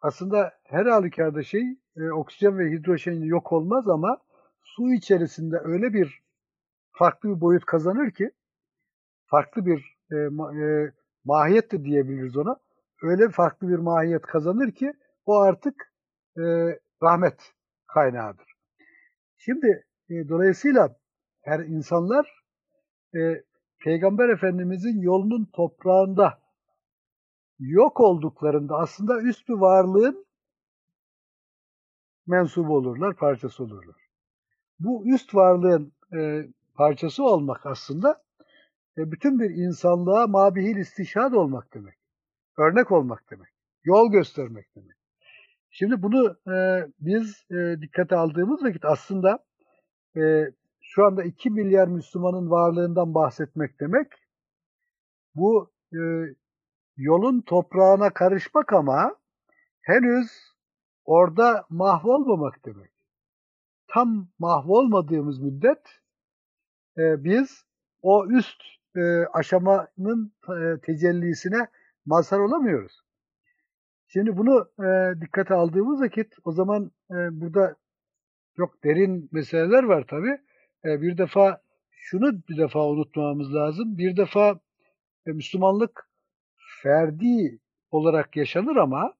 [0.00, 1.62] Aslında her halükarda şey
[1.96, 4.18] e, oksijen ve hidrojen yok olmaz ama
[4.62, 6.23] su içerisinde öyle bir
[6.94, 8.30] farklı bir boyut kazanır ki
[9.26, 10.16] farklı bir e,
[10.64, 10.92] e,
[11.24, 12.56] mahiyet de diyebiliriz ona.
[13.02, 14.92] Öyle farklı bir mahiyet kazanır ki
[15.26, 15.92] o artık
[16.38, 16.42] e,
[17.02, 17.52] rahmet
[17.86, 18.54] kaynağıdır.
[19.36, 20.96] Şimdi e, dolayısıyla
[21.42, 22.44] her insanlar
[23.14, 23.42] e,
[23.84, 26.38] Peygamber Efendimizin yolunun toprağında
[27.58, 30.26] yok olduklarında aslında üst bir varlığın
[32.26, 33.96] mensubu olurlar, parçası olurlar.
[34.78, 38.22] Bu üst varlığın e, parçası olmak aslında
[38.98, 41.94] e, bütün bir insanlığa mabihil istişhad olmak demek.
[42.58, 43.48] Örnek olmak demek.
[43.84, 44.96] Yol göstermek demek.
[45.70, 49.44] Şimdi bunu e, biz e, dikkate aldığımız vakit aslında
[50.16, 54.12] e, şu anda 2 milyar Müslümanın varlığından bahsetmek demek
[55.34, 56.00] bu e,
[56.96, 59.16] yolun toprağına karışmak ama
[59.82, 60.30] henüz
[61.04, 62.90] orada mahvolmamak demek.
[63.88, 66.00] Tam mahvolmadığımız müddet
[66.98, 67.64] e, biz
[68.02, 68.62] o üst
[68.96, 69.00] e,
[69.32, 71.68] aşamanın e, tecellisine
[72.06, 73.00] mazhar olamıyoruz.
[74.08, 77.76] Şimdi bunu e, dikkate aldığımız vakit o zaman e, burada
[78.56, 80.38] çok derin meseleler var tabi.
[80.84, 83.98] E, bir defa şunu bir defa unutmamamız lazım.
[83.98, 84.60] Bir defa
[85.26, 86.08] e, Müslümanlık
[86.82, 87.58] ferdi
[87.90, 89.14] olarak yaşanır ama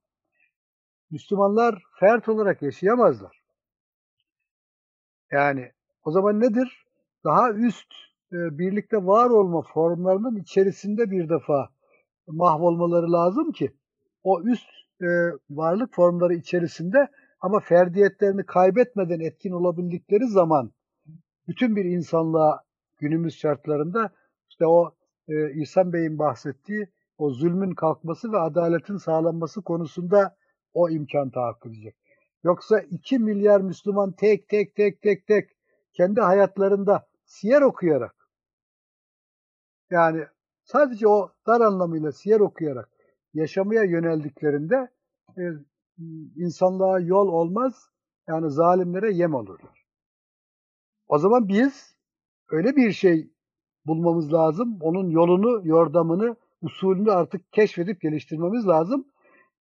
[1.10, 3.42] Müslümanlar fert olarak yaşayamazlar.
[5.30, 5.72] Yani
[6.04, 6.83] o zaman nedir?
[7.24, 7.92] Daha üst
[8.32, 11.68] e, birlikte var olma formlarının içerisinde bir defa
[12.26, 13.72] mahvolmaları lazım ki
[14.22, 14.68] o üst
[15.02, 15.06] e,
[15.50, 17.08] varlık formları içerisinde
[17.40, 20.72] ama ferdiyetlerini kaybetmeden etkin olabildikleri zaman
[21.48, 22.64] bütün bir insanlığa
[22.98, 24.10] günümüz şartlarında
[24.48, 24.94] işte o
[25.28, 26.88] e, İhsan Bey'in bahsettiği
[27.18, 30.36] o zulmün kalkması ve adaletin sağlanması konusunda
[30.74, 31.96] o imkan tahakkuk edecek.
[32.44, 35.50] Yoksa 2 milyar Müslüman tek tek tek tek tek
[35.92, 38.28] kendi hayatlarında siyer okuyarak
[39.90, 40.26] yani
[40.64, 42.90] sadece o dar anlamıyla siyer okuyarak
[43.34, 44.88] yaşamaya yöneldiklerinde
[45.38, 45.42] e,
[46.36, 47.88] insanlığa yol olmaz
[48.28, 49.86] yani zalimlere yem olurlar.
[51.08, 51.96] O zaman biz
[52.48, 53.30] öyle bir şey
[53.86, 54.78] bulmamız lazım.
[54.80, 59.08] Onun yolunu, yordamını, usulünü artık keşfedip geliştirmemiz lazım.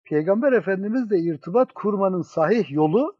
[0.03, 3.17] Peygamber Efendimizle irtibat kurmanın sahih yolu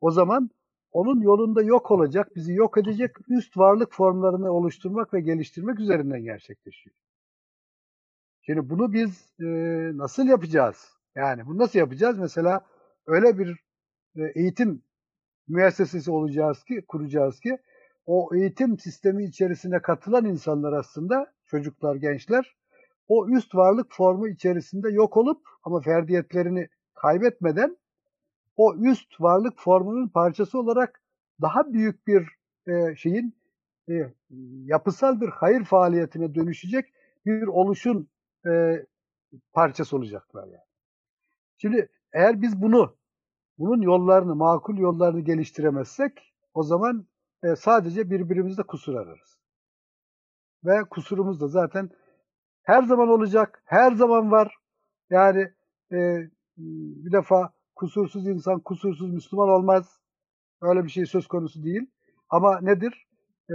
[0.00, 0.50] o zaman
[0.92, 6.96] onun yolunda yok olacak, bizi yok edecek üst varlık formlarını oluşturmak ve geliştirmek üzerinden gerçekleşiyor.
[8.42, 9.46] Şimdi bunu biz e,
[9.96, 10.92] nasıl yapacağız?
[11.14, 12.18] Yani bunu nasıl yapacağız?
[12.18, 12.66] Mesela
[13.06, 13.64] öyle bir
[14.16, 14.82] e, eğitim
[15.48, 17.58] müessesesi olacağız ki, kuracağız ki
[18.06, 22.56] o eğitim sistemi içerisine katılan insanlar aslında çocuklar, gençler
[23.08, 27.76] o üst varlık formu içerisinde yok olup ama ferdiyetlerini kaybetmeden
[28.58, 31.02] o üst varlık formunun parçası olarak
[31.40, 32.28] daha büyük bir
[32.66, 33.36] e, şeyin
[33.90, 34.14] e,
[34.64, 36.92] yapısal bir hayır faaliyetine dönüşecek
[37.26, 38.08] bir oluşun
[38.46, 38.84] e,
[39.52, 40.68] parçası olacaklar yani.
[41.56, 42.96] Şimdi eğer biz bunu
[43.58, 47.06] bunun yollarını, makul yollarını geliştiremezsek o zaman
[47.42, 49.38] e, sadece birbirimizde kusur ararız.
[50.64, 51.90] Ve kusurumuz da zaten
[52.62, 54.56] her zaman olacak, her zaman var.
[55.10, 55.52] Yani
[55.92, 60.00] e, bir defa kusursuz insan, kusursuz Müslüman olmaz.
[60.62, 61.86] Öyle bir şey söz konusu değil.
[62.30, 63.06] Ama nedir?
[63.50, 63.54] E,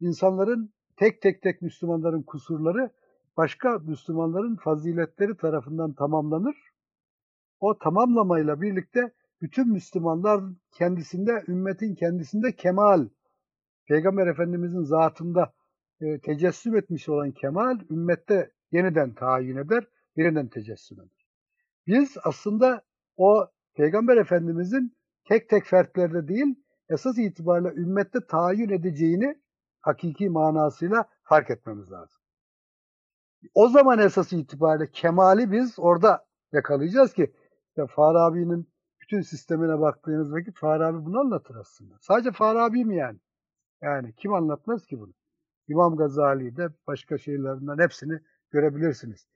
[0.00, 2.90] insanların tek tek tek Müslümanların kusurları
[3.36, 6.56] başka Müslümanların faziletleri tarafından tamamlanır.
[7.60, 9.12] O tamamlamayla birlikte
[9.42, 13.08] bütün Müslümanlar kendisinde, ümmetin kendisinde kemal,
[13.88, 15.52] Peygamber Efendimizin zatında
[16.00, 19.84] e, tecessüm etmiş olan kemal, ümmette yeniden tayin eder,
[20.16, 21.26] yeniden tecessüm eder.
[21.86, 22.82] Biz aslında
[23.16, 23.46] o
[23.78, 29.42] Peygamber Efendimizin tek tek fertlerde değil, esas itibariyle ümmette tayin edeceğini
[29.80, 32.20] hakiki manasıyla fark etmemiz lazım.
[33.54, 37.32] O zaman esas itibariyle kemali biz orada yakalayacağız ki
[37.68, 38.68] işte Farabi'nin
[39.00, 41.94] bütün sistemine baktığınız vakit Farabi bunu anlatır aslında.
[42.00, 43.18] Sadece Farabi mi yani?
[43.82, 45.12] Yani kim anlatmaz ki bunu?
[45.68, 49.26] İmam Gazali'de başka şeylerinden hepsini görebilirsiniz.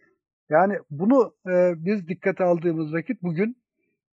[0.48, 3.61] Yani bunu e, biz dikkate aldığımız vakit bugün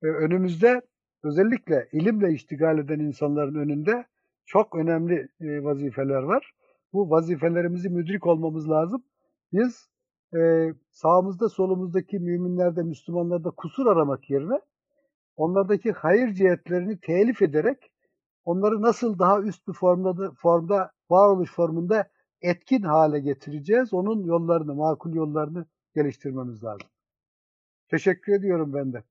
[0.02, 0.82] önümüzde
[1.24, 4.06] özellikle ilimle iştigal eden insanların önünde
[4.46, 6.52] çok önemli e, vazifeler var.
[6.94, 9.04] Bu vazifelerimizi müdrik olmamız lazım.
[9.54, 9.90] Biz
[10.36, 14.62] e, sağımızda solumuzdaki müminlerde, Müslümanlarda kusur aramak yerine
[15.36, 17.92] onlardaki hayır cihetlerini telif ederek
[18.46, 22.10] onları nasıl daha üst bir formda, formda varoluş formunda
[22.42, 23.94] etkin hale getireceğiz.
[23.94, 25.66] Onun yollarını, makul yollarını
[25.96, 26.88] geliştirmemiz lazım.
[27.90, 29.04] Teşekkür ediyorum ben de.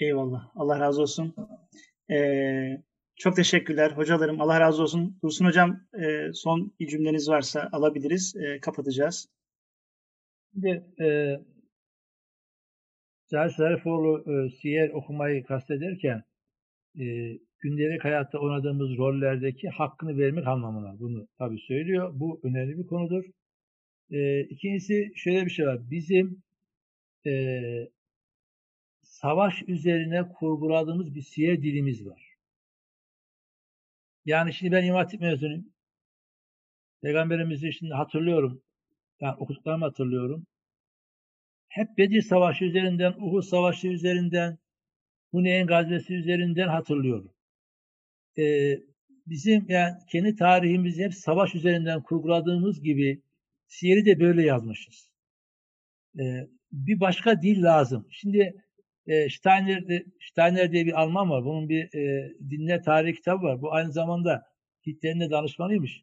[0.00, 0.50] Eyvallah.
[0.54, 1.34] Allah razı olsun.
[2.10, 2.82] Ee,
[3.16, 4.40] çok teşekkürler hocalarım.
[4.40, 5.18] Allah razı olsun.
[5.22, 8.36] Dursun hocam e, son bir cümleniz varsa alabiliriz.
[8.36, 9.28] E, kapatacağız.
[10.52, 11.36] Şimdi e,
[13.30, 16.22] Cahil Zarifoğlu e, siyer okumayı kastederken
[16.98, 17.04] e,
[17.58, 22.10] gündelik hayatta oynadığımız rollerdeki hakkını vermek anlamına bunu tabii söylüyor.
[22.14, 23.24] Bu önemli bir konudur.
[24.10, 25.90] E, ikincisi şöyle bir şey var.
[25.90, 26.42] Bizim
[27.26, 27.32] e,
[29.20, 32.36] savaş üzerine kurguladığımız bir siyer dilimiz var.
[34.24, 35.72] Yani şimdi ben İmam Hatip mezunuyum.
[37.02, 38.62] Peygamberimizi şimdi hatırlıyorum.
[39.20, 40.46] Yani okuduklarımı hatırlıyorum.
[41.68, 44.58] Hep Bedir Savaşı üzerinden, Uhud Savaşı üzerinden,
[45.30, 47.32] Huneyn gazvesi üzerinden hatırlıyorum.
[48.38, 48.78] Ee,
[49.26, 53.22] bizim yani kendi tarihimizi hep savaş üzerinden kurguladığımız gibi
[53.66, 55.10] siyeri de böyle yazmışız.
[56.18, 58.06] Ee, bir başka dil lazım.
[58.10, 58.65] Şimdi
[59.06, 61.44] e, Steiner, Steiner diye bir Alman var.
[61.44, 63.62] Bunun bir e, dinler tarihi kitabı var.
[63.62, 64.42] Bu aynı zamanda
[64.86, 66.02] Hitler'in de danışmanıymış.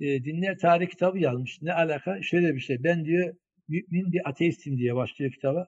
[0.00, 1.62] E, dinler tarihi kitabı yazmış.
[1.62, 2.22] Ne alaka?
[2.22, 2.84] Şöyle bir şey.
[2.84, 3.34] Ben diyor
[3.68, 5.66] mümin bir ateistim diye başlıyor kitaba.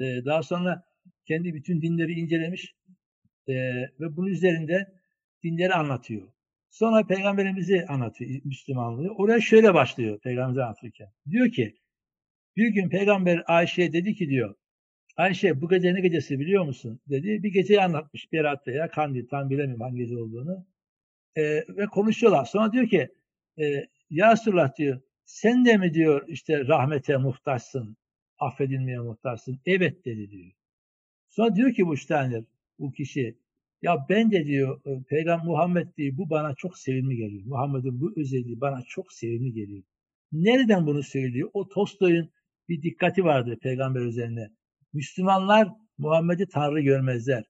[0.00, 0.82] E, daha sonra
[1.28, 2.74] kendi bütün dinleri incelemiş
[3.48, 3.54] e,
[4.00, 4.86] ve bunun üzerinde
[5.44, 6.28] dinleri anlatıyor.
[6.70, 9.14] Sonra peygamberimizi anlatıyor, Müslümanlığı.
[9.14, 11.08] Oraya şöyle başlıyor peygamberimizi anlatırken.
[11.30, 11.74] Diyor ki,
[12.56, 14.54] bir gün peygamber Ayşe'ye dedi ki diyor,
[15.16, 17.00] Ayşe bu gece ne gecesi biliyor musun?
[17.10, 17.42] dedi.
[17.42, 20.66] Bir geceyi anlatmış Berat veya Kandil tam bilemiyorum hangi gece olduğunu.
[21.36, 21.42] E,
[21.76, 22.44] ve konuşuyorlar.
[22.44, 23.08] Sonra diyor ki
[23.58, 27.96] e, Ya Resulullah diyor sen de mi diyor işte rahmete muhtaçsın,
[28.38, 29.60] affedilmeye muhtaçsın?
[29.66, 30.52] Evet dedi diyor.
[31.28, 32.44] Sonra diyor ki bu Steiner,
[32.78, 33.38] bu kişi
[33.82, 37.42] ya ben de diyor e, Peygamber Muhammed diyor bu bana çok sevimli geliyor.
[37.46, 39.82] Muhammed'in bu özelliği bana çok sevimli geliyor.
[40.32, 41.50] Nereden bunu söylüyor?
[41.54, 42.30] O Tolstoy'un
[42.68, 44.50] bir dikkati vardı peygamber üzerine.
[44.96, 45.68] Müslümanlar
[45.98, 47.44] Muhammed'i Tanrı görmezler.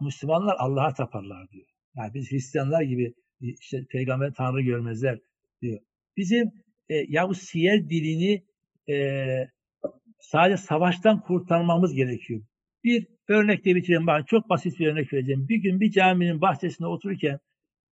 [0.00, 1.66] Müslümanlar Allah'a taparlar diyor.
[1.96, 5.18] Yani biz Hristiyanlar gibi işte peygamber Tanrı görmezler
[5.62, 5.80] diyor.
[6.16, 6.52] Bizim
[6.88, 8.44] e, ya siyer dilini
[8.88, 9.26] e,
[10.20, 12.42] sadece savaştan kurtarmamız gerekiyor.
[12.84, 14.06] Bir örnekle bitireyim.
[14.06, 15.48] Ben çok basit bir örnek vereceğim.
[15.48, 17.38] Bir gün bir caminin bahçesinde otururken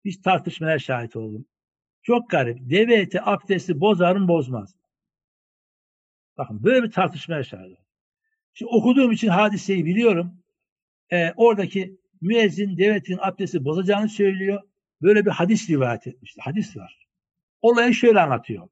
[0.04, 1.46] bir tartışmaya şahit oldum.
[2.02, 2.58] Çok garip.
[2.60, 4.74] Deve eti abdesti bozar bozmaz.
[6.38, 7.87] Bakın böyle bir tartışmaya şahit oldum.
[8.58, 10.42] Şimdi okuduğum için hadiseyi biliyorum.
[11.12, 14.62] Ee, oradaki müezzin devletin abdesti bozacağını söylüyor.
[15.02, 16.40] Böyle bir hadis rivayet etmişti.
[16.44, 17.06] Hadis var.
[17.62, 18.68] Olayı şöyle anlatıyor.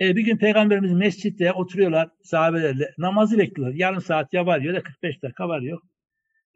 [0.00, 2.94] Ee, bir gün Peygamberimiz mescitte oturuyorlar sahabelerle.
[2.98, 3.74] Namazı bekliyorlar.
[3.76, 5.82] Yarım saat ya var ya da 45 dakika var yok.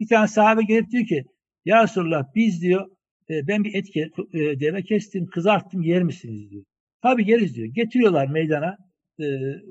[0.01, 1.25] Bir tane sahabe gelip diyor ki
[1.65, 2.91] Ya Resulallah biz diyor
[3.31, 6.65] e, ben bir et e, deve kestim, kızarttım yer misiniz diyor.
[7.03, 7.69] Tabi yeriz diyor.
[7.69, 8.77] Getiriyorlar meydana
[9.21, 9.25] e,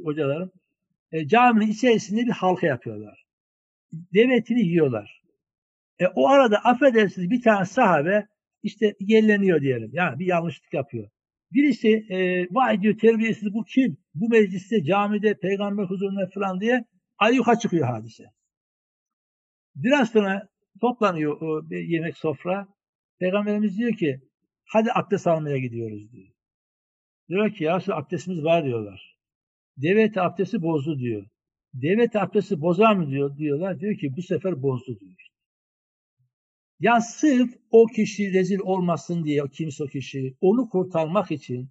[0.03, 0.51] hocalarım
[1.11, 3.25] e, caminin içerisinde bir halka yapıyorlar.
[3.91, 5.21] Devetini yiyorlar.
[5.99, 8.27] E, o arada affedersiniz bir tane sahabe
[8.63, 9.89] işte yerleniyor diyelim.
[9.93, 11.09] Yani bir yanlışlık yapıyor.
[11.51, 13.97] Birisi e, vay diyor terbiyesiz bu kim?
[14.15, 16.85] Bu mecliste, camide, peygamber huzurunda falan diye
[17.17, 18.23] ayyuka çıkıyor hadise.
[19.75, 20.49] Biraz sonra
[20.81, 22.67] toplanıyor o bir yemek sofra.
[23.19, 24.21] Peygamberimiz diyor ki
[24.65, 26.27] hadi abdest almaya gidiyoruz diyor.
[27.29, 29.08] Diyor ki ya abdestimiz var diyorlar.
[29.81, 31.25] Devlet abdesti bozdu diyor.
[31.73, 33.79] Devlet abdesti bozar mı diyor diyorlar.
[33.79, 35.29] Diyor ki bu sefer bozdu diyor.
[36.79, 41.69] Ya sırf o kişi rezil olmasın diye kimse o kişi onu kurtarmak için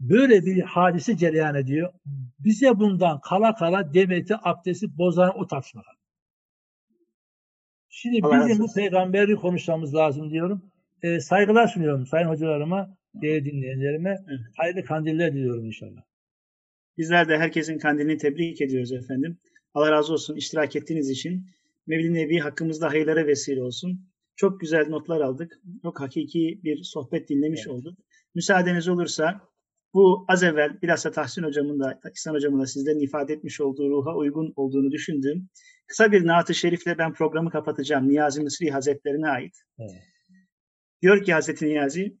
[0.00, 1.92] böyle bir hadise cereyan ediyor.
[2.38, 5.82] Bize bundan kala kala devleti abdesti bozan o tartışma.
[7.88, 10.70] Şimdi Allah bizim bu peygamberi konuşmamız lazım diyorum.
[11.02, 14.16] E, saygılar sunuyorum sayın hocalarıma, değerli dinleyenlerime.
[14.56, 16.07] Hayırlı kandiller diliyorum inşallah.
[16.98, 19.38] Bizler de herkesin kandilini tebrik ediyoruz efendim.
[19.74, 21.46] Allah razı olsun iştirak ettiğiniz için.
[21.86, 24.08] Mevlid Nebi hakkımızda hayırlara vesile olsun.
[24.36, 25.60] Çok güzel notlar aldık.
[25.82, 27.70] Çok hakiki bir sohbet dinlemiş evet.
[27.70, 27.98] olduk.
[28.34, 29.40] Müsaadeniz olursa
[29.94, 34.16] bu az evvel bilhassa Tahsin Hocam'ın da İhsan Hocam'ın da sizlerin ifade etmiş olduğu ruha
[34.16, 35.48] uygun olduğunu düşündüğüm
[35.86, 38.08] kısa bir naat-ı şerifle ben programı kapatacağım.
[38.08, 39.56] Niyazi Mısri Hazretlerine ait.
[39.78, 40.02] Evet.
[41.02, 42.18] Diyor ki Hazreti Niyazi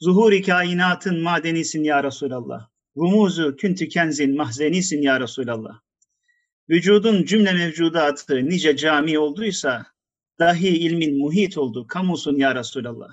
[0.00, 2.69] Zuhuri kainatın madenisin ya Resulallah.
[2.96, 5.80] Rumuzu küntü kenzin mahzenisin ya Resulallah.
[6.70, 9.86] Vücudun cümle mevcudatı nice cami olduysa
[10.38, 13.08] dahi ilmin muhit oldu kamusun ya Resulallah.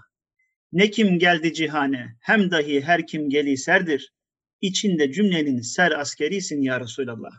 [0.71, 4.13] Ne kim geldi cihane hem dahi her kim geli serdir.
[4.61, 7.31] içinde cümlenin ser askerisin ya Resulallah.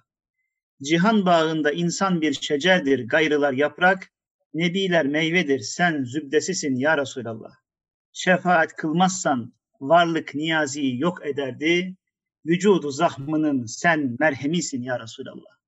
[0.83, 4.13] Cihan bağında insan bir şecerdir, gayrılar yaprak,
[4.55, 7.53] nebiler meyvedir, sen zübdesisin ya Resulallah.
[8.13, 11.97] Şefaat kılmazsan varlık niyaziyi yok ederdi,
[12.49, 15.59] vücudu zahmının sen merhemisin ya Resulallah.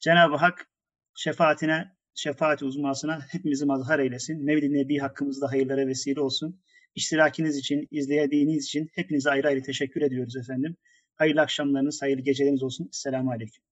[0.00, 0.68] Cenab-ı Hak
[1.14, 4.44] şefaatine, şefaati uzmasına hepimizi mazhar eylesin.
[4.44, 6.60] Mevlid Nebi hakkımızda hayırlara vesile olsun.
[6.94, 10.76] İştirakiniz için, izlediğiniz için hepinize ayrı ayrı teşekkür ediyoruz efendim.
[11.14, 12.88] Hayırlı akşamlarınız, hayırlı geceleriniz olsun.
[12.92, 13.62] Esselamu Aleyküm.